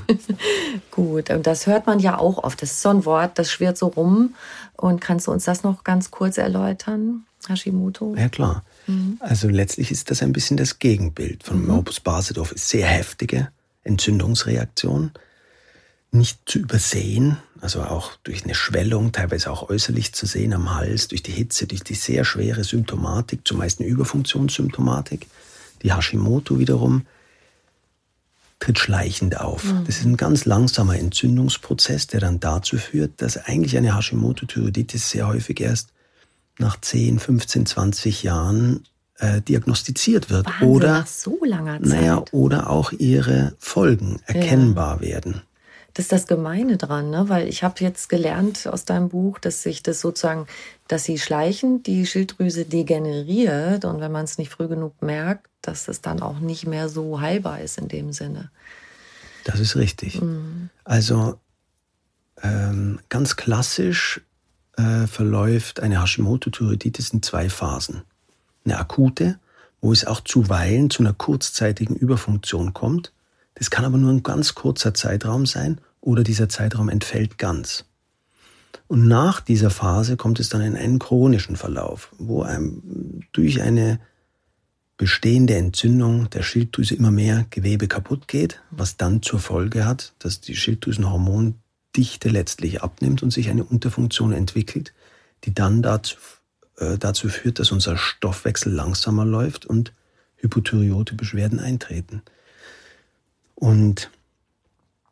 Gut, 0.91 1.29
und 1.29 1.45
das 1.45 1.67
hört 1.67 1.87
man 1.87 1.99
ja 1.99 2.17
auch 2.17 2.43
oft. 2.43 2.61
Das 2.61 2.71
ist 2.71 2.81
so 2.81 2.89
ein 2.89 3.05
Wort, 3.05 3.37
das 3.37 3.51
schwirrt 3.51 3.77
so 3.77 3.87
rum. 3.87 4.33
Und 4.77 5.01
kannst 5.01 5.27
du 5.27 5.31
uns 5.31 5.43
das 5.43 5.63
noch 5.63 5.83
ganz 5.83 6.09
kurz 6.09 6.37
erläutern, 6.37 7.25
Hashimoto? 7.47 8.15
Ja, 8.17 8.29
klar. 8.29 8.63
Mhm. 8.87 9.17
Also 9.19 9.49
letztlich 9.49 9.91
ist 9.91 10.09
das 10.09 10.23
ein 10.23 10.31
bisschen 10.33 10.57
das 10.57 10.79
Gegenbild 10.79 11.43
von 11.43 11.61
mhm. 11.61 11.67
Morbus 11.67 11.99
Basedorf. 11.99 12.53
Ist 12.53 12.69
sehr 12.69 12.87
heftige 12.87 13.49
Entzündungsreaktion, 13.83 15.11
nicht 16.13 16.41
zu 16.45 16.59
übersehen, 16.59 17.37
also 17.61 17.81
auch 17.83 18.15
durch 18.23 18.43
eine 18.43 18.55
Schwellung, 18.55 19.11
teilweise 19.11 19.51
auch 19.51 19.69
äußerlich 19.69 20.13
zu 20.13 20.25
sehen 20.25 20.53
am 20.53 20.75
Hals, 20.75 21.07
durch 21.07 21.23
die 21.23 21.31
Hitze, 21.31 21.65
durch 21.65 21.83
die 21.83 21.95
sehr 21.95 22.25
schwere 22.25 22.63
Symptomatik, 22.63 23.47
zumeist 23.47 23.79
eine 23.79 23.89
Überfunktionssymptomatik. 23.89 25.27
Die 25.81 25.93
Hashimoto 25.93 26.59
wiederum 26.59 27.05
tritt 28.59 28.79
schleichend 28.79 29.39
auf. 29.39 29.65
Mhm. 29.65 29.85
Das 29.85 29.97
ist 29.97 30.05
ein 30.05 30.17
ganz 30.17 30.45
langsamer 30.45 30.97
Entzündungsprozess, 30.97 32.07
der 32.07 32.21
dann 32.21 32.39
dazu 32.39 32.77
führt, 32.77 33.21
dass 33.21 33.37
eigentlich 33.37 33.75
eine 33.77 33.95
Hashimoto-Thyreoiditis 33.95 35.09
sehr 35.09 35.27
häufig 35.27 35.59
erst 35.59 35.89
nach 36.59 36.79
10, 36.79 37.19
15, 37.19 37.65
20 37.65 38.23
Jahren 38.23 38.83
äh, 39.17 39.41
diagnostiziert 39.41 40.29
wird. 40.29 40.45
Wahnsinn, 40.45 40.67
oder 40.67 40.99
nach 40.99 41.07
so 41.07 41.39
langer 41.43 41.81
Zeit. 41.81 41.89
Naja, 41.89 42.23
oder 42.31 42.69
auch 42.69 42.91
ihre 42.91 43.55
Folgen 43.59 44.21
erkennbar 44.25 45.01
ja. 45.01 45.09
werden. 45.09 45.41
Das 45.93 46.05
ist 46.05 46.11
das 46.11 46.27
Gemeine 46.27 46.77
dran, 46.77 47.11
ne? 47.11 47.29
weil 47.29 47.47
ich 47.47 47.63
habe 47.63 47.75
jetzt 47.79 48.09
gelernt 48.09 48.65
aus 48.65 48.83
deinem 48.83 49.09
Buch, 49.09 49.37
dass 49.37 49.61
sich 49.61 49.83
das 49.83 50.01
sozusagen, 50.01 50.47
dass 50.87 51.03
sie 51.03 51.19
schleichend 51.19 51.85
die 51.85 52.07
Schilddrüse 52.07 52.65
degeneriert 52.65 53.85
und 53.85 54.01
wenn 54.01 54.11
man 54.11 54.25
es 54.25 54.39
nicht 54.39 54.51
früh 54.51 54.67
genug 54.67 54.99
merkt, 55.01 55.47
dass 55.61 55.87
es 55.87 56.01
dann 56.01 56.21
auch 56.21 56.39
nicht 56.39 56.65
mehr 56.65 56.89
so 56.89 57.21
heilbar 57.21 57.61
ist 57.61 57.77
in 57.77 57.89
dem 57.89 58.11
Sinne. 58.11 58.49
Das 59.43 59.59
ist 59.59 59.75
richtig. 59.75 60.19
Mhm. 60.21 60.69
Also 60.83 61.39
ähm, 62.41 62.99
ganz 63.09 63.35
klassisch 63.35 64.21
äh, 64.77 65.07
verläuft 65.07 65.79
eine 65.79 66.01
Hashimoto-Thyreoiditis 66.01 67.13
in 67.13 67.21
zwei 67.21 67.49
Phasen. 67.49 68.01
Eine 68.65 68.79
akute, 68.79 69.39
wo 69.81 69.91
es 69.91 70.05
auch 70.05 70.21
zuweilen 70.21 70.89
zu 70.89 71.03
einer 71.03 71.13
kurzzeitigen 71.13 71.95
Überfunktion 71.95 72.73
kommt. 72.73 73.12
Das 73.55 73.69
kann 73.69 73.85
aber 73.85 73.97
nur 73.97 74.11
ein 74.11 74.23
ganz 74.23 74.55
kurzer 74.55 74.93
Zeitraum 74.93 75.45
sein 75.45 75.79
oder 76.01 76.23
dieser 76.23 76.49
Zeitraum 76.49 76.89
entfällt 76.89 77.37
ganz. 77.37 77.85
Und 78.87 79.07
nach 79.07 79.41
dieser 79.41 79.69
Phase 79.69 80.17
kommt 80.17 80.39
es 80.39 80.49
dann 80.49 80.61
in 80.61 80.75
einen 80.75 80.99
chronischen 80.99 81.55
Verlauf, 81.55 82.13
wo 82.17 82.43
einem 82.43 83.21
durch 83.31 83.61
eine 83.61 83.99
bestehende 84.97 85.55
Entzündung 85.55 86.29
der 86.29 86.43
Schilddrüse 86.43 86.95
immer 86.95 87.11
mehr 87.11 87.45
Gewebe 87.49 87.87
kaputt 87.87 88.27
geht, 88.27 88.61
was 88.69 88.97
dann 88.97 89.21
zur 89.21 89.39
Folge 89.39 89.85
hat, 89.85 90.13
dass 90.19 90.41
die 90.41 90.55
Schilddrüsenhormon 90.55 91.55
Dichte 91.95 92.29
letztlich 92.29 92.81
abnimmt 92.81 93.23
und 93.23 93.31
sich 93.31 93.49
eine 93.49 93.63
Unterfunktion 93.63 94.33
entwickelt, 94.33 94.93
die 95.43 95.53
dann 95.53 95.81
dazu, 95.81 96.17
äh, 96.77 96.97
dazu 96.97 97.29
führt, 97.29 97.59
dass 97.59 97.71
unser 97.71 97.97
Stoffwechsel 97.97 98.71
langsamer 98.71 99.25
läuft 99.25 99.65
und 99.65 99.93
Hypothyreote-Beschwerden 100.37 101.59
eintreten. 101.59 102.21
Und 103.63 104.11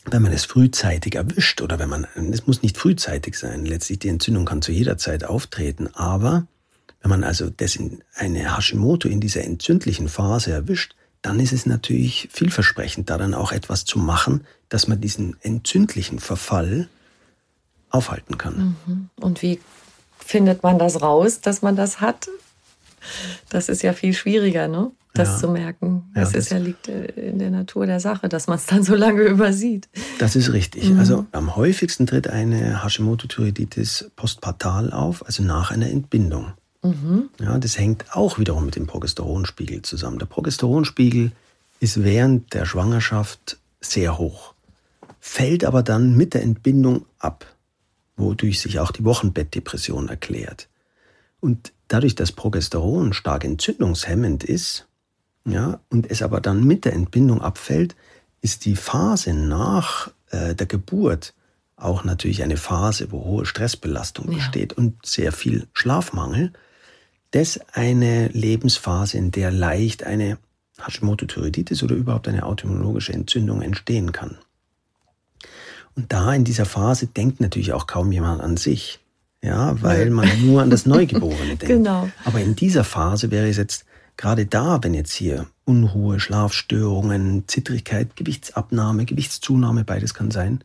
wenn 0.04 0.22
man 0.22 0.34
es 0.34 0.44
frühzeitig 0.44 1.16
erwischt 1.16 1.62
oder 1.62 1.80
wenn 1.80 1.88
man, 1.88 2.06
es 2.34 2.48
muss 2.48 2.62
nicht 2.62 2.78
frühzeitig 2.78 3.40
sein, 3.40 3.66
letztlich 3.66 4.00
die 4.00 4.10
Entzündung 4.10 4.44
kann 4.44 4.62
zu 4.62 4.74
jeder 4.74 4.98
Zeit 4.98 5.24
auftreten, 5.24 5.88
aber 5.94 6.48
wenn 7.02 7.12
man 7.12 7.24
also 7.24 7.50
das 7.50 7.78
in 7.78 8.04
eine 8.14 8.54
Hashimoto 8.54 9.08
in 9.08 9.22
dieser 9.22 9.46
entzündlichen 9.46 10.10
Phase 10.10 10.52
erwischt, 10.52 10.96
dann 11.22 11.40
ist 11.40 11.54
es 11.54 11.66
natürlich 11.66 12.28
vielversprechend, 12.30 13.10
da 13.10 13.18
dann 13.18 13.34
auch 13.34 13.54
etwas 13.54 13.86
zu 13.86 14.00
machen, 14.00 14.46
dass 14.68 14.86
man 14.86 15.00
diesen 15.00 15.38
entzündlichen 15.40 16.20
Verfall 16.20 16.90
aufhalten 17.90 18.38
kann. 18.38 18.76
Mhm. 18.86 19.10
Und 19.16 19.42
wie 19.42 19.62
findet 20.20 20.62
man 20.62 20.78
das 20.78 21.02
raus, 21.02 21.40
dass 21.40 21.62
man 21.62 21.78
das 21.78 22.02
hat? 22.02 22.28
Das 23.50 23.70
ist 23.70 23.82
ja 23.84 23.94
viel 23.94 24.14
schwieriger, 24.14 24.68
ne? 24.68 24.92
das 25.14 25.30
ja. 25.30 25.38
zu 25.40 25.48
merken. 25.50 26.04
Das, 26.14 26.32
ja, 26.32 26.38
das 26.38 26.46
ist 26.46 26.52
ja 26.52 26.58
liegt 26.58 26.88
äh, 26.88 27.06
in 27.06 27.40
der 27.40 27.52
Natur 27.52 27.86
der 27.86 28.00
Sache, 28.00 28.30
dass 28.30 28.48
man 28.48 28.58
es 28.58 28.66
dann 28.66 28.84
so 28.84 28.96
lange 28.96 29.22
übersieht. 29.28 29.90
Das 30.20 30.36
ist 30.36 30.54
richtig. 30.54 30.90
Mhm. 30.90 31.00
Also 31.00 31.26
am 31.32 31.56
häufigsten 31.56 32.08
tritt 32.08 32.30
eine 32.30 32.84
Hashimoto-Thyreoiditis 32.84 34.12
postpartal 34.16 34.92
auf, 34.92 35.26
also 35.26 35.44
nach 35.44 35.72
einer 35.72 35.90
Entbindung. 35.90 36.54
Mhm. 36.82 37.30
Ja, 37.40 37.58
das 37.60 37.78
hängt 37.78 38.16
auch 38.16 38.40
wiederum 38.40 38.66
mit 38.66 38.76
dem 38.76 38.88
Progesteronspiegel 38.88 39.82
zusammen. 39.82 40.18
Der 40.18 40.26
Progesteronspiegel 40.26 41.32
ist 41.80 42.04
während 42.04 42.54
der 42.54 42.66
Schwangerschaft 42.66 43.58
sehr 43.82 44.18
hoch, 44.18 44.54
fällt 45.20 45.66
aber 45.66 45.84
dann 45.84 46.16
mit 46.16 46.34
der 46.34 46.44
Entbindung 46.44 47.06
ab, 47.20 47.46
wodurch 48.16 48.62
sich 48.62 48.80
auch 48.80 48.92
die 48.92 49.04
Wochenbettdepression 49.04 50.08
erklärt. 50.08 50.70
Und 51.42 51.74
dadurch, 51.90 52.16
dass 52.16 52.32
Progesteron 52.32 53.12
stark 53.12 53.44
entzündungshemmend 53.44 54.46
ist, 54.46 54.88
ja, 55.44 55.82
und 55.90 56.10
es 56.10 56.22
aber 56.22 56.40
dann 56.40 56.64
mit 56.64 56.86
der 56.86 56.94
Entbindung 56.94 57.42
abfällt, 57.42 57.96
ist 58.42 58.66
die 58.66 58.76
Phase 58.76 59.34
nach 59.34 60.12
äh, 60.30 60.56
der 60.56 60.68
Geburt 60.68 61.34
auch 61.76 62.04
natürlich 62.04 62.44
eine 62.44 62.58
Phase, 62.58 63.12
wo 63.12 63.26
hohe 63.26 63.46
Stressbelastung 63.46 64.32
ja. 64.32 64.38
besteht 64.38 64.74
und 64.74 65.04
sehr 65.06 65.32
viel 65.32 65.68
Schlafmangel. 65.74 66.54
Das 67.32 67.60
eine 67.74 68.28
Lebensphase, 68.28 69.18
in 69.18 69.32
der 69.32 69.52
leicht 69.52 70.04
eine 70.04 70.38
Hashimoto-Thyreoiditis 70.80 71.84
oder 71.84 71.96
überhaupt 71.96 72.28
eine 72.28 72.46
autoimmunologische 72.46 73.14
Entzündung 73.14 73.62
entstehen 73.62 74.12
kann. 74.12 74.38
Und 75.96 76.12
da 76.14 76.34
in 76.34 76.44
dieser 76.44 76.66
Phase 76.66 77.08
denkt 77.08 77.42
natürlich 77.42 77.74
auch 77.74 77.88
kaum 77.88 78.12
jemand 78.12 78.42
an 78.42 78.58
sich. 78.58 79.00
Ja, 79.44 79.82
weil 79.82 80.12
man 80.12 80.28
nur 80.46 80.62
an 80.62 80.70
das 80.70 80.86
Neugeborene 80.86 81.48
denkt. 81.56 81.68
Genau. 81.68 82.10
Aber 82.26 82.40
in 82.40 82.56
dieser 82.56 82.84
Phase 82.84 83.32
wäre 83.32 83.50
es 83.50 83.58
jetzt 83.58 83.86
gerade 84.18 84.46
da, 84.46 84.80
wenn 84.84 84.94
jetzt 84.94 85.14
hier 85.14 85.48
Unruhe, 85.66 86.20
Schlafstörungen, 86.20 87.48
Zittrigkeit, 87.48 88.16
Gewichtsabnahme, 88.16 89.06
Gewichtszunahme, 89.06 89.84
beides 89.84 90.14
kann 90.14 90.30
sein, 90.30 90.64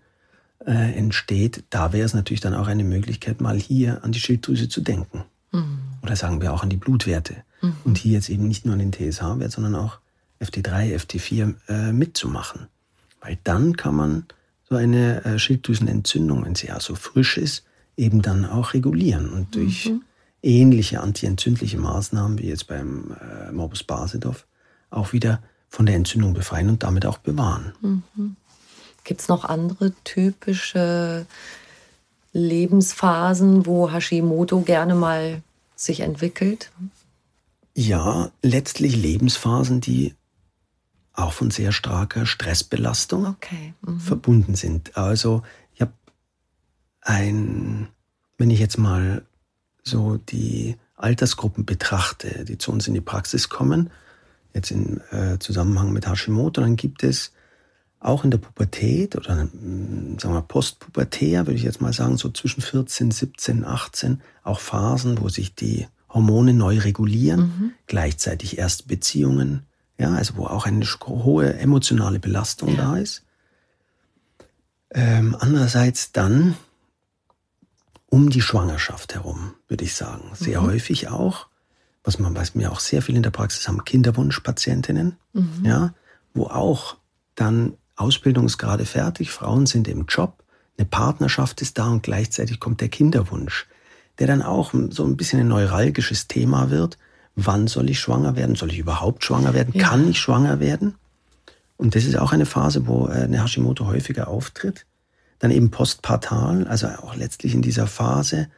äh, 0.66 0.92
entsteht, 0.92 1.64
da 1.70 1.92
wäre 1.92 2.04
es 2.04 2.12
natürlich 2.12 2.40
dann 2.40 2.54
auch 2.54 2.66
eine 2.66 2.84
Möglichkeit, 2.84 3.40
mal 3.40 3.58
hier 3.58 4.04
an 4.04 4.12
die 4.12 4.20
Schilddrüse 4.20 4.68
zu 4.68 4.80
denken. 4.80 5.24
Mhm. 5.52 5.78
Oder 6.02 6.16
sagen 6.16 6.42
wir 6.42 6.52
auch 6.52 6.62
an 6.62 6.70
die 6.70 6.76
Blutwerte. 6.76 7.36
Mhm. 7.62 7.76
Und 7.84 7.98
hier 7.98 8.12
jetzt 8.12 8.28
eben 8.28 8.46
nicht 8.46 8.66
nur 8.66 8.74
an 8.74 8.80
den 8.80 8.92
TSH-Wert, 8.92 9.52
sondern 9.52 9.74
auch 9.74 9.98
FT3, 10.40 10.94
FT4 10.96 11.54
äh, 11.68 11.92
mitzumachen. 11.92 12.66
Weil 13.20 13.38
dann 13.44 13.76
kann 13.76 13.94
man 13.94 14.26
so 14.68 14.76
eine 14.76 15.24
äh, 15.24 15.38
Schilddrüsenentzündung, 15.38 16.44
wenn 16.44 16.54
sie 16.54 16.66
ja 16.66 16.80
so 16.80 16.94
frisch 16.94 17.38
ist, 17.38 17.64
eben 17.96 18.22
dann 18.22 18.44
auch 18.44 18.74
regulieren. 18.74 19.30
Und 19.30 19.54
durch 19.54 19.86
mhm. 19.86 20.02
ähnliche 20.42 21.00
antientzündliche 21.00 21.78
Maßnahmen 21.78 22.38
wie 22.38 22.48
jetzt 22.48 22.66
beim 22.66 23.16
äh, 23.20 23.52
Morbus 23.52 23.84
Basedow 23.84 24.44
auch 24.90 25.12
wieder 25.12 25.42
von 25.68 25.86
der 25.86 25.96
Entzündung 25.96 26.32
befreien 26.32 26.68
und 26.68 26.82
damit 26.82 27.06
auch 27.06 27.18
bewahren. 27.18 27.72
Mhm. 27.80 28.36
Gibt 29.04 29.20
es 29.20 29.28
noch 29.28 29.44
andere 29.44 29.92
typische 30.04 31.26
Lebensphasen, 32.32 33.66
wo 33.66 33.90
Hashimoto 33.90 34.60
gerne 34.60 34.94
mal 34.94 35.42
sich 35.74 36.00
entwickelt? 36.00 36.70
Ja, 37.74 38.30
letztlich 38.42 38.96
Lebensphasen, 38.96 39.80
die 39.80 40.14
auch 41.12 41.32
von 41.32 41.50
sehr 41.50 41.72
starker 41.72 42.26
Stressbelastung 42.26 43.26
okay. 43.26 43.74
mhm. 43.82 44.00
verbunden 44.00 44.54
sind. 44.54 44.96
Also 44.96 45.42
ein, 47.06 47.88
wenn 48.36 48.50
ich 48.50 48.60
jetzt 48.60 48.78
mal 48.78 49.22
so 49.82 50.16
die 50.16 50.76
Altersgruppen 50.96 51.64
betrachte, 51.64 52.44
die 52.44 52.58
zu 52.58 52.72
uns 52.72 52.88
in 52.88 52.94
die 52.94 53.00
Praxis 53.00 53.48
kommen, 53.48 53.90
jetzt 54.52 54.70
im 54.70 55.00
äh, 55.10 55.38
Zusammenhang 55.38 55.92
mit 55.92 56.08
Hashimoto, 56.08 56.60
dann 56.60 56.76
gibt 56.76 57.04
es 57.04 57.32
auch 58.00 58.24
in 58.24 58.30
der 58.30 58.38
Pubertät 58.38 59.16
oder 59.16 59.42
hm, 59.42 60.18
sagen 60.18 60.34
wir 60.34 60.42
postpubertär, 60.42 61.46
würde 61.46 61.56
ich 61.56 61.62
jetzt 61.62 61.80
mal 61.80 61.92
sagen, 61.92 62.16
so 62.16 62.30
zwischen 62.30 62.60
14, 62.60 63.10
17, 63.10 63.64
18, 63.64 64.20
auch 64.42 64.60
Phasen, 64.60 65.20
wo 65.20 65.28
sich 65.28 65.54
die 65.54 65.86
Hormone 66.08 66.54
neu 66.54 66.78
regulieren, 66.78 67.40
mhm. 67.40 67.72
gleichzeitig 67.86 68.58
erste 68.58 68.86
Beziehungen, 68.86 69.62
ja, 69.98 70.14
also 70.14 70.36
wo 70.36 70.46
auch 70.46 70.66
eine 70.66 70.84
hohe 70.84 71.54
emotionale 71.54 72.18
Belastung 72.18 72.70
ja. 72.70 72.76
da 72.76 72.96
ist. 72.96 73.22
Ähm, 74.90 75.36
andererseits 75.38 76.12
dann 76.12 76.56
um 78.16 78.30
die 78.30 78.40
Schwangerschaft 78.40 79.14
herum, 79.14 79.52
würde 79.68 79.84
ich 79.84 79.94
sagen, 79.94 80.30
sehr 80.32 80.62
mhm. 80.62 80.68
häufig 80.68 81.08
auch, 81.08 81.48
was 82.02 82.18
man 82.18 82.34
weiß 82.34 82.54
mir 82.54 82.72
auch 82.72 82.80
sehr 82.80 83.02
viel 83.02 83.14
in 83.14 83.22
der 83.22 83.30
Praxis 83.30 83.68
haben, 83.68 83.84
Kinderwunschpatientinnen, 83.84 85.18
mhm. 85.34 85.50
ja, 85.62 85.92
wo 86.32 86.46
auch 86.46 86.96
dann 87.34 87.74
Ausbildung 87.94 88.46
ist 88.46 88.56
gerade 88.56 88.86
fertig, 88.86 89.30
Frauen 89.30 89.66
sind 89.66 89.86
im 89.86 90.06
Job, 90.06 90.42
eine 90.78 90.86
Partnerschaft 90.86 91.60
ist 91.60 91.76
da 91.76 91.88
und 91.88 92.04
gleichzeitig 92.04 92.58
kommt 92.58 92.80
der 92.80 92.88
Kinderwunsch, 92.88 93.66
der 94.18 94.26
dann 94.26 94.40
auch 94.40 94.72
so 94.88 95.04
ein 95.04 95.18
bisschen 95.18 95.40
ein 95.40 95.48
neuralgisches 95.48 96.26
Thema 96.26 96.70
wird, 96.70 96.96
wann 97.34 97.66
soll 97.66 97.90
ich 97.90 98.00
schwanger 98.00 98.34
werden? 98.34 98.56
Soll 98.56 98.72
ich 98.72 98.78
überhaupt 98.78 99.26
schwanger 99.26 99.52
werden? 99.52 99.74
Ja. 99.74 99.88
Kann 99.88 100.08
ich 100.08 100.18
schwanger 100.18 100.58
werden? 100.58 100.94
Und 101.76 101.94
das 101.94 102.06
ist 102.06 102.16
auch 102.16 102.32
eine 102.32 102.46
Phase, 102.46 102.86
wo 102.86 103.08
äh, 103.08 103.24
eine 103.24 103.42
Hashimoto 103.42 103.84
häufiger 103.84 104.28
auftritt. 104.28 104.86
Dann 105.46 105.54
eben 105.54 105.70
postpartal, 105.70 106.66
also 106.66 106.88
auch 106.88 107.14
letztlich 107.14 107.54
in 107.54 107.62
dieser 107.62 107.86
Phase, 107.86 108.48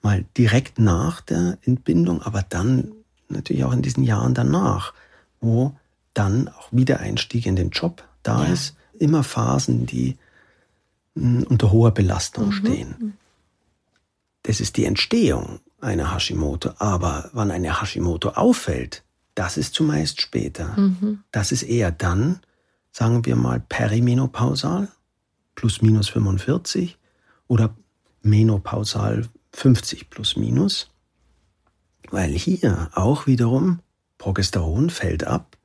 mal 0.00 0.24
direkt 0.38 0.78
nach 0.78 1.20
der 1.20 1.58
Entbindung, 1.60 2.22
aber 2.22 2.40
dann 2.40 2.90
natürlich 3.28 3.64
auch 3.64 3.72
in 3.74 3.82
diesen 3.82 4.02
Jahren 4.02 4.32
danach, 4.32 4.94
wo 5.42 5.76
dann 6.14 6.48
auch 6.48 6.68
Wiedereinstieg 6.70 7.44
in 7.44 7.54
den 7.54 7.68
Job 7.68 8.02
da 8.22 8.46
ja. 8.46 8.50
ist. 8.50 8.76
Immer 8.98 9.24
Phasen, 9.24 9.84
die 9.84 10.16
mh, 11.16 11.40
hm, 11.40 11.46
unter 11.50 11.70
hoher 11.70 11.90
Belastung 11.90 12.46
mhm. 12.46 12.52
stehen. 12.52 13.18
Das 14.42 14.62
ist 14.62 14.78
die 14.78 14.86
Entstehung 14.86 15.60
eine 15.82 16.14
Hashimoto. 16.14 16.70
Aber 16.78 17.28
wann 17.34 17.50
eine 17.50 17.82
Hashimoto 17.82 18.30
auffällt, 18.30 19.04
das 19.34 19.58
ist 19.58 19.74
zumeist 19.74 20.22
später. 20.22 20.68
Mhm. 20.78 21.24
Das 21.30 21.52
ist 21.52 21.64
eher 21.64 21.92
dann, 21.92 22.40
sagen 22.90 23.26
wir 23.26 23.36
mal, 23.36 23.60
perimenopausal, 23.60 24.88
plus 25.58 25.82
minus 25.82 26.08
45 26.10 26.96
oder 27.48 27.74
menopausal 28.22 29.26
50 29.54 30.08
plus 30.08 30.36
minus. 30.36 30.88
Weil 32.12 32.30
hier 32.30 32.90
auch 32.94 33.26
wiederum 33.26 33.80
Progesteron 34.18 34.88
fällt 34.88 35.24
ab. 35.24 35.58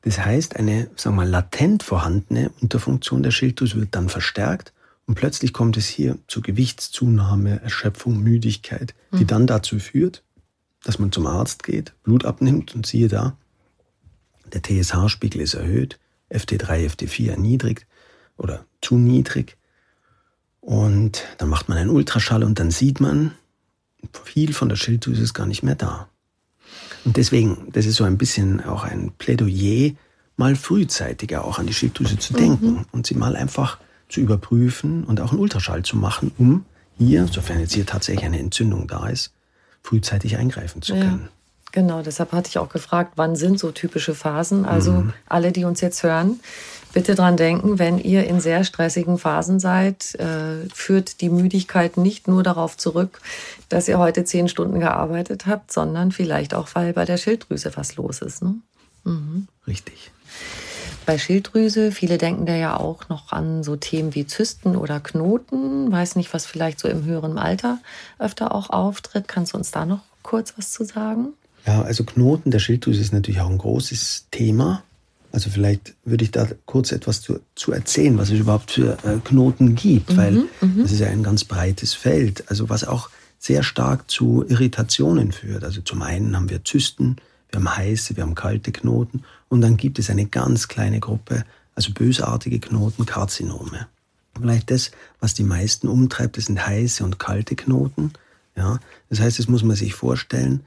Das 0.00 0.18
heißt, 0.18 0.56
eine, 0.56 0.90
sagen 0.96 1.14
wir 1.14 1.22
mal, 1.22 1.28
latent 1.28 1.84
vorhandene 1.84 2.50
Unterfunktion 2.60 3.22
der 3.22 3.30
Schilddrüse 3.30 3.76
wird 3.76 3.94
dann 3.94 4.08
verstärkt 4.08 4.72
und 5.06 5.14
plötzlich 5.14 5.52
kommt 5.52 5.76
es 5.76 5.86
hier 5.86 6.18
zu 6.26 6.40
Gewichtszunahme, 6.40 7.62
Erschöpfung, 7.62 8.20
Müdigkeit, 8.20 8.96
die 9.12 9.22
mhm. 9.22 9.28
dann 9.28 9.46
dazu 9.46 9.78
führt, 9.78 10.24
dass 10.82 10.98
man 10.98 11.12
zum 11.12 11.28
Arzt 11.28 11.62
geht, 11.62 11.94
Blut 12.02 12.24
abnimmt 12.24 12.74
und 12.74 12.84
siehe 12.84 13.06
da, 13.06 13.36
der 14.52 14.60
TSH-Spiegel 14.60 15.40
ist 15.40 15.54
erhöht, 15.54 16.00
FT3, 16.32 16.90
FT4 16.90 17.30
erniedrigt 17.30 17.86
oder 18.36 18.64
zu 18.80 18.96
niedrig. 18.96 19.56
Und 20.60 21.24
dann 21.38 21.48
macht 21.48 21.68
man 21.68 21.78
einen 21.78 21.90
Ultraschall 21.90 22.44
und 22.44 22.58
dann 22.58 22.70
sieht 22.70 23.00
man, 23.00 23.32
viel 24.24 24.52
von 24.52 24.68
der 24.68 24.76
Schilddrüse 24.76 25.22
ist 25.22 25.34
gar 25.34 25.46
nicht 25.46 25.62
mehr 25.62 25.74
da. 25.74 26.08
Und 27.04 27.16
deswegen, 27.16 27.68
das 27.72 27.86
ist 27.86 27.96
so 27.96 28.04
ein 28.04 28.18
bisschen 28.18 28.64
auch 28.64 28.84
ein 28.84 29.12
Plädoyer, 29.18 29.92
mal 30.36 30.56
frühzeitiger 30.56 31.44
auch 31.44 31.58
an 31.58 31.66
die 31.66 31.74
Schilddrüse 31.74 32.18
zu 32.18 32.32
denken 32.32 32.72
mhm. 32.72 32.86
und 32.92 33.06
sie 33.06 33.14
mal 33.14 33.36
einfach 33.36 33.78
zu 34.08 34.20
überprüfen 34.20 35.04
und 35.04 35.20
auch 35.20 35.32
einen 35.32 35.40
Ultraschall 35.40 35.82
zu 35.82 35.96
machen, 35.96 36.32
um 36.38 36.64
hier, 36.98 37.26
sofern 37.26 37.60
jetzt 37.60 37.74
hier 37.74 37.86
tatsächlich 37.86 38.24
eine 38.24 38.38
Entzündung 38.38 38.86
da 38.86 39.08
ist, 39.08 39.32
frühzeitig 39.82 40.36
eingreifen 40.36 40.82
zu 40.82 40.92
können. 40.92 41.22
Ja. 41.24 41.28
Genau, 41.72 42.02
deshalb 42.02 42.32
hatte 42.32 42.50
ich 42.50 42.58
auch 42.58 42.68
gefragt, 42.68 43.12
wann 43.16 43.34
sind 43.34 43.58
so 43.58 43.72
typische 43.72 44.14
Phasen? 44.14 44.66
Also 44.66 44.92
mhm. 44.92 45.12
alle, 45.26 45.52
die 45.52 45.64
uns 45.64 45.80
jetzt 45.80 46.02
hören, 46.02 46.38
bitte 46.92 47.14
dran 47.14 47.36
denken, 47.36 47.78
wenn 47.78 47.98
ihr 47.98 48.26
in 48.26 48.40
sehr 48.40 48.64
stressigen 48.64 49.18
Phasen 49.18 49.60
seid, 49.60 50.14
äh, 50.16 50.68
führt 50.72 51.20
die 51.20 51.30
Müdigkeit 51.30 51.96
nicht 51.96 52.28
nur 52.28 52.42
darauf 52.42 52.76
zurück, 52.76 53.20
dass 53.68 53.88
ihr 53.88 53.98
heute 53.98 54.24
zehn 54.24 54.48
Stunden 54.48 54.80
gearbeitet 54.80 55.46
habt, 55.46 55.72
sondern 55.72 56.12
vielleicht 56.12 56.54
auch, 56.54 56.68
weil 56.74 56.92
bei 56.92 57.04
der 57.04 57.16
Schilddrüse 57.16 57.72
was 57.74 57.96
los 57.96 58.20
ist. 58.22 58.42
Ne? 58.42 58.54
Mhm. 59.04 59.48
Richtig. 59.66 60.10
Bei 61.04 61.18
Schilddrüse, 61.18 61.90
viele 61.90 62.16
denken 62.16 62.46
da 62.46 62.54
ja 62.54 62.76
auch 62.76 63.08
noch 63.08 63.32
an 63.32 63.64
so 63.64 63.74
Themen 63.74 64.14
wie 64.14 64.26
Zysten 64.26 64.76
oder 64.76 65.00
Knoten. 65.00 65.90
Weiß 65.90 66.14
nicht, 66.14 66.32
was 66.32 66.46
vielleicht 66.46 66.78
so 66.78 66.86
im 66.86 67.04
höheren 67.04 67.38
Alter 67.38 67.78
öfter 68.20 68.54
auch 68.54 68.70
auftritt. 68.70 69.26
Kannst 69.26 69.52
du 69.52 69.58
uns 69.58 69.72
da 69.72 69.84
noch 69.84 70.00
kurz 70.22 70.54
was 70.56 70.70
zu 70.70 70.84
sagen? 70.84 71.32
Ja, 71.66 71.82
also 71.82 72.04
Knoten 72.04 72.52
der 72.52 72.60
Schilddrüse 72.60 73.00
ist 73.00 73.12
natürlich 73.12 73.40
auch 73.40 73.50
ein 73.50 73.58
großes 73.58 74.26
Thema. 74.30 74.84
Also 75.32 75.48
vielleicht 75.48 75.94
würde 76.04 76.24
ich 76.24 76.30
da 76.30 76.46
kurz 76.66 76.92
etwas 76.92 77.22
zu, 77.22 77.40
zu 77.54 77.72
erzählen, 77.72 78.18
was 78.18 78.30
es 78.30 78.38
überhaupt 78.38 78.72
für 78.72 78.98
äh, 79.02 79.18
Knoten 79.24 79.74
gibt, 79.74 80.12
mhm, 80.12 80.16
weil 80.16 80.32
mhm. 80.32 80.82
das 80.82 80.92
ist 80.92 81.00
ja 81.00 81.08
ein 81.08 81.22
ganz 81.22 81.44
breites 81.44 81.94
Feld. 81.94 82.44
Also 82.48 82.68
was 82.68 82.84
auch 82.84 83.08
sehr 83.38 83.62
stark 83.62 84.10
zu 84.10 84.44
Irritationen 84.46 85.32
führt. 85.32 85.64
Also 85.64 85.80
zum 85.80 86.02
einen 86.02 86.36
haben 86.36 86.50
wir 86.50 86.64
Zysten, 86.64 87.16
wir 87.48 87.58
haben 87.58 87.76
heiße, 87.76 88.14
wir 88.16 88.22
haben 88.22 88.34
kalte 88.34 88.72
Knoten 88.72 89.24
und 89.48 89.62
dann 89.62 89.76
gibt 89.76 89.98
es 89.98 90.10
eine 90.10 90.26
ganz 90.26 90.68
kleine 90.68 91.00
Gruppe, 91.00 91.44
also 91.74 91.92
bösartige 91.92 92.60
Knoten, 92.60 93.06
Karzinome. 93.06 93.88
Vielleicht 94.38 94.70
das, 94.70 94.92
was 95.18 95.34
die 95.34 95.42
meisten 95.42 95.88
umtreibt, 95.88 96.36
das 96.36 96.46
sind 96.46 96.64
heiße 96.64 97.04
und 97.04 97.18
kalte 97.18 97.56
Knoten. 97.56 98.12
Ja, 98.54 98.80
das 99.08 99.20
heißt, 99.20 99.38
das 99.38 99.48
muss 99.48 99.62
man 99.62 99.76
sich 99.76 99.94
vorstellen, 99.94 100.60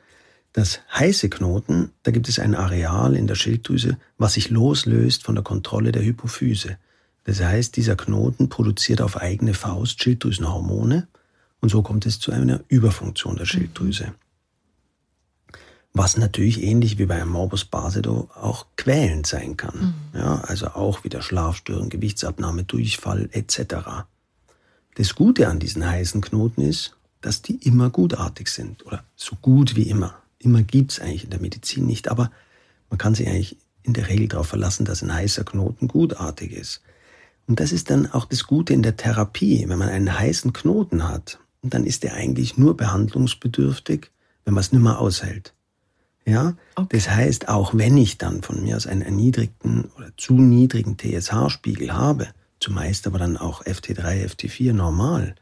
Das 0.56 0.80
heiße 0.90 1.30
Knoten, 1.30 1.92
da 2.04 2.12
gibt 2.12 2.30
es 2.30 2.40
ein 2.40 2.56
Areal 2.56 3.18
in 3.18 3.28
der 3.28 3.36
Schilddrüse, 3.36 3.98
was 4.18 4.36
sich 4.36 4.50
loslöst 4.50 5.24
von 5.24 5.36
der 5.36 5.44
Kontrolle 5.44 5.92
der 5.92 6.02
Hypophyse. 6.02 6.78
Das 7.26 7.42
heißt, 7.42 7.76
dieser 7.76 7.98
Knoten 7.98 8.48
produziert 8.48 9.02
auf 9.02 9.18
eigene 9.18 9.54
Faust 9.54 10.02
Schilddrüsenhormone 10.02 11.10
und 11.60 11.68
so 11.68 11.82
kommt 11.82 12.06
es 12.06 12.22
zu 12.22 12.32
einer 12.32 12.62
Überfunktion 12.70 13.36
der 13.36 13.44
Schilddrüse. 13.44 14.14
Was 15.92 16.16
natürlich 16.16 16.64
ähnlich 16.64 16.98
wie 17.00 17.06
bei 17.06 17.16
einem 17.16 17.32
Morbus 17.32 17.66
Basedow 17.66 18.30
auch 18.34 18.66
quälend 18.78 19.28
sein 19.28 19.58
kann. 19.58 19.98
Mhm. 20.14 20.20
Ja, 20.20 20.36
also 20.46 20.68
auch 20.68 21.04
wieder 21.04 21.22
Schlafstörungen, 21.22 21.90
Gewichtsabnahme, 21.90 22.64
Durchfall 22.64 23.28
etc. 23.34 24.06
Das 24.96 25.16
Gute 25.16 25.50
an 25.50 25.60
diesen 25.60 25.86
heißen 25.86 26.22
Knoten 26.22 26.62
ist, 26.62 26.96
dass 27.20 27.42
die 27.42 27.56
immer 27.56 27.90
gutartig 27.90 28.48
sind 28.48 28.86
oder 28.86 29.04
so 29.18 29.36
gut 29.42 29.76
wie 29.76 29.90
immer. 29.90 30.16
Immer 30.40 30.64
gibt 30.64 30.92
es 30.92 31.00
eigentlich 31.00 31.24
in 31.26 31.30
der 31.30 31.42
Medizin 31.42 31.86
nicht, 31.86 32.10
aber 32.10 32.32
man 32.90 32.98
kann 32.98 33.16
sich 33.16 33.28
eigentlich 33.28 33.58
in 33.84 33.94
der 33.94 34.10
Regel 34.10 34.28
darauf 34.28 34.48
verlassen, 34.48 34.86
dass 34.86 35.02
ein 35.02 35.14
heißer 35.14 35.44
Knoten 35.44 35.88
gutartig 35.88 36.52
ist. 36.52 36.82
Und 37.48 37.60
das 37.60 37.72
ist 37.72 37.90
dann 37.90 38.12
auch 38.12 38.26
das 38.26 38.46
Gute 38.46 38.74
in 38.74 38.82
der 38.82 38.98
Therapie. 38.98 39.66
Wenn 39.68 39.78
man 39.78 39.90
einen 39.90 40.18
heißen 40.18 40.54
Knoten 40.54 41.08
hat, 41.08 41.40
dann 41.62 41.86
ist 41.86 42.04
er 42.04 42.14
eigentlich 42.14 42.58
nur 42.58 42.76
behandlungsbedürftig, 42.78 44.12
wenn 44.44 44.54
man 44.54 44.62
es 44.62 44.72
nicht 44.72 44.82
mehr 44.82 45.00
aushält. 45.00 45.54
Ja, 46.28 46.56
okay. 46.76 46.98
das 46.98 47.10
heißt, 47.10 47.50
auch 47.50 47.76
wenn 47.76 47.98
ich 47.98 48.18
dann 48.18 48.42
von 48.42 48.64
mir 48.64 48.76
aus 48.76 48.88
einen 48.88 49.04
erniedrigten 49.04 49.92
oder 49.96 50.10
zu 50.18 50.34
niedrigen 50.34 50.98
TSH-Spiegel 50.98 51.94
habe, 51.94 52.28
zumeist 52.60 53.06
aber 53.06 53.20
dann 53.20 53.38
auch 53.38 53.64
FT3, 53.64 54.26
FT4 54.26 54.74
normal, 54.74 55.36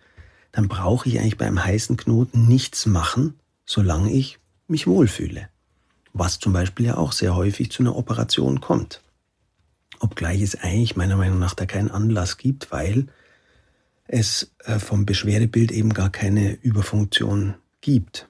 dann 0.51 0.67
brauche 0.67 1.07
ich 1.07 1.19
eigentlich 1.19 1.37
beim 1.37 1.63
heißen 1.63 1.95
Knoten 1.95 2.47
nichts 2.47 2.85
machen, 2.85 3.35
solange 3.65 4.11
ich 4.11 4.39
mich 4.67 4.87
wohlfühle. 4.87 5.49
Was 6.13 6.39
zum 6.39 6.53
Beispiel 6.53 6.87
ja 6.87 6.97
auch 6.97 7.11
sehr 7.11 7.35
häufig 7.35 7.71
zu 7.71 7.83
einer 7.83 7.95
Operation 7.95 8.61
kommt. 8.61 9.01
Obgleich 9.99 10.41
es 10.41 10.55
eigentlich 10.55 10.95
meiner 10.95 11.15
Meinung 11.15 11.39
nach 11.39 11.53
da 11.53 11.65
keinen 11.65 11.89
Anlass 11.89 12.37
gibt, 12.37 12.71
weil 12.71 13.07
es 14.07 14.51
äh, 14.65 14.79
vom 14.79 15.05
Beschwerdebild 15.05 15.71
eben 15.71 15.93
gar 15.93 16.09
keine 16.09 16.53
Überfunktion 16.53 17.55
gibt. 17.81 18.27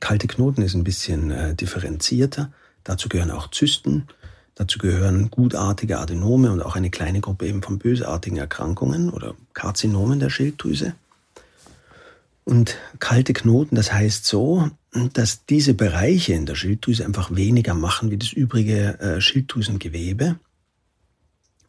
Kalte 0.00 0.26
Knoten 0.26 0.62
ist 0.62 0.74
ein 0.74 0.84
bisschen 0.84 1.30
äh, 1.30 1.54
differenzierter. 1.54 2.52
Dazu 2.84 3.08
gehören 3.08 3.30
auch 3.30 3.50
Zysten, 3.50 4.08
dazu 4.56 4.78
gehören 4.78 5.30
gutartige 5.30 6.00
Adenome 6.00 6.50
und 6.50 6.60
auch 6.60 6.74
eine 6.74 6.90
kleine 6.90 7.20
Gruppe 7.20 7.46
eben 7.46 7.62
von 7.62 7.78
bösartigen 7.78 8.38
Erkrankungen 8.38 9.10
oder 9.10 9.34
Karzinomen 9.54 10.18
der 10.18 10.30
Schilddrüse. 10.30 10.94
Und 12.44 12.76
kalte 12.98 13.32
Knoten, 13.32 13.76
das 13.76 13.92
heißt 13.92 14.26
so, 14.26 14.68
dass 15.12 15.46
diese 15.46 15.74
Bereiche 15.74 16.34
in 16.34 16.46
der 16.46 16.54
Schilddrüse 16.54 17.04
einfach 17.04 17.34
weniger 17.34 17.74
machen 17.74 18.10
wie 18.10 18.18
das 18.18 18.32
übrige 18.32 18.98
äh, 19.00 19.20
Schilddrüsengewebe. 19.20 20.38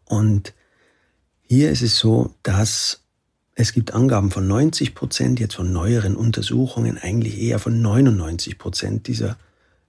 Und 0.05 0.53
hier 1.41 1.69
ist 1.69 1.82
es 1.84 1.97
so, 1.97 2.34
dass 2.43 3.01
es 3.55 3.74
gibt 3.74 3.93
Angaben 3.93 4.32
von 4.32 4.47
90 4.47 4.95
Prozent, 4.95 5.39
jetzt 5.39 5.55
von 5.55 5.71
neueren 5.71 6.15
Untersuchungen 6.15 6.97
eigentlich 6.97 7.39
eher 7.39 7.59
von 7.59 7.82
99 7.82 8.57
Prozent 8.57 9.07
dieser 9.07 9.38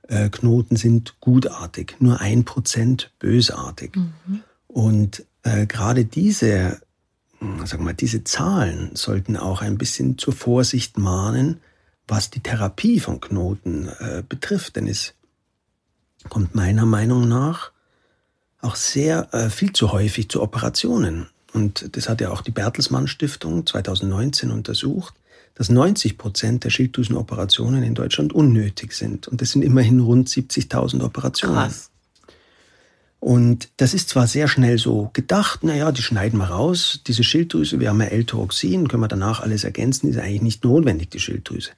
äh, 0.09 0.29
Knoten 0.29 0.77
sind 0.77 1.19
gutartig, 1.21 1.97
nur 1.99 2.21
ein 2.21 2.45
Prozent 2.45 3.11
bösartig. 3.19 3.97
Mhm. 3.97 4.43
Und 4.67 5.25
äh, 5.45 5.67
gerade 5.67 6.05
diese 6.05 6.81
sagen 7.65 7.85
wir, 7.85 7.95
diese 7.95 8.25
Zahlen 8.25 8.91
sollten 8.95 9.37
auch 9.37 9.63
ein 9.63 9.79
bisschen 9.79 10.19
zur 10.19 10.33
Vorsicht 10.33 10.99
mahnen, 10.99 11.61
was 12.07 12.31
die 12.31 12.41
Therapie 12.41 13.01
von 13.01 13.21
Knoten 13.21 13.89
äh, 13.99 14.23
betrifft. 14.29 14.77
Denn 14.77 14.87
es 14.87 15.15
kommt 16.29 16.55
meiner 16.55 16.87
Meinung 16.87 17.29
nach 17.29 17.73
auch 18.61 18.77
sehr 18.77 19.33
äh, 19.33 19.51
viel 19.51 19.73
zu 19.73 19.93
häufig 19.93 20.29
zu 20.29 20.43
Operationen. 20.43 21.29
Und 21.53 21.97
das 21.97 22.09
hat 22.09 22.21
ja 22.21 22.31
auch 22.31 22.43
die 22.43 22.51
Bertelsmann 22.51 23.07
Stiftung 23.07 23.67
2019 23.67 24.51
untersucht, 24.51 25.15
dass 25.55 25.69
90 25.69 26.19
Prozent 26.19 26.65
der 26.65 26.71
Schilddrüsenoperationen 26.71 27.85
in 27.85 27.95
Deutschland 27.95 28.33
unnötig 28.33 28.93
sind. 28.93 29.29
Und 29.29 29.41
das 29.41 29.53
sind 29.53 29.63
immerhin 29.63 30.01
rund 30.01 30.29
70.000 30.29 31.05
Operationen. 31.05 31.55
Krass. 31.55 31.91
Und 33.25 33.71
das 33.79 33.95
ist 33.95 34.11
zwar 34.11 34.27
sehr 34.27 34.49
schnell 34.49 34.77
so 34.77 35.09
gedacht, 35.15 35.65
naja, 35.65 35.91
die 35.93 36.03
schneiden 36.03 36.39
wir 36.39 36.51
raus, 36.51 37.01
diese 37.07 37.25
Schilddrüse, 37.25 37.81
wir 37.81 37.89
haben 37.89 38.03
ja 38.03 38.09
L-Toroxin, 38.09 38.87
können 38.87 39.03
wir 39.03 39.09
danach 39.09 39.41
alles 39.41 39.65
ergänzen, 39.65 40.11
ist 40.11 40.19
eigentlich 40.19 40.43
nicht 40.43 40.63
notwendig, 40.63 41.09
die 41.09 41.21
Schilddrüse. 41.21 41.71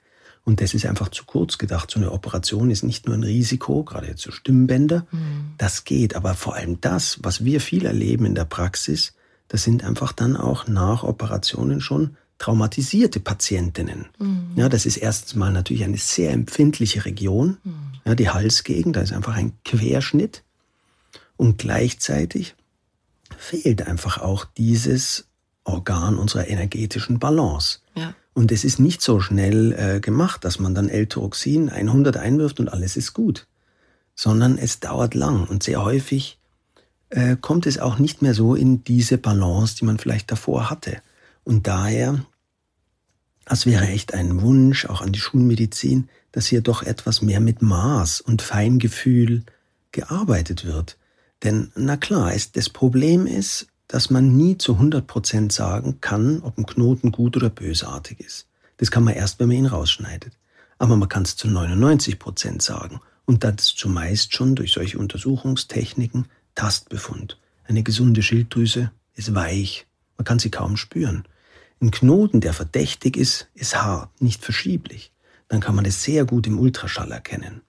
Und 0.42 0.60
das 0.60 0.74
ist 0.74 0.86
einfach 0.86 1.08
zu 1.08 1.24
kurz 1.24 1.56
gedacht. 1.56 1.88
So 1.88 2.00
eine 2.00 2.10
Operation 2.10 2.68
ist 2.68 2.82
nicht 2.82 3.06
nur 3.06 3.14
ein 3.14 3.22
Risiko, 3.22 3.84
gerade 3.84 4.08
jetzt 4.08 4.22
so 4.22 4.32
Stimmbänder. 4.32 5.06
Mhm. 5.12 5.52
Das 5.56 5.84
geht. 5.84 6.16
Aber 6.16 6.34
vor 6.34 6.56
allem 6.56 6.80
das, 6.80 7.20
was 7.22 7.44
wir 7.44 7.60
viel 7.60 7.86
erleben 7.86 8.24
in 8.24 8.34
der 8.34 8.44
Praxis, 8.44 9.14
das 9.46 9.62
sind 9.62 9.84
einfach 9.84 10.12
dann 10.12 10.36
auch 10.36 10.66
nach 10.66 11.04
Operationen 11.04 11.80
schon 11.80 12.16
traumatisierte 12.38 13.20
Patientinnen. 13.20 14.06
Mhm. 14.18 14.50
Ja, 14.56 14.68
das 14.68 14.84
ist 14.84 14.96
erstens 14.96 15.36
mal 15.36 15.52
natürlich 15.52 15.84
eine 15.84 15.98
sehr 15.98 16.32
empfindliche 16.32 17.04
Region. 17.04 17.58
Mhm. 17.62 17.74
Ja, 18.04 18.16
die 18.16 18.30
Halsgegend, 18.30 18.96
da 18.96 19.00
ist 19.02 19.12
einfach 19.12 19.36
ein 19.36 19.52
Querschnitt. 19.64 20.42
Und 21.36 21.58
gleichzeitig 21.58 22.54
fehlt 23.36 23.86
einfach 23.86 24.18
auch 24.18 24.44
dieses 24.44 25.26
Organ 25.64 26.18
unserer 26.18 26.48
energetischen 26.48 27.18
Balance. 27.18 27.80
Ja. 27.94 28.14
Und 28.34 28.52
es 28.52 28.64
ist 28.64 28.78
nicht 28.78 29.02
so 29.02 29.20
schnell 29.20 29.72
äh, 29.72 30.00
gemacht, 30.00 30.44
dass 30.44 30.58
man 30.58 30.74
dann 30.74 30.88
L-Toroxin 30.88 31.70
100 31.70 32.16
einwirft 32.16 32.60
und 32.60 32.68
alles 32.68 32.96
ist 32.96 33.14
gut, 33.14 33.46
sondern 34.14 34.58
es 34.58 34.80
dauert 34.80 35.14
lang 35.14 35.46
und 35.46 35.62
sehr 35.62 35.82
häufig 35.82 36.38
äh, 37.10 37.36
kommt 37.36 37.66
es 37.66 37.78
auch 37.78 37.98
nicht 37.98 38.22
mehr 38.22 38.34
so 38.34 38.54
in 38.54 38.84
diese 38.84 39.18
Balance, 39.18 39.76
die 39.76 39.84
man 39.84 39.98
vielleicht 39.98 40.30
davor 40.30 40.70
hatte. 40.70 41.00
Und 41.44 41.66
daher, 41.66 42.24
das 43.44 43.66
wäre 43.66 43.86
echt 43.86 44.12
ein 44.12 44.42
Wunsch 44.42 44.86
auch 44.86 45.00
an 45.00 45.12
die 45.12 45.20
Schulmedizin, 45.20 46.08
dass 46.32 46.46
hier 46.46 46.60
doch 46.60 46.82
etwas 46.82 47.22
mehr 47.22 47.40
mit 47.40 47.62
Maß 47.62 48.20
und 48.20 48.42
Feingefühl 48.42 49.44
gearbeitet 49.92 50.66
wird. 50.66 50.98
Denn 51.42 51.70
na 51.74 51.96
klar, 51.96 52.32
es, 52.32 52.52
das 52.52 52.68
Problem 52.68 53.26
ist, 53.26 53.66
dass 53.88 54.10
man 54.10 54.36
nie 54.36 54.58
zu 54.58 54.74
100 54.74 55.06
Prozent 55.06 55.52
sagen 55.52 56.00
kann, 56.00 56.40
ob 56.42 56.58
ein 56.58 56.66
Knoten 56.66 57.12
gut 57.12 57.36
oder 57.36 57.50
bösartig 57.50 58.20
ist. 58.20 58.46
Das 58.78 58.90
kann 58.90 59.04
man 59.04 59.14
erst, 59.14 59.38
wenn 59.38 59.48
man 59.48 59.56
ihn 59.56 59.66
rausschneidet. 59.66 60.32
Aber 60.78 60.96
man 60.96 61.08
kann 61.08 61.22
es 61.22 61.36
zu 61.36 61.48
99 61.48 62.18
Prozent 62.18 62.62
sagen. 62.62 63.00
Und 63.24 63.44
das 63.44 63.74
zumeist 63.74 64.34
schon 64.34 64.54
durch 64.54 64.72
solche 64.72 64.98
Untersuchungstechniken 64.98 66.26
Tastbefund. 66.54 67.38
Eine 67.64 67.82
gesunde 67.82 68.22
Schilddrüse 68.22 68.90
ist 69.14 69.34
weich. 69.34 69.86
Man 70.16 70.24
kann 70.24 70.38
sie 70.38 70.50
kaum 70.50 70.76
spüren. 70.76 71.24
Ein 71.80 71.90
Knoten, 71.90 72.40
der 72.40 72.54
verdächtig 72.54 73.16
ist, 73.16 73.48
ist 73.54 73.82
hart, 73.82 74.20
nicht 74.20 74.44
verschieblich. 74.44 75.12
Dann 75.48 75.60
kann 75.60 75.74
man 75.74 75.84
es 75.84 76.02
sehr 76.02 76.24
gut 76.24 76.46
im 76.46 76.58
Ultraschall 76.58 77.12
erkennen 77.12 77.62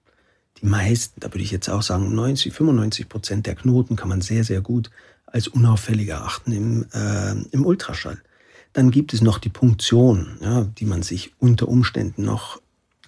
die 0.60 0.66
meisten, 0.66 1.20
da 1.20 1.28
würde 1.28 1.42
ich 1.42 1.50
jetzt 1.50 1.68
auch 1.68 1.82
sagen, 1.82 2.14
90, 2.14 2.52
95 2.52 3.08
Prozent 3.08 3.46
der 3.46 3.54
Knoten 3.54 3.96
kann 3.96 4.08
man 4.08 4.20
sehr, 4.20 4.44
sehr 4.44 4.60
gut 4.60 4.90
als 5.26 5.48
unauffällig 5.48 6.08
erachten 6.08 6.52
im, 6.52 6.86
äh, 6.92 7.32
im 7.50 7.66
Ultraschall. 7.66 8.18
Dann 8.72 8.90
gibt 8.90 9.12
es 9.12 9.20
noch 9.20 9.38
die 9.38 9.48
Punktion, 9.48 10.38
ja, 10.40 10.64
die 10.64 10.84
man 10.84 11.02
sich 11.02 11.32
unter 11.38 11.68
Umständen 11.68 12.24
noch 12.24 12.60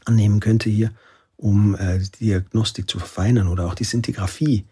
annehmen 0.05 0.41
könnte 0.41 0.71
hier, 0.71 0.91
um 1.37 1.75
äh, 1.75 1.99
die 1.99 2.27
Diagnostik 2.27 2.89
zu 2.89 2.99
verfeinern 2.99 3.49
oder 3.49 3.67
auch 3.67 3.75
die 3.75 3.85
Sintigraphie. 3.85 4.65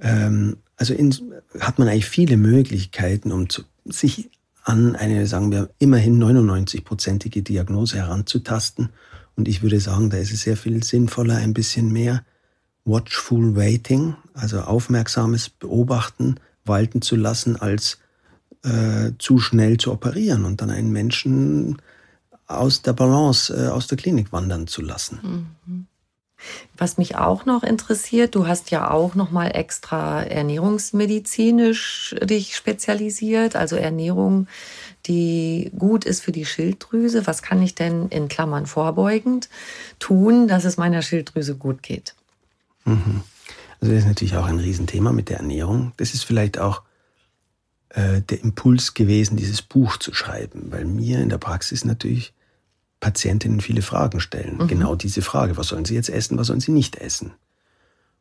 Ähm, 0.00 0.58
also 0.76 0.94
in, 0.94 1.14
hat 1.58 1.78
man 1.78 1.88
eigentlich 1.88 2.06
viele 2.06 2.36
Möglichkeiten, 2.36 3.32
um 3.32 3.48
zu, 3.48 3.62
sich 3.84 4.30
an 4.64 4.94
eine, 4.96 5.26
sagen 5.26 5.50
wir, 5.50 5.70
immerhin 5.78 6.22
99-prozentige 6.22 7.42
Diagnose 7.42 7.96
heranzutasten 7.96 8.90
und 9.40 9.48
ich 9.48 9.62
würde 9.62 9.80
sagen, 9.80 10.10
da 10.10 10.18
ist 10.18 10.32
es 10.32 10.42
sehr 10.42 10.58
viel 10.58 10.82
sinnvoller, 10.82 11.36
ein 11.36 11.54
bisschen 11.54 11.90
mehr 11.90 12.22
watchful 12.84 13.56
waiting, 13.56 14.14
also 14.34 14.60
aufmerksames 14.60 15.48
Beobachten 15.48 16.34
walten 16.66 17.00
zu 17.00 17.16
lassen, 17.16 17.56
als 17.56 17.96
äh, 18.64 19.12
zu 19.18 19.38
schnell 19.38 19.78
zu 19.78 19.92
operieren 19.92 20.44
und 20.44 20.60
dann 20.60 20.68
einen 20.68 20.92
Menschen 20.92 21.80
aus 22.46 22.82
der 22.82 22.92
Balance, 22.92 23.50
äh, 23.54 23.68
aus 23.68 23.86
der 23.86 23.96
Klinik 23.96 24.30
wandern 24.30 24.66
zu 24.66 24.82
lassen. 24.82 25.48
Mhm. 25.66 25.86
Was 26.76 26.98
mich 26.98 27.16
auch 27.16 27.44
noch 27.44 27.62
interessiert, 27.62 28.34
du 28.34 28.46
hast 28.46 28.70
ja 28.70 28.90
auch 28.90 29.14
noch 29.14 29.30
mal 29.30 29.48
extra 29.48 30.22
ernährungsmedizinisch 30.22 32.16
dich 32.22 32.56
spezialisiert, 32.56 33.56
also 33.56 33.76
Ernährung 33.76 34.46
die 35.06 35.70
gut 35.78 36.04
ist 36.04 36.22
für 36.22 36.32
die 36.32 36.44
Schilddrüse. 36.44 37.26
Was 37.26 37.42
kann 37.42 37.62
ich 37.62 37.74
denn 37.74 38.08
in 38.08 38.28
Klammern 38.28 38.66
vorbeugend 38.66 39.48
tun, 39.98 40.48
dass 40.48 40.64
es 40.64 40.76
meiner 40.76 41.02
Schilddrüse 41.02 41.56
gut 41.56 41.82
geht? 41.82 42.14
Mhm. 42.84 43.22
Also 43.80 43.94
das 43.94 44.02
ist 44.02 44.08
natürlich 44.08 44.36
auch 44.36 44.46
ein 44.46 44.58
Riesenthema 44.58 45.12
mit 45.12 45.30
der 45.30 45.38
Ernährung. 45.38 45.92
Das 45.96 46.12
ist 46.12 46.24
vielleicht 46.24 46.58
auch 46.58 46.82
äh, 47.90 48.20
der 48.20 48.42
Impuls 48.42 48.94
gewesen, 48.94 49.36
dieses 49.36 49.62
Buch 49.62 49.96
zu 49.96 50.12
schreiben, 50.12 50.70
weil 50.70 50.84
mir 50.84 51.20
in 51.20 51.30
der 51.30 51.38
Praxis 51.38 51.84
natürlich 51.84 52.34
Patientinnen 53.00 53.60
viele 53.60 53.82
Fragen 53.82 54.20
stellen. 54.20 54.58
Mhm. 54.58 54.68
Genau 54.68 54.94
diese 54.94 55.22
Frage, 55.22 55.56
was 55.56 55.68
sollen 55.68 55.84
sie 55.84 55.94
jetzt 55.94 56.10
essen, 56.10 56.38
was 56.38 56.48
sollen 56.48 56.60
sie 56.60 56.72
nicht 56.72 56.96
essen? 56.96 57.32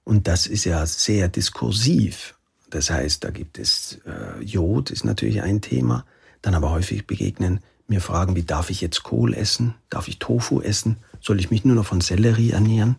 Und 0.03 0.27
das 0.27 0.47
ist 0.47 0.65
ja 0.65 0.85
sehr 0.85 1.27
diskursiv. 1.27 2.35
Das 2.69 2.89
heißt, 2.89 3.23
da 3.23 3.29
gibt 3.29 3.59
es 3.59 3.99
äh, 4.05 4.43
Jod, 4.43 4.89
ist 4.91 5.03
natürlich 5.03 5.41
ein 5.41 5.61
Thema. 5.61 6.05
Dann 6.41 6.55
aber 6.55 6.71
häufig 6.71 7.05
begegnen 7.05 7.59
mir 7.89 8.01
Fragen 8.01 8.35
wie, 8.35 8.43
darf 8.43 8.69
ich 8.69 8.81
jetzt 8.81 9.03
Kohl 9.03 9.33
essen? 9.33 9.73
Darf 9.89 10.07
ich 10.07 10.19
Tofu 10.19 10.61
essen? 10.61 10.97
Soll 11.21 11.39
ich 11.39 11.49
mich 11.49 11.65
nur 11.65 11.75
noch 11.75 11.85
von 11.85 12.01
Sellerie 12.01 12.51
ernähren? 12.51 12.97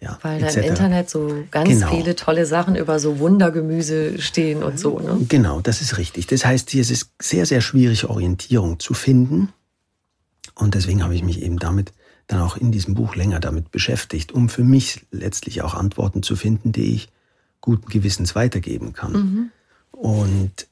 Ja, 0.00 0.18
Weil 0.22 0.40
da 0.40 0.48
im 0.48 0.62
Internet 0.62 1.10
so 1.10 1.44
ganz 1.50 1.68
genau. 1.68 1.90
viele 1.90 2.16
tolle 2.16 2.46
Sachen 2.46 2.74
über 2.74 2.98
so 2.98 3.18
Wundergemüse 3.18 4.18
stehen 4.18 4.62
und 4.62 4.80
so. 4.80 4.98
Ne? 4.98 5.26
Genau, 5.28 5.60
das 5.60 5.82
ist 5.82 5.98
richtig. 5.98 6.26
Das 6.26 6.46
heißt, 6.46 6.70
hier 6.70 6.80
ist 6.80 6.90
es 6.90 7.10
sehr, 7.20 7.44
sehr 7.44 7.60
schwierig, 7.60 8.06
Orientierung 8.06 8.80
zu 8.80 8.94
finden. 8.94 9.50
Und 10.60 10.74
deswegen 10.74 11.02
habe 11.02 11.14
ich 11.14 11.22
mich 11.22 11.42
eben 11.42 11.58
damit 11.58 11.92
dann 12.26 12.40
auch 12.40 12.56
in 12.56 12.70
diesem 12.70 12.94
Buch 12.94 13.16
länger 13.16 13.40
damit 13.40 13.70
beschäftigt, 13.70 14.32
um 14.32 14.48
für 14.48 14.62
mich 14.62 15.06
letztlich 15.10 15.62
auch 15.62 15.74
Antworten 15.74 16.22
zu 16.22 16.36
finden, 16.36 16.72
die 16.72 16.94
ich 16.94 17.08
guten 17.60 17.88
Gewissens 17.88 18.34
weitergeben 18.34 18.92
kann. 18.92 19.12
Mhm. 19.12 19.50
Und 19.90 20.66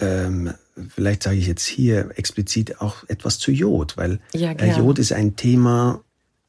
ähm, 0.00 0.54
vielleicht 0.88 1.24
sage 1.24 1.36
ich 1.36 1.46
jetzt 1.46 1.66
hier 1.66 2.10
explizit 2.16 2.80
auch 2.80 3.04
etwas 3.08 3.38
zu 3.38 3.50
Jod, 3.50 3.96
weil 3.96 4.20
ja, 4.32 4.52
äh, 4.52 4.78
Jod 4.78 4.98
ist 4.98 5.12
ein 5.12 5.36
Thema, 5.36 6.00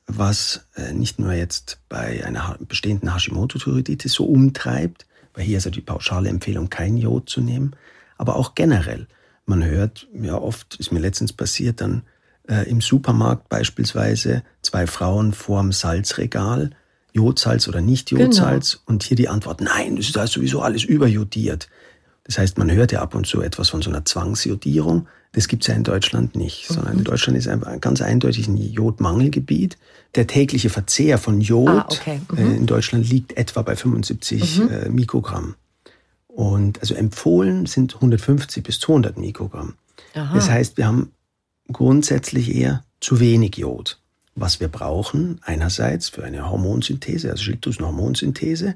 was 0.05 0.65
äh, 0.75 0.93
nicht 0.93 1.19
nur 1.19 1.34
jetzt 1.34 1.79
bei 1.89 2.23
einer 2.25 2.57
bestehenden 2.67 3.13
Hashimoto-Thyreoiditis 3.13 4.13
so 4.13 4.25
umtreibt, 4.25 5.05
weil 5.34 5.45
hier 5.45 5.57
ist 5.57 5.65
ja 5.65 5.71
die 5.71 5.81
pauschale 5.81 6.29
Empfehlung, 6.29 6.69
kein 6.69 6.97
Jod 6.97 7.29
zu 7.29 7.41
nehmen, 7.41 7.75
aber 8.17 8.36
auch 8.36 8.55
generell. 8.55 9.07
Man 9.45 9.63
hört 9.63 10.07
ja 10.13 10.36
oft, 10.36 10.75
ist 10.75 10.91
mir 10.91 10.99
letztens 10.99 11.34
passiert, 11.34 11.81
dann 11.81 12.03
äh, 12.47 12.69
im 12.69 12.81
Supermarkt 12.81 13.49
beispielsweise 13.49 14.43
zwei 14.61 14.87
Frauen 14.87 15.33
vorm 15.33 15.71
Salzregal, 15.71 16.71
Jodsalz 17.13 17.67
oder 17.67 17.81
nicht 17.81 18.11
Jodsalz, 18.11 18.73
genau. 18.73 18.83
und 18.87 19.03
hier 19.03 19.15
die 19.17 19.29
Antwort, 19.29 19.61
nein, 19.61 19.95
das 19.95 20.09
ist 20.09 20.33
sowieso 20.33 20.61
alles 20.61 20.83
überjodiert. 20.83 21.69
Das 22.25 22.37
heißt, 22.37 22.57
man 22.57 22.71
hört 22.71 22.91
ja 22.91 23.01
ab 23.01 23.15
und 23.15 23.27
zu 23.27 23.41
etwas 23.41 23.69
von 23.69 23.81
so 23.81 23.89
einer 23.89 24.05
Zwangsjodierung. 24.05 25.07
Das 25.33 25.47
gibt 25.47 25.63
es 25.63 25.67
ja 25.67 25.73
in 25.75 25.83
Deutschland 25.83 26.35
nicht, 26.35 26.69
mhm. 26.69 26.73
sondern 26.75 26.97
in 26.99 27.03
Deutschland 27.03 27.37
ist 27.37 27.47
ein 27.47 27.81
ganz 27.81 28.01
eindeutig 28.01 28.47
ein 28.47 28.57
Jodmangelgebiet. 28.57 29.77
Der 30.15 30.27
tägliche 30.27 30.69
Verzehr 30.69 31.17
von 31.17 31.41
Jod 31.41 31.69
ah, 31.69 31.87
okay. 31.89 32.21
mhm. 32.31 32.37
äh, 32.37 32.55
in 32.55 32.65
Deutschland 32.65 33.09
liegt 33.09 33.35
etwa 33.35 33.61
bei 33.61 33.75
75 33.75 34.59
mhm. 34.59 34.69
äh, 34.69 34.89
Mikrogramm. 34.89 35.55
Und 36.27 36.79
also 36.79 36.95
empfohlen 36.95 37.65
sind 37.65 37.95
150 37.95 38.63
bis 38.63 38.79
200 38.79 39.17
Mikrogramm. 39.17 39.75
Aha. 40.15 40.33
Das 40.33 40.49
heißt, 40.49 40.77
wir 40.77 40.87
haben 40.87 41.11
grundsätzlich 41.72 42.53
eher 42.53 42.84
zu 42.99 43.20
wenig 43.20 43.57
Jod. 43.57 43.99
Was 44.36 44.59
wir 44.59 44.68
brauchen, 44.68 45.39
einerseits 45.43 46.09
für 46.09 46.24
eine 46.24 46.49
Hormonsynthese, 46.49 47.30
also 47.30 47.43
Schilddrüsenhormonsynthese, 47.43 48.76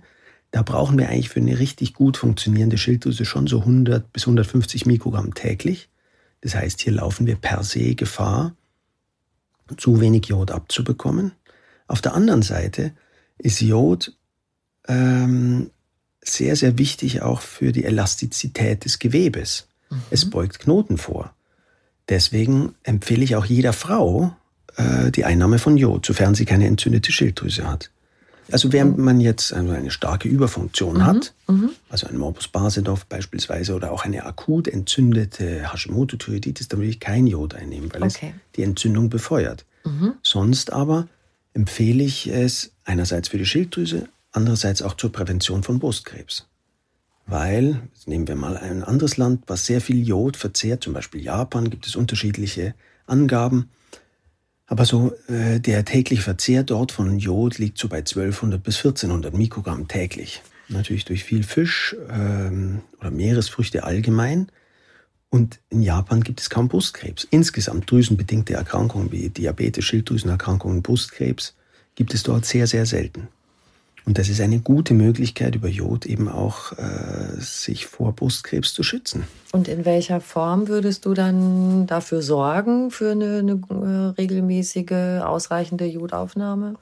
da 0.52 0.62
brauchen 0.62 0.98
wir 0.98 1.10
eigentlich 1.10 1.30
für 1.30 1.40
eine 1.40 1.60
richtig 1.60 1.94
gut 1.94 2.18
funktionierende 2.18 2.78
Schilddrüse 2.78 3.26
schon 3.26 3.48
so 3.48 3.60
100 3.60 4.14
bis 4.14 4.24
150 4.24 4.86
Mikrogramm 4.86 5.34
täglich. 5.34 5.90
Das 6.42 6.56
heißt, 6.56 6.82
hier 6.82 6.94
laufen 6.94 7.26
wir 7.26 7.36
per 7.36 7.64
se 7.64 7.96
Gefahr, 7.96 8.56
zu 9.78 10.00
wenig 10.00 10.28
Jod 10.28 10.52
abzubekommen. 10.52 11.34
Auf 11.88 12.02
der 12.02 12.14
anderen 12.14 12.44
Seite 12.44 12.94
ist 13.38 13.62
Jod 13.62 14.16
ähm, 14.88 15.72
sehr, 16.22 16.56
sehr 16.56 16.78
wichtig 16.78 17.22
auch 17.22 17.42
für 17.42 17.72
die 17.72 17.84
Elastizität 17.86 18.86
des 18.86 19.00
Gewebes. 19.00 19.68
Mhm. 19.90 20.02
Es 20.12 20.30
beugt 20.30 20.60
Knoten 20.60 20.98
vor. 20.98 21.34
Deswegen 22.10 22.76
empfehle 22.84 23.24
ich 23.24 23.36
auch 23.36 23.46
jeder 23.46 23.74
Frau 23.74 24.36
äh, 24.78 25.12
die 25.12 25.26
Einnahme 25.26 25.60
von 25.60 25.78
Jod, 25.78 26.06
sofern 26.06 26.36
sie 26.36 26.46
keine 26.46 26.68
entzündete 26.68 27.12
Schilddrüse 27.12 27.70
hat. 27.70 27.92
Also 28.52 28.72
während 28.72 28.98
man 28.98 29.20
jetzt 29.20 29.52
eine 29.52 29.92
starke 29.92 30.30
Überfunktion 30.30 30.98
mhm. 30.98 31.06
hat, 31.06 31.34
mhm. 31.48 31.72
also 31.90 32.08
ein 32.08 32.18
Morbus 32.18 32.48
Basedorf 32.48 33.06
beispielsweise 33.06 33.76
oder 33.76 33.92
auch 33.92 34.06
eine 34.06 34.26
akut 34.26 34.70
entzündete 34.70 35.72
Hashimoto-Thyreoiditis, 35.72 36.70
dann 36.70 36.80
würde 36.80 36.90
ich 36.90 37.00
kein 37.00 37.28
Jod 37.28 37.56
einnehmen, 37.56 37.92
weil 37.94 38.04
okay. 38.04 38.34
es 38.34 38.56
die 38.56 38.64
Entzündung 38.64 39.10
befeuert. 39.10 39.66
Mhm. 39.84 40.14
Sonst 40.24 40.72
aber 40.72 41.08
empfehle 41.54 42.04
ich 42.04 42.28
es 42.28 42.72
einerseits 42.86 43.30
für 43.30 43.38
die 43.38 43.46
Schilddrüse, 43.46 44.08
andererseits 44.32 44.82
auch 44.82 44.96
zur 44.96 45.12
Prävention 45.12 45.64
von 45.64 45.80
Brustkrebs. 45.80 46.48
Weil, 47.28 47.82
nehmen 48.06 48.28
wir 48.28 48.36
mal 48.36 48.58
ein 48.58 48.84
anderes 48.84 49.18
Land, 49.18 49.44
was 49.48 49.66
sehr 49.66 49.82
viel 49.82 50.08
Jod 50.08 50.38
verzehrt, 50.38 50.84
zum 50.84 50.94
Beispiel 50.94 51.22
Japan, 51.22 51.70
gibt 51.70 51.86
es 51.86 51.98
unterschiedliche 51.98 52.74
Angaben. 53.06 53.70
Aber 54.66 54.86
so 54.86 55.14
äh, 55.28 55.60
der 55.60 55.84
tägliche 55.86 56.22
Verzehr 56.22 56.64
dort 56.64 56.92
von 56.92 57.20
Jod 57.20 57.58
liegt 57.58 57.78
so 57.78 57.90
bei 57.90 57.98
1200 57.98 58.64
bis 58.64 58.78
1400 58.78 59.34
Mikrogramm 59.34 59.88
täglich. 59.88 60.42
Natürlich 60.70 61.06
durch 61.06 61.24
viel 61.24 61.44
Fisch 61.44 61.96
ähm, 62.10 62.82
oder 63.00 63.12
Meeresfrüchte 63.12 63.84
allgemein. 63.84 64.48
Und 65.30 65.60
in 65.70 65.82
Japan 65.82 66.24
gibt 66.24 66.40
es 66.40 66.50
kaum 66.50 66.70
Brustkrebs. 66.70 67.28
Insgesamt 67.30 67.92
drüsenbedingte 67.92 68.54
Erkrankungen 68.54 69.12
wie 69.12 69.30
Diabetes, 69.30 69.84
Schilddrüsenerkrankungen, 69.86 70.82
Brustkrebs 70.82 71.56
gibt 71.96 72.14
es 72.14 72.24
dort 72.24 72.46
sehr, 72.46 72.68
sehr 72.68 72.86
selten. 72.86 73.28
Und 74.08 74.18
das 74.18 74.30
ist 74.30 74.40
eine 74.40 74.62
gute 74.62 74.94
Möglichkeit, 74.94 75.56
über 75.56 75.68
Jod 75.68 76.06
eben 76.06 76.30
auch 76.30 76.72
äh, 76.72 77.42
sich 77.42 77.88
vor 77.88 78.14
Brustkrebs 78.16 78.74
zu 78.74 78.82
schützen. 78.82 79.28
Und 79.52 79.68
in 79.68 79.84
welcher 79.84 80.22
Form 80.22 80.70
würdest 80.70 81.06
du 81.06 81.14
dann 81.14 81.88
dafür 81.88 82.22
sorgen, 82.22 82.90
für 82.90 83.12
eine, 83.12 83.40
eine 83.40 83.60
äh, 83.70 84.14
regelmäßige, 84.18 85.22
ausreichende 85.22 85.84
Jodaufnahme? 85.84 86.76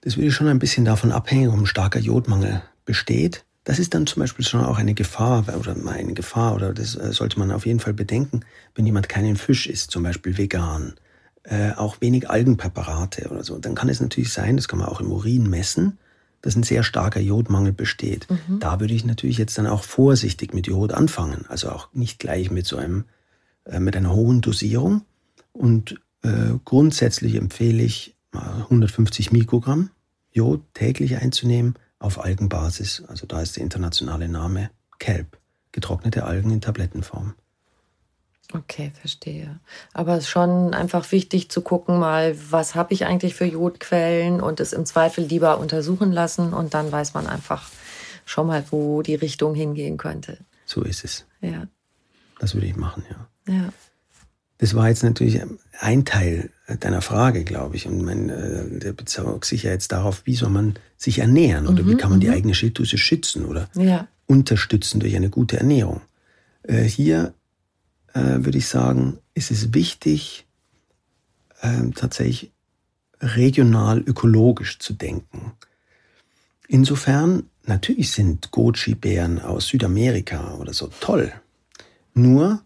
Das 0.00 0.16
würde 0.16 0.32
schon 0.32 0.48
ein 0.48 0.58
bisschen 0.58 0.84
davon 0.84 1.12
abhängen, 1.12 1.48
ob 1.48 1.60
ein 1.60 1.66
starker 1.66 2.00
Jodmangel 2.00 2.60
besteht. 2.84 3.44
Das 3.62 3.78
ist 3.78 3.94
dann 3.94 4.08
zum 4.08 4.18
Beispiel 4.18 4.44
schon 4.44 4.64
auch 4.64 4.78
eine 4.78 4.94
Gefahr 4.94 5.44
oder 5.56 5.76
eine 5.86 6.14
Gefahr 6.14 6.56
oder 6.56 6.74
das 6.74 6.96
äh, 6.96 7.12
sollte 7.12 7.38
man 7.38 7.52
auf 7.52 7.66
jeden 7.66 7.78
Fall 7.78 7.94
bedenken, 7.94 8.40
wenn 8.74 8.84
jemand 8.84 9.08
keinen 9.08 9.36
Fisch 9.36 9.68
isst, 9.68 9.92
zum 9.92 10.02
Beispiel 10.02 10.36
vegan, 10.36 10.94
äh, 11.44 11.70
auch 11.76 12.00
wenig 12.00 12.28
Algenpräparate 12.28 13.28
oder 13.30 13.44
so. 13.44 13.58
Dann 13.58 13.76
kann 13.76 13.88
es 13.88 14.00
natürlich 14.00 14.32
sein, 14.32 14.56
das 14.56 14.66
kann 14.66 14.80
man 14.80 14.88
auch 14.88 15.00
im 15.00 15.12
Urin 15.12 15.48
messen, 15.48 15.98
dass 16.46 16.54
ein 16.54 16.62
sehr 16.62 16.84
starker 16.84 17.18
Jodmangel 17.18 17.72
besteht. 17.72 18.28
Mhm. 18.30 18.60
Da 18.60 18.78
würde 18.78 18.94
ich 18.94 19.04
natürlich 19.04 19.36
jetzt 19.36 19.58
dann 19.58 19.66
auch 19.66 19.82
vorsichtig 19.82 20.54
mit 20.54 20.68
Jod 20.68 20.92
anfangen. 20.92 21.44
Also 21.48 21.70
auch 21.70 21.88
nicht 21.92 22.20
gleich 22.20 22.52
mit 22.52 22.66
so 22.66 22.76
einem, 22.76 23.04
äh, 23.64 23.80
mit 23.80 23.96
einer 23.96 24.14
hohen 24.14 24.42
Dosierung. 24.42 25.02
Und 25.52 26.00
äh, 26.22 26.52
grundsätzlich 26.64 27.34
empfehle 27.34 27.82
ich 27.82 28.14
150 28.30 29.32
Mikrogramm 29.32 29.90
Jod 30.30 30.62
täglich 30.72 31.16
einzunehmen 31.16 31.74
auf 31.98 32.22
Algenbasis. 32.22 33.02
Also 33.08 33.26
da 33.26 33.40
ist 33.42 33.56
der 33.56 33.64
internationale 33.64 34.28
Name 34.28 34.70
Kelp, 35.00 35.38
getrocknete 35.72 36.24
Algen 36.24 36.52
in 36.52 36.60
Tablettenform. 36.60 37.34
Okay, 38.52 38.92
verstehe. 39.00 39.58
Aber 39.92 40.14
es 40.14 40.24
ist 40.24 40.30
schon 40.30 40.72
einfach 40.72 41.10
wichtig 41.10 41.50
zu 41.50 41.62
gucken, 41.62 41.98
mal, 41.98 42.36
was 42.50 42.74
habe 42.74 42.94
ich 42.94 43.04
eigentlich 43.04 43.34
für 43.34 43.44
Jodquellen 43.44 44.40
und 44.40 44.60
es 44.60 44.72
im 44.72 44.86
Zweifel 44.86 45.24
lieber 45.24 45.58
untersuchen 45.58 46.12
lassen 46.12 46.52
und 46.52 46.74
dann 46.74 46.92
weiß 46.92 47.14
man 47.14 47.26
einfach 47.26 47.68
schon 48.24 48.46
mal, 48.46 48.64
wo 48.70 49.02
die 49.02 49.14
Richtung 49.14 49.54
hingehen 49.54 49.96
könnte. 49.96 50.38
So 50.64 50.82
ist 50.82 51.04
es. 51.04 51.26
Ja. 51.40 51.66
Das 52.38 52.54
würde 52.54 52.66
ich 52.66 52.76
machen, 52.76 53.04
ja. 53.10 53.52
Ja. 53.52 53.72
Das 54.58 54.74
war 54.74 54.88
jetzt 54.88 55.02
natürlich 55.02 55.40
ein 55.80 56.04
Teil 56.04 56.50
deiner 56.80 57.02
Frage, 57.02 57.44
glaube 57.44 57.76
ich. 57.76 57.86
Und 57.86 58.02
mein, 58.02 58.30
äh, 58.30 58.78
der 58.78 58.92
bezog 58.92 59.44
sich 59.44 59.64
ja 59.64 59.70
jetzt 59.70 59.92
darauf, 59.92 60.22
wie 60.24 60.34
soll 60.34 60.48
man 60.48 60.74
sich 60.96 61.18
ernähren 61.18 61.66
oder 61.66 61.82
mhm, 61.82 61.90
wie 61.90 61.96
kann 61.96 62.10
man 62.10 62.20
die 62.20 62.28
mhm. 62.28 62.34
eigene 62.34 62.54
Schilddrüse 62.54 62.96
schützen 62.96 63.44
oder 63.44 63.68
ja. 63.74 64.08
unterstützen 64.26 65.00
durch 65.00 65.14
eine 65.14 65.30
gute 65.30 65.58
Ernährung. 65.58 66.00
Äh, 66.62 66.82
hier 66.84 67.34
äh, 68.16 68.44
würde 68.44 68.58
ich 68.58 68.66
sagen, 68.66 69.18
ist 69.34 69.50
es 69.50 69.74
wichtig, 69.74 70.46
äh, 71.60 71.90
tatsächlich 71.94 72.52
regional 73.20 74.00
ökologisch 74.00 74.78
zu 74.78 74.94
denken. 74.94 75.52
Insofern, 76.66 77.44
natürlich 77.64 78.10
sind 78.10 78.50
Goji-Bären 78.50 79.40
aus 79.40 79.68
Südamerika 79.68 80.54
oder 80.54 80.72
so 80.72 80.90
toll. 81.00 81.32
Nur, 82.14 82.62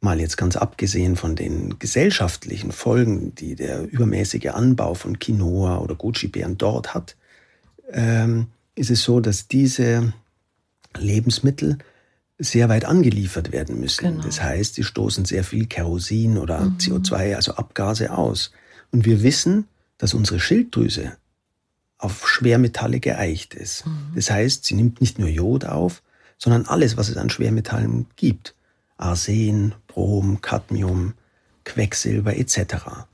mal 0.00 0.20
jetzt 0.20 0.36
ganz 0.36 0.56
abgesehen 0.56 1.16
von 1.16 1.34
den 1.34 1.78
gesellschaftlichen 1.78 2.70
Folgen, 2.70 3.34
die 3.34 3.54
der 3.54 3.90
übermäßige 3.90 4.48
Anbau 4.48 4.94
von 4.94 5.18
Quinoa 5.18 5.78
oder 5.78 5.94
Goji-Bären 5.94 6.58
dort 6.58 6.94
hat, 6.94 7.16
ähm, 7.90 8.48
ist 8.74 8.90
es 8.90 9.02
so, 9.02 9.20
dass 9.20 9.48
diese 9.48 10.12
Lebensmittel 10.96 11.78
sehr 12.40 12.68
weit 12.70 12.86
angeliefert 12.86 13.52
werden 13.52 13.78
müssen. 13.78 14.04
Genau. 14.04 14.22
Das 14.22 14.42
heißt, 14.42 14.74
sie 14.74 14.82
stoßen 14.82 15.26
sehr 15.26 15.44
viel 15.44 15.66
Kerosin 15.66 16.38
oder 16.38 16.60
mhm. 16.60 16.78
CO2, 16.78 17.36
also 17.36 17.54
Abgase 17.54 18.16
aus. 18.16 18.50
Und 18.90 19.04
wir 19.04 19.22
wissen, 19.22 19.68
dass 19.98 20.14
unsere 20.14 20.40
Schilddrüse 20.40 21.16
auf 21.98 22.26
Schwermetalle 22.26 22.98
geeicht 22.98 23.54
ist. 23.54 23.86
Mhm. 23.86 24.12
Das 24.14 24.30
heißt, 24.30 24.64
sie 24.64 24.74
nimmt 24.74 25.02
nicht 25.02 25.18
nur 25.18 25.28
Jod 25.28 25.66
auf, 25.66 26.02
sondern 26.38 26.64
alles, 26.64 26.96
was 26.96 27.10
es 27.10 27.18
an 27.18 27.28
Schwermetallen 27.28 28.06
gibt. 28.16 28.54
Arsen, 28.96 29.74
Brom, 29.86 30.40
Cadmium, 30.40 31.12
Quecksilber 31.64 32.36
etc. 32.36 33.06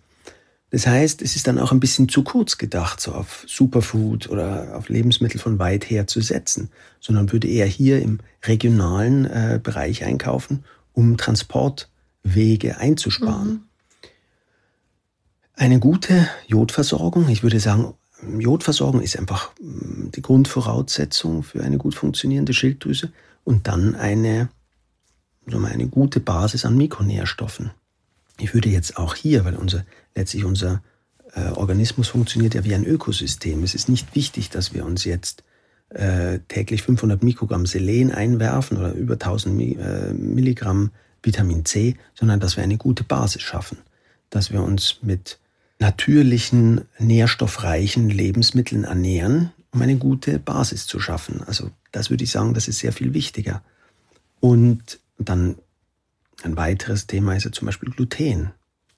Das 0.71 0.87
heißt, 0.87 1.23
es 1.23 1.37
ist 1.37 1.47
dann 1.47 1.59
auch 1.59 1.71
ein 1.71 1.81
bisschen 1.81 2.09
zu 2.09 2.25
kurz 2.25 2.59
gedacht, 2.59 3.01
so 3.01 3.12
auf 3.12 3.45
Superfood 3.47 4.29
oder 4.29 4.77
auf 4.77 4.89
Lebensmittel 4.89 5.41
von 5.41 5.59
weit 5.59 5.89
her 5.89 6.07
zu 6.07 6.21
setzen, 6.21 6.71
sondern 7.01 7.31
würde 7.33 7.47
eher 7.47 7.67
hier 7.67 8.03
im 8.03 8.19
regionalen 8.45 9.27
äh, 9.27 9.61
Bereich 9.62 10.05
einkaufen, 10.05 10.64
um 10.93 11.17
Transportwege 11.17 12.79
einzusparen. 12.79 13.49
Mhm. 13.49 13.61
Eine 15.55 15.79
gute 15.79 16.29
Jodversorgung, 16.49 17.29
ich 17.29 17.43
würde 17.43 17.61
sagen, 17.61 17.95
Jodversorgung 18.39 19.01
ist 19.01 19.19
einfach 19.19 19.53
mm, 19.61 20.11
die 20.14 20.23
Grundvoraussetzung 20.23 21.43
für 21.43 21.62
eine 21.62 21.79
gut 21.79 21.95
funktionierende 21.95 22.53
Schilddrüse 22.53 23.12
und 23.45 23.69
dann 23.69 23.95
eine, 23.95 24.49
wir, 25.45 25.64
eine 25.64 25.87
gute 25.87 26.21
Basis 26.21 26.64
an 26.64 26.77
Mikronährstoffen. 26.77 27.71
Ich 28.39 28.55
würde 28.55 28.68
jetzt 28.68 28.97
auch 28.97 29.14
hier, 29.14 29.45
weil 29.45 29.57
unser, 29.57 29.84
letztlich 30.14 30.45
unser 30.45 30.82
äh, 31.34 31.51
Organismus 31.51 32.09
funktioniert 32.09 32.55
ja 32.55 32.64
wie 32.64 32.74
ein 32.74 32.84
Ökosystem. 32.84 33.62
Es 33.62 33.74
ist 33.74 33.89
nicht 33.89 34.14
wichtig, 34.14 34.51
dass 34.51 34.74
wir 34.74 34.84
uns 34.84 35.05
jetzt 35.05 35.45
äh, 35.91 36.41
täglich 36.49 36.82
500 36.82 37.22
Mikrogramm 37.22 37.66
Selen 37.66 38.11
einwerfen 38.11 38.76
oder 38.78 38.93
über 38.93 39.14
1000 39.14 39.78
äh, 39.78 40.12
Milligramm 40.12 40.91
Vitamin 41.22 41.64
C, 41.64 41.97
sondern 42.14 42.41
dass 42.41 42.57
wir 42.57 42.64
eine 42.64 42.76
gute 42.76 43.05
Basis 43.05 43.43
schaffen. 43.43 43.78
Dass 44.30 44.53
wir 44.53 44.62
uns 44.62 44.99
mit 45.03 45.39
natürlichen, 45.78 46.82
nährstoffreichen 46.99 48.09
Lebensmitteln 48.09 48.84
ernähren, 48.84 49.53
um 49.72 49.82
eine 49.82 49.97
gute 49.97 50.39
Basis 50.39 50.87
zu 50.87 51.01
schaffen. 51.01 51.43
Also 51.47 51.70
das 51.93 52.11
würde 52.11 52.24
ich 52.24 52.30
sagen, 52.30 52.55
das 52.55 52.68
ist 52.68 52.78
sehr 52.78 52.93
viel 52.93 53.12
wichtiger. 53.14 53.62
Und 54.41 55.01
dann 55.18 55.57
ein 56.47 56.57
weiteres 56.57 57.07
Thema 57.07 57.36
ist 57.36 57.44
ja 57.44 57.53
zum 57.53 57.66
Beispiel 57.66 57.90
Gluten. 57.90 58.53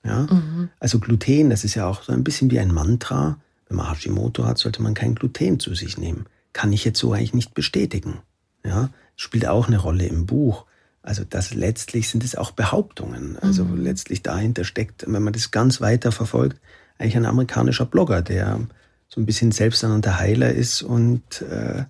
Ja? 0.05 0.27
Mhm. 0.31 0.69
Also 0.79 0.99
Gluten, 0.99 1.49
das 1.49 1.63
ist 1.63 1.75
ja 1.75 1.87
auch 1.87 2.03
so 2.03 2.13
ein 2.13 2.23
bisschen 2.23 2.51
wie 2.51 2.59
ein 2.59 2.73
Mantra. 2.73 3.39
Wenn 3.67 3.77
man 3.77 3.89
Hashimoto 3.89 4.45
hat, 4.45 4.57
sollte 4.57 4.81
man 4.81 4.93
kein 4.93 5.15
Gluten 5.15 5.59
zu 5.59 5.75
sich 5.75 5.97
nehmen. 5.97 6.25
Kann 6.53 6.73
ich 6.73 6.85
jetzt 6.85 6.99
so 6.99 7.13
eigentlich 7.13 7.33
nicht 7.33 7.53
bestätigen. 7.53 8.19
Ja? 8.63 8.89
Spielt 9.15 9.47
auch 9.47 9.67
eine 9.67 9.77
Rolle 9.77 10.05
im 10.05 10.25
Buch. 10.25 10.65
Also 11.01 11.23
das 11.27 11.53
letztlich 11.53 12.09
sind 12.09 12.23
es 12.23 12.35
auch 12.35 12.51
Behauptungen. 12.51 13.37
Also 13.39 13.65
mhm. 13.65 13.81
letztlich 13.83 14.21
dahinter 14.21 14.63
steckt, 14.63 15.05
wenn 15.07 15.23
man 15.23 15.33
das 15.33 15.51
ganz 15.51 15.81
weiter 15.81 16.11
verfolgt, 16.11 16.59
eigentlich 16.97 17.17
ein 17.17 17.25
amerikanischer 17.25 17.85
Blogger, 17.85 18.21
der 18.21 18.59
so 19.07 19.19
ein 19.19 19.25
bisschen 19.25 19.51
selbsternannter 19.51 20.19
Heiler 20.19 20.51
ist 20.53 20.81
und 20.81 21.41
äh, 21.41 21.85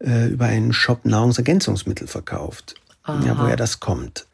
äh, 0.00 0.28
über 0.28 0.46
einen 0.46 0.72
Shop 0.72 1.04
Nahrungsergänzungsmittel 1.04 2.06
verkauft. 2.08 2.74
Aha. 3.02 3.24
Ja, 3.24 3.38
woher 3.38 3.56
das 3.56 3.80
kommt. 3.80 4.26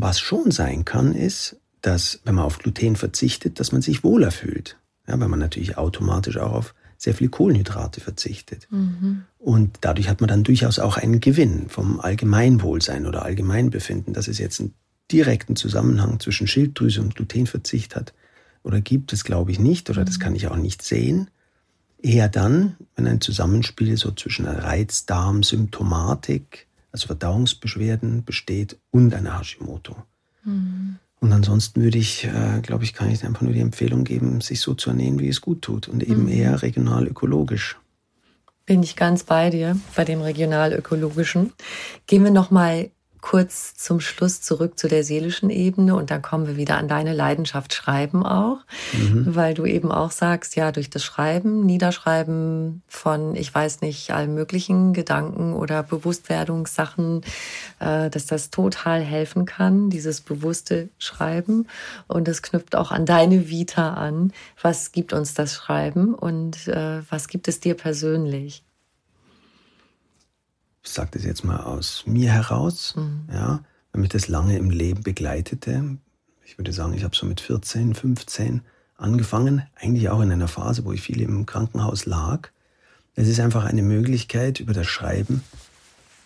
Was 0.00 0.20
schon 0.20 0.52
sein 0.52 0.84
kann, 0.84 1.12
ist, 1.12 1.56
dass 1.82 2.20
wenn 2.24 2.36
man 2.36 2.44
auf 2.44 2.58
Gluten 2.58 2.94
verzichtet, 2.94 3.58
dass 3.58 3.72
man 3.72 3.82
sich 3.82 4.04
wohler 4.04 4.30
fühlt. 4.30 4.76
Ja, 5.08 5.18
weil 5.18 5.26
man 5.26 5.40
natürlich 5.40 5.76
automatisch 5.76 6.36
auch 6.36 6.52
auf 6.52 6.72
sehr 6.96 7.14
viele 7.14 7.30
Kohlenhydrate 7.30 8.00
verzichtet. 8.00 8.68
Mhm. 8.70 9.24
Und 9.38 9.78
dadurch 9.80 10.08
hat 10.08 10.20
man 10.20 10.28
dann 10.28 10.44
durchaus 10.44 10.78
auch 10.78 10.98
einen 10.98 11.18
Gewinn 11.18 11.68
vom 11.68 11.98
Allgemeinwohlsein 11.98 13.06
oder 13.06 13.24
Allgemeinbefinden, 13.24 14.14
dass 14.14 14.28
es 14.28 14.38
jetzt 14.38 14.60
einen 14.60 14.72
direkten 15.10 15.56
Zusammenhang 15.56 16.20
zwischen 16.20 16.46
Schilddrüse 16.46 17.00
und 17.00 17.16
Glutenverzicht 17.16 17.96
hat. 17.96 18.14
Oder 18.62 18.80
gibt 18.80 19.12
es, 19.12 19.24
glaube 19.24 19.50
ich, 19.50 19.58
nicht, 19.58 19.90
oder 19.90 20.04
das 20.04 20.18
mhm. 20.18 20.22
kann 20.22 20.36
ich 20.36 20.46
auch 20.46 20.54
nicht 20.54 20.82
sehen. 20.82 21.28
Eher 22.00 22.28
dann, 22.28 22.76
wenn 22.94 23.08
ein 23.08 23.20
Zusammenspiel 23.20 23.96
so 23.96 24.12
zwischen 24.12 24.46
einer 24.46 24.62
Reizdarmsymptomatik, 24.62 26.67
also 26.98 27.06
Verdauungsbeschwerden 27.08 28.24
besteht, 28.24 28.78
und 28.90 29.14
einer 29.14 29.38
Hashimoto. 29.38 29.96
Mhm. 30.44 30.96
Und 31.20 31.32
ansonsten 31.32 31.82
würde 31.82 31.98
ich, 31.98 32.24
äh, 32.24 32.60
glaube 32.62 32.84
ich, 32.84 32.92
kann 32.92 33.10
ich 33.10 33.24
einfach 33.24 33.42
nur 33.42 33.52
die 33.52 33.60
Empfehlung 33.60 34.04
geben, 34.04 34.40
sich 34.40 34.60
so 34.60 34.74
zu 34.74 34.90
ernähren, 34.90 35.18
wie 35.18 35.28
es 35.28 35.40
gut 35.40 35.62
tut 35.62 35.88
und 35.88 36.02
eben 36.02 36.22
mhm. 36.22 36.28
eher 36.28 36.62
regional 36.62 37.06
ökologisch. 37.06 37.76
Bin 38.66 38.82
ich 38.82 38.96
ganz 38.96 39.24
bei 39.24 39.50
dir, 39.50 39.76
bei 39.96 40.04
dem 40.04 40.20
regional 40.20 40.72
ökologischen. 40.72 41.52
Gehen 42.06 42.22
wir 42.22 42.30
noch 42.30 42.50
mal 42.50 42.90
kurz 43.20 43.74
zum 43.74 44.00
Schluss 44.00 44.40
zurück 44.40 44.78
zu 44.78 44.88
der 44.88 45.04
seelischen 45.04 45.50
Ebene 45.50 45.96
und 45.96 46.10
dann 46.10 46.22
kommen 46.22 46.46
wir 46.46 46.56
wieder 46.56 46.78
an 46.78 46.88
deine 46.88 47.12
Leidenschaft 47.12 47.74
Schreiben 47.74 48.24
auch, 48.24 48.58
mhm. 48.92 49.34
weil 49.34 49.54
du 49.54 49.64
eben 49.64 49.90
auch 49.90 50.10
sagst, 50.10 50.56
ja, 50.56 50.72
durch 50.72 50.90
das 50.90 51.04
Schreiben, 51.04 51.66
Niederschreiben 51.66 52.82
von, 52.88 53.34
ich 53.34 53.54
weiß 53.54 53.80
nicht, 53.80 54.10
allen 54.10 54.34
möglichen 54.34 54.92
Gedanken 54.92 55.54
oder 55.54 55.82
Bewusstwerdungssachen, 55.82 57.22
äh, 57.80 58.10
dass 58.10 58.26
das 58.26 58.50
total 58.50 59.00
helfen 59.00 59.46
kann, 59.46 59.90
dieses 59.90 60.20
bewusste 60.20 60.88
Schreiben. 60.98 61.66
Und 62.06 62.28
es 62.28 62.42
knüpft 62.42 62.76
auch 62.76 62.90
an 62.90 63.06
deine 63.06 63.48
Vita 63.48 63.94
an. 63.94 64.32
Was 64.62 64.92
gibt 64.92 65.12
uns 65.12 65.34
das 65.34 65.54
Schreiben 65.54 66.14
und 66.14 66.68
äh, 66.68 67.00
was 67.10 67.28
gibt 67.28 67.48
es 67.48 67.60
dir 67.60 67.74
persönlich? 67.74 68.62
Ich 70.88 70.94
sage 70.94 71.10
das 71.12 71.24
jetzt 71.24 71.44
mal 71.44 71.60
aus 71.60 72.04
mir 72.06 72.32
heraus, 72.32 72.94
mhm. 72.96 73.28
ja, 73.32 73.62
weil 73.92 74.00
mich 74.00 74.10
das 74.10 74.28
lange 74.28 74.56
im 74.56 74.70
Leben 74.70 75.02
begleitete. 75.02 75.98
Ich 76.44 76.58
würde 76.58 76.72
sagen, 76.72 76.94
ich 76.94 77.04
habe 77.04 77.14
so 77.14 77.26
mit 77.26 77.40
14, 77.40 77.94
15 77.94 78.62
angefangen, 78.96 79.62
eigentlich 79.76 80.08
auch 80.08 80.20
in 80.20 80.32
einer 80.32 80.48
Phase, 80.48 80.84
wo 80.84 80.92
ich 80.92 81.02
viel 81.02 81.20
im 81.20 81.46
Krankenhaus 81.46 82.06
lag. 82.06 82.48
Es 83.14 83.28
ist 83.28 83.38
einfach 83.38 83.64
eine 83.64 83.82
Möglichkeit, 83.82 84.60
über 84.60 84.72
das 84.72 84.86
Schreiben 84.86 85.42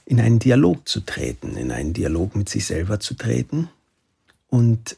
in 0.04 0.20
einen 0.20 0.38
Dialog 0.38 0.88
zu 0.88 1.00
treten, 1.00 1.56
in 1.56 1.72
einen 1.72 1.92
Dialog 1.92 2.36
mit 2.36 2.48
sich 2.48 2.66
selber 2.66 3.00
zu 3.00 3.14
treten. 3.14 3.68
Und 4.48 4.96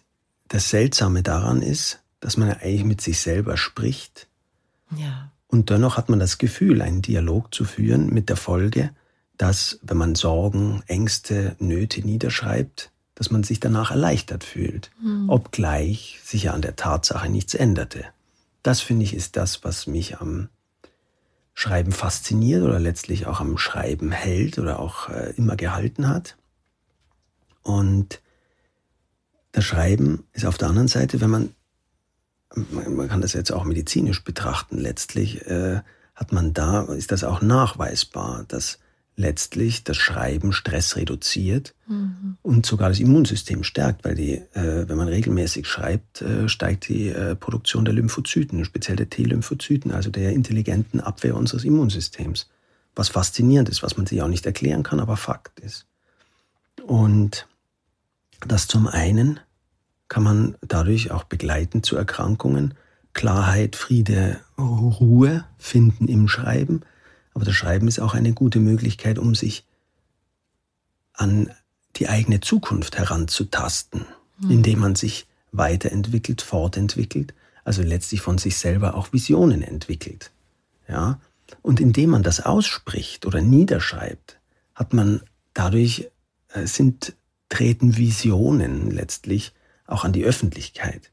das 0.49 0.71
Seltsame 0.71 1.23
daran 1.23 1.63
ist, 1.63 2.01
dass 2.21 2.37
man 2.37 2.51
eigentlich 2.51 2.85
mit 2.85 3.01
sich 3.01 3.21
selber 3.21 3.57
spricht. 3.57 4.27
Ja. 4.97 5.31
Und 5.47 5.71
dennoch 5.71 5.97
hat 5.97 6.09
man 6.09 6.19
das 6.19 6.39
Gefühl, 6.39 6.83
einen 6.83 7.03
Dialog 7.03 7.55
zu 7.55 7.65
führen 7.65 8.13
mit 8.13 8.29
der 8.29 8.37
Folge, 8.37 8.91
dass, 9.37 9.79
wenn 9.83 9.97
man 9.97 10.15
Sorgen, 10.15 10.83
Ängste, 10.87 11.57
Nöte 11.59 12.01
niederschreibt, 12.03 12.91
dass 13.15 13.31
man 13.31 13.43
sich 13.43 13.61
danach 13.61 13.91
erleichtert 13.91 14.45
fühlt, 14.45 14.91
mhm. 15.01 15.29
obgleich 15.29 16.21
sich 16.25 16.45
ja 16.45 16.53
an 16.53 16.63
der 16.63 16.77
Tatsache 16.77 17.29
nichts 17.29 17.55
änderte. 17.55 18.05
Das 18.63 18.81
finde 18.81 19.05
ich 19.05 19.15
ist 19.15 19.37
das, 19.37 19.63
was 19.65 19.87
mich 19.87 20.19
am 20.19 20.49
Schreiben 21.53 21.93
fasziniert 21.93 22.65
oder 22.65 22.81
letztlich 22.81 23.27
auch 23.27 23.41
am 23.41 23.59
Schreiben 23.59 24.11
hält 24.11 24.59
oder 24.59 24.81
auch 24.81 25.09
äh, 25.09 25.33
immer 25.37 25.55
gehalten 25.55 26.09
hat. 26.09 26.37
Und 27.63 28.21
das 29.53 29.65
Schreiben 29.65 30.25
ist 30.33 30.47
auf 30.47 30.59
der 30.59 30.69
anderen 30.69 30.89
Seite, 30.89 31.21
wenn 31.21 31.31
man, 31.31 31.55
man 32.55 33.09
kann 33.09 33.21
das 33.21 33.33
jetzt 33.33 33.53
auch 33.53 33.65
medizinisch 33.65 34.25
betrachten, 34.25 34.79
letztlich 34.79 35.47
äh, 35.47 35.81
hat 36.17 36.33
man 36.33 36.53
da, 36.53 36.83
ist 36.83 37.13
das 37.13 37.23
auch 37.23 37.41
nachweisbar, 37.41 38.45
dass 38.49 38.81
letztlich 39.17 39.85
das 39.85 39.97
Schreiben 39.97 40.53
Stress 40.53 40.97
reduziert 40.97 41.75
mhm. 41.87 42.37
und 42.43 42.67
sogar 42.67 42.89
das 42.89 42.99
Immunsystem 42.99 43.63
stärkt, 43.63 44.05
weil 44.05 44.15
die, 44.17 44.35
äh, 44.55 44.89
wenn 44.89 44.97
man 44.97 45.09
regelmäßig 45.09 45.67
schreibt, 45.69 46.23
äh, 46.23 46.49
steigt 46.49 46.89
die 46.89 47.09
äh, 47.09 47.37
Produktion 47.37 47.85
der 47.85 47.95
Lymphozyten, 47.95 48.65
speziell 48.65 48.97
der 48.97 49.11
T-Lymphozyten, 49.11 49.93
also 49.93 50.11
der 50.11 50.33
intelligenten 50.33 51.01
Abwehr 51.01 51.37
unseres 51.37 51.65
Immunsystems. 51.65 52.49
Was 52.97 53.09
faszinierend 53.09 53.69
ist, 53.69 53.83
was 53.83 53.97
man 53.97 54.07
sich 54.07 54.21
auch 54.23 54.29
nicht 54.29 54.47
erklären 54.47 54.83
kann, 54.83 55.01
aber 55.01 55.17
Fakt 55.17 55.61
ist. 55.61 55.87
Und 56.87 57.47
das 58.47 58.67
zum 58.67 58.89
einen 58.89 59.41
kann 60.09 60.23
man 60.23 60.57
dadurch 60.61 61.11
auch 61.11 61.25
begleiten 61.25 61.83
zu 61.83 61.97
Erkrankungen, 61.97 62.75
Klarheit, 63.15 63.77
Friede, 63.77 64.41
Ruhe 64.59 65.45
finden 65.57 66.09
im 66.09 66.29
Schreiben 66.29 66.83
aber 67.35 67.45
das 67.45 67.55
Schreiben 67.55 67.89
ist 67.89 67.99
auch 67.99 68.15
eine 68.15 68.33
gute 68.33 68.61
Möglichkeit, 68.61 69.19
um 69.19 69.35
sich 69.35 69.67
an 71.13 71.51
die 71.97 72.09
eigene 72.09 72.41
Zukunft 72.41 72.97
heranzutasten, 72.97 74.07
mhm. 74.39 74.51
indem 74.51 74.79
man 74.81 74.95
sich 74.95 75.27
weiterentwickelt, 75.53 76.43
fortentwickelt, 76.43 77.35
also 77.65 77.83
letztlich 77.83 78.21
von 78.21 78.39
sich 78.39 78.57
selber 78.57 78.95
auch 78.95 79.13
Visionen 79.13 79.63
entwickelt. 79.63 80.31
Ja? 80.89 81.21
Und 81.63 81.81
indem 81.81 82.11
man 82.11 82.23
das 82.23 82.41
ausspricht 82.41 83.27
oder 83.27 83.41
niederschreibt, 83.41 84.39
hat 84.75 84.93
man 84.93 85.23
dadurch, 85.55 86.11
äh, 86.49 86.67
sind, 86.67 87.15
treten 87.49 87.97
Visionen 87.97 88.91
letztlich 88.91 89.53
auch 89.87 90.05
an 90.05 90.13
die 90.13 90.25
Öffentlichkeit. 90.25 91.11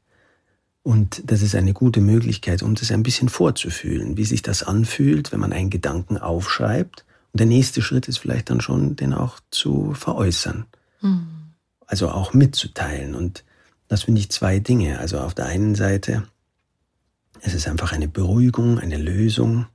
Und 0.82 1.22
das 1.30 1.42
ist 1.42 1.54
eine 1.54 1.72
gute 1.72 2.00
Möglichkeit, 2.00 2.62
um 2.62 2.74
das 2.74 2.90
ein 2.90 3.04
bisschen 3.04 3.28
vorzufühlen, 3.28 4.16
wie 4.16 4.24
sich 4.24 4.42
das 4.42 4.62
anfühlt, 4.64 5.30
wenn 5.30 5.40
man 5.40 5.52
einen 5.52 5.70
Gedanken 5.70 6.18
aufschreibt. 6.18 7.04
Und 7.32 7.38
der 7.38 7.46
nächste 7.46 7.82
Schritt 7.82 8.08
ist 8.08 8.18
vielleicht 8.18 8.50
dann 8.50 8.60
schon, 8.60 8.96
den 8.96 9.14
auch 9.14 9.38
zu 9.50 9.94
veräußern. 9.94 10.66
Mhm. 11.00 11.26
Also 11.86 12.10
auch 12.10 12.34
mitzuteilen. 12.34 13.14
Und 13.14 13.44
das 13.86 14.04
finde 14.04 14.20
ich 14.20 14.30
zwei 14.30 14.58
Dinge. 14.58 14.98
Also 14.98 15.20
auf 15.20 15.34
der 15.34 15.46
einen 15.46 15.76
Seite, 15.76 16.24
es 17.40 17.54
ist 17.54 17.68
einfach 17.68 17.92
eine 17.92 18.08
Beruhigung, 18.08 18.80
eine 18.80 18.96
Lösung, 18.96 19.66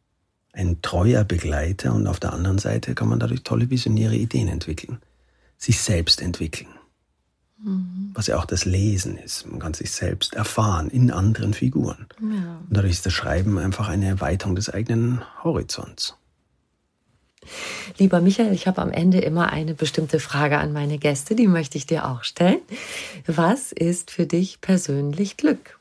ein 0.52 0.82
treuer 0.82 1.24
Begleiter. 1.24 1.94
Und 1.94 2.08
auf 2.08 2.20
der 2.20 2.34
anderen 2.34 2.58
Seite 2.58 2.96
kann 2.96 3.08
man 3.08 3.20
dadurch 3.20 3.44
tolle 3.44 3.70
visionäre 3.70 4.16
Ideen 4.16 4.50
entwickeln, 4.50 4.98
sich 5.58 5.80
selbst 5.80 6.22
entwickeln. 6.22 6.68
Mhm. 7.60 8.12
Was 8.14 8.28
ja 8.28 8.38
auch 8.38 8.46
das 8.46 8.66
Lesen 8.66 9.18
ist. 9.18 9.48
Man 9.48 9.60
kann 9.60 9.74
sich 9.74 9.92
selbst 9.92 10.36
erfahren 10.36 10.90
in 10.90 11.12
anderen 11.12 11.54
Figuren. 11.54 12.08
Ja. 12.20 12.60
Und 12.68 12.68
dadurch 12.70 12.94
ist 12.94 13.06
das 13.06 13.14
Schreiben 13.14 13.58
einfach 13.58 13.88
eine 13.88 14.08
Erweiterung 14.08 14.56
des 14.56 14.70
eigenen 14.70 15.22
Horizonts. 15.44 16.16
Lieber 17.98 18.20
Michael, 18.20 18.54
ich 18.54 18.68
habe 18.68 18.82
am 18.82 18.92
Ende 18.92 19.20
immer 19.20 19.52
eine 19.52 19.74
bestimmte 19.74 20.20
Frage 20.20 20.58
an 20.58 20.74
meine 20.74 20.98
Gäste, 20.98 21.34
die 21.36 21.48
möchte 21.48 21.78
ich 21.78 21.86
dir 21.86 22.06
auch 22.08 22.24
stellen. 22.24 22.60
Was 23.26 23.72
ist 23.72 24.12
für 24.12 24.26
dich 24.26 24.60
persönlich 24.62 25.38
Glück? 25.38 25.80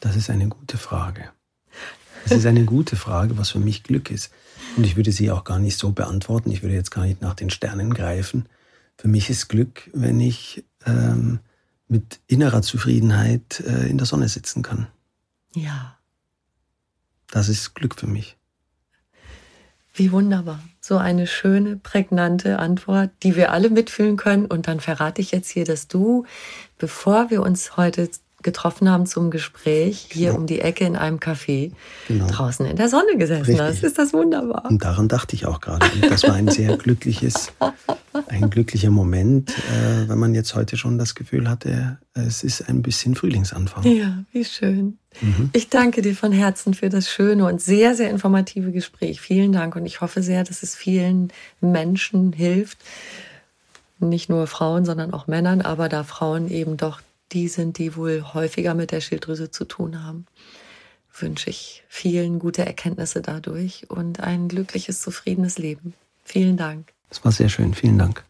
Das 0.00 0.16
ist 0.16 0.30
eine 0.30 0.48
gute 0.48 0.78
Frage. 0.78 1.30
Es 2.24 2.32
ist 2.32 2.46
eine 2.46 2.64
gute 2.64 2.96
Frage, 2.96 3.38
was 3.38 3.50
für 3.50 3.60
mich 3.60 3.84
Glück 3.84 4.10
ist. 4.10 4.32
Und 4.76 4.84
ich 4.84 4.96
würde 4.96 5.12
sie 5.12 5.30
auch 5.30 5.44
gar 5.44 5.58
nicht 5.58 5.78
so 5.78 5.92
beantworten. 5.92 6.50
Ich 6.50 6.62
würde 6.62 6.74
jetzt 6.74 6.90
gar 6.90 7.04
nicht 7.04 7.22
nach 7.22 7.34
den 7.34 7.50
Sternen 7.50 7.94
greifen. 7.94 8.46
Für 9.02 9.08
mich 9.08 9.30
ist 9.30 9.48
Glück, 9.48 9.90
wenn 9.92 10.20
ich 10.20 10.64
ähm, 10.86 11.40
mit 11.88 12.20
innerer 12.28 12.62
Zufriedenheit 12.62 13.58
äh, 13.58 13.88
in 13.88 13.98
der 13.98 14.06
Sonne 14.06 14.28
sitzen 14.28 14.62
kann. 14.62 14.86
Ja. 15.56 15.98
Das 17.28 17.48
ist 17.48 17.74
Glück 17.74 17.98
für 17.98 18.06
mich. 18.06 18.36
Wie 19.92 20.12
wunderbar. 20.12 20.62
So 20.80 20.98
eine 20.98 21.26
schöne, 21.26 21.74
prägnante 21.74 22.60
Antwort, 22.60 23.10
die 23.24 23.34
wir 23.34 23.50
alle 23.50 23.70
mitfühlen 23.70 24.16
können. 24.16 24.46
Und 24.46 24.68
dann 24.68 24.78
verrate 24.78 25.20
ich 25.20 25.32
jetzt 25.32 25.50
hier, 25.50 25.64
dass 25.64 25.88
du, 25.88 26.24
bevor 26.78 27.28
wir 27.28 27.42
uns 27.42 27.76
heute 27.76 28.08
getroffen 28.42 28.88
haben 28.90 29.06
zum 29.06 29.30
Gespräch, 29.30 30.08
hier 30.10 30.28
genau. 30.28 30.40
um 30.40 30.46
die 30.46 30.60
Ecke 30.60 30.84
in 30.84 30.96
einem 30.96 31.18
Café, 31.18 31.72
genau. 32.08 32.26
draußen 32.26 32.66
in 32.66 32.76
der 32.76 32.88
Sonne 32.88 33.16
gesessen 33.16 33.44
Richtig. 33.44 33.60
hast. 33.60 33.82
Ist 33.82 33.98
das 33.98 34.12
wunderbar. 34.12 34.64
Und 34.70 34.84
daran 34.84 35.08
dachte 35.08 35.34
ich 35.36 35.46
auch 35.46 35.60
gerade. 35.60 35.86
Und 35.94 36.10
das 36.10 36.24
war 36.24 36.34
ein 36.34 36.48
sehr 36.48 36.76
glückliches, 36.78 37.52
ein 38.28 38.50
glücklicher 38.50 38.90
Moment, 38.90 39.50
äh, 39.50 40.08
wenn 40.08 40.18
man 40.18 40.34
jetzt 40.34 40.54
heute 40.54 40.76
schon 40.76 40.98
das 40.98 41.14
Gefühl 41.14 41.48
hatte, 41.48 41.98
es 42.14 42.42
ist 42.42 42.68
ein 42.68 42.82
bisschen 42.82 43.14
Frühlingsanfang. 43.14 43.84
Ja, 43.84 44.24
wie 44.32 44.44
schön. 44.44 44.98
Mhm. 45.20 45.50
Ich 45.52 45.68
danke 45.68 46.02
dir 46.02 46.14
von 46.14 46.32
Herzen 46.32 46.74
für 46.74 46.88
das 46.88 47.10
schöne 47.10 47.46
und 47.46 47.60
sehr, 47.60 47.94
sehr 47.94 48.10
informative 48.10 48.72
Gespräch. 48.72 49.20
Vielen 49.20 49.52
Dank 49.52 49.76
und 49.76 49.86
ich 49.86 50.00
hoffe 50.00 50.22
sehr, 50.22 50.44
dass 50.44 50.62
es 50.62 50.74
vielen 50.74 51.32
Menschen 51.60 52.32
hilft. 52.32 52.78
Nicht 53.98 54.28
nur 54.28 54.46
Frauen, 54.46 54.84
sondern 54.84 55.12
auch 55.12 55.26
Männern, 55.26 55.60
aber 55.60 55.88
da 55.88 56.02
Frauen 56.02 56.50
eben 56.50 56.76
doch 56.76 57.00
die 57.32 57.48
sind, 57.48 57.78
die 57.78 57.96
wohl 57.96 58.22
häufiger 58.34 58.74
mit 58.74 58.90
der 58.90 59.00
Schilddrüse 59.00 59.50
zu 59.50 59.64
tun 59.64 60.04
haben, 60.04 60.26
wünsche 61.18 61.50
ich 61.50 61.84
vielen 61.88 62.38
gute 62.38 62.64
Erkenntnisse 62.64 63.22
dadurch 63.22 63.86
und 63.88 64.20
ein 64.20 64.48
glückliches, 64.48 65.00
zufriedenes 65.00 65.58
Leben. 65.58 65.94
Vielen 66.24 66.56
Dank. 66.56 66.92
Es 67.10 67.24
war 67.24 67.32
sehr 67.32 67.48
schön. 67.48 67.74
Vielen 67.74 67.98
Dank. 67.98 68.24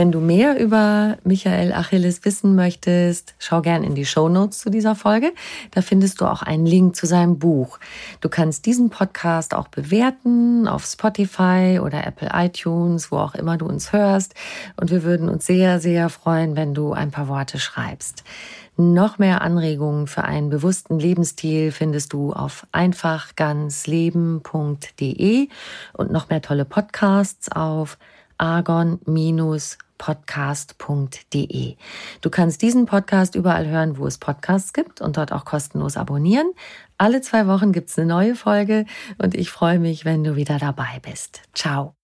Wenn 0.00 0.12
du 0.12 0.20
mehr 0.20 0.58
über 0.58 1.18
Michael 1.24 1.74
Achilles 1.74 2.24
wissen 2.24 2.54
möchtest, 2.54 3.34
schau 3.38 3.60
gern 3.60 3.84
in 3.84 3.94
die 3.94 4.06
Show 4.06 4.30
Notes 4.30 4.60
zu 4.60 4.70
dieser 4.70 4.94
Folge. 4.94 5.34
Da 5.72 5.82
findest 5.82 6.22
du 6.22 6.24
auch 6.24 6.40
einen 6.40 6.64
Link 6.64 6.96
zu 6.96 7.04
seinem 7.04 7.38
Buch. 7.38 7.78
Du 8.22 8.30
kannst 8.30 8.64
diesen 8.64 8.88
Podcast 8.88 9.54
auch 9.54 9.68
bewerten 9.68 10.66
auf 10.66 10.86
Spotify 10.86 11.80
oder 11.84 12.06
Apple 12.06 12.30
iTunes, 12.32 13.12
wo 13.12 13.18
auch 13.18 13.34
immer 13.34 13.58
du 13.58 13.66
uns 13.66 13.92
hörst. 13.92 14.32
Und 14.80 14.90
wir 14.90 15.02
würden 15.02 15.28
uns 15.28 15.44
sehr, 15.44 15.80
sehr 15.80 16.08
freuen, 16.08 16.56
wenn 16.56 16.72
du 16.72 16.94
ein 16.94 17.10
paar 17.10 17.28
Worte 17.28 17.58
schreibst. 17.58 18.24
Noch 18.78 19.18
mehr 19.18 19.42
Anregungen 19.42 20.06
für 20.06 20.24
einen 20.24 20.48
bewussten 20.48 20.98
Lebensstil 20.98 21.72
findest 21.72 22.14
du 22.14 22.32
auf 22.32 22.66
einfachganzleben.de 22.72 25.48
und 25.92 26.10
noch 26.10 26.30
mehr 26.30 26.40
tolle 26.40 26.64
Podcasts 26.64 27.52
auf 27.52 27.98
argon-podcast.de 28.38 29.89
podcast.de. 30.00 31.76
Du 32.22 32.30
kannst 32.30 32.62
diesen 32.62 32.86
Podcast 32.86 33.34
überall 33.34 33.68
hören, 33.68 33.98
wo 33.98 34.06
es 34.06 34.16
Podcasts 34.16 34.72
gibt 34.72 35.02
und 35.02 35.18
dort 35.18 35.30
auch 35.30 35.44
kostenlos 35.44 35.98
abonnieren. 35.98 36.50
Alle 36.96 37.20
zwei 37.20 37.46
Wochen 37.46 37.70
gibt 37.70 37.90
es 37.90 37.98
eine 37.98 38.08
neue 38.08 38.34
Folge 38.34 38.86
und 39.18 39.34
ich 39.34 39.50
freue 39.50 39.78
mich, 39.78 40.06
wenn 40.06 40.24
du 40.24 40.36
wieder 40.36 40.58
dabei 40.58 41.00
bist. 41.02 41.42
Ciao. 41.54 41.94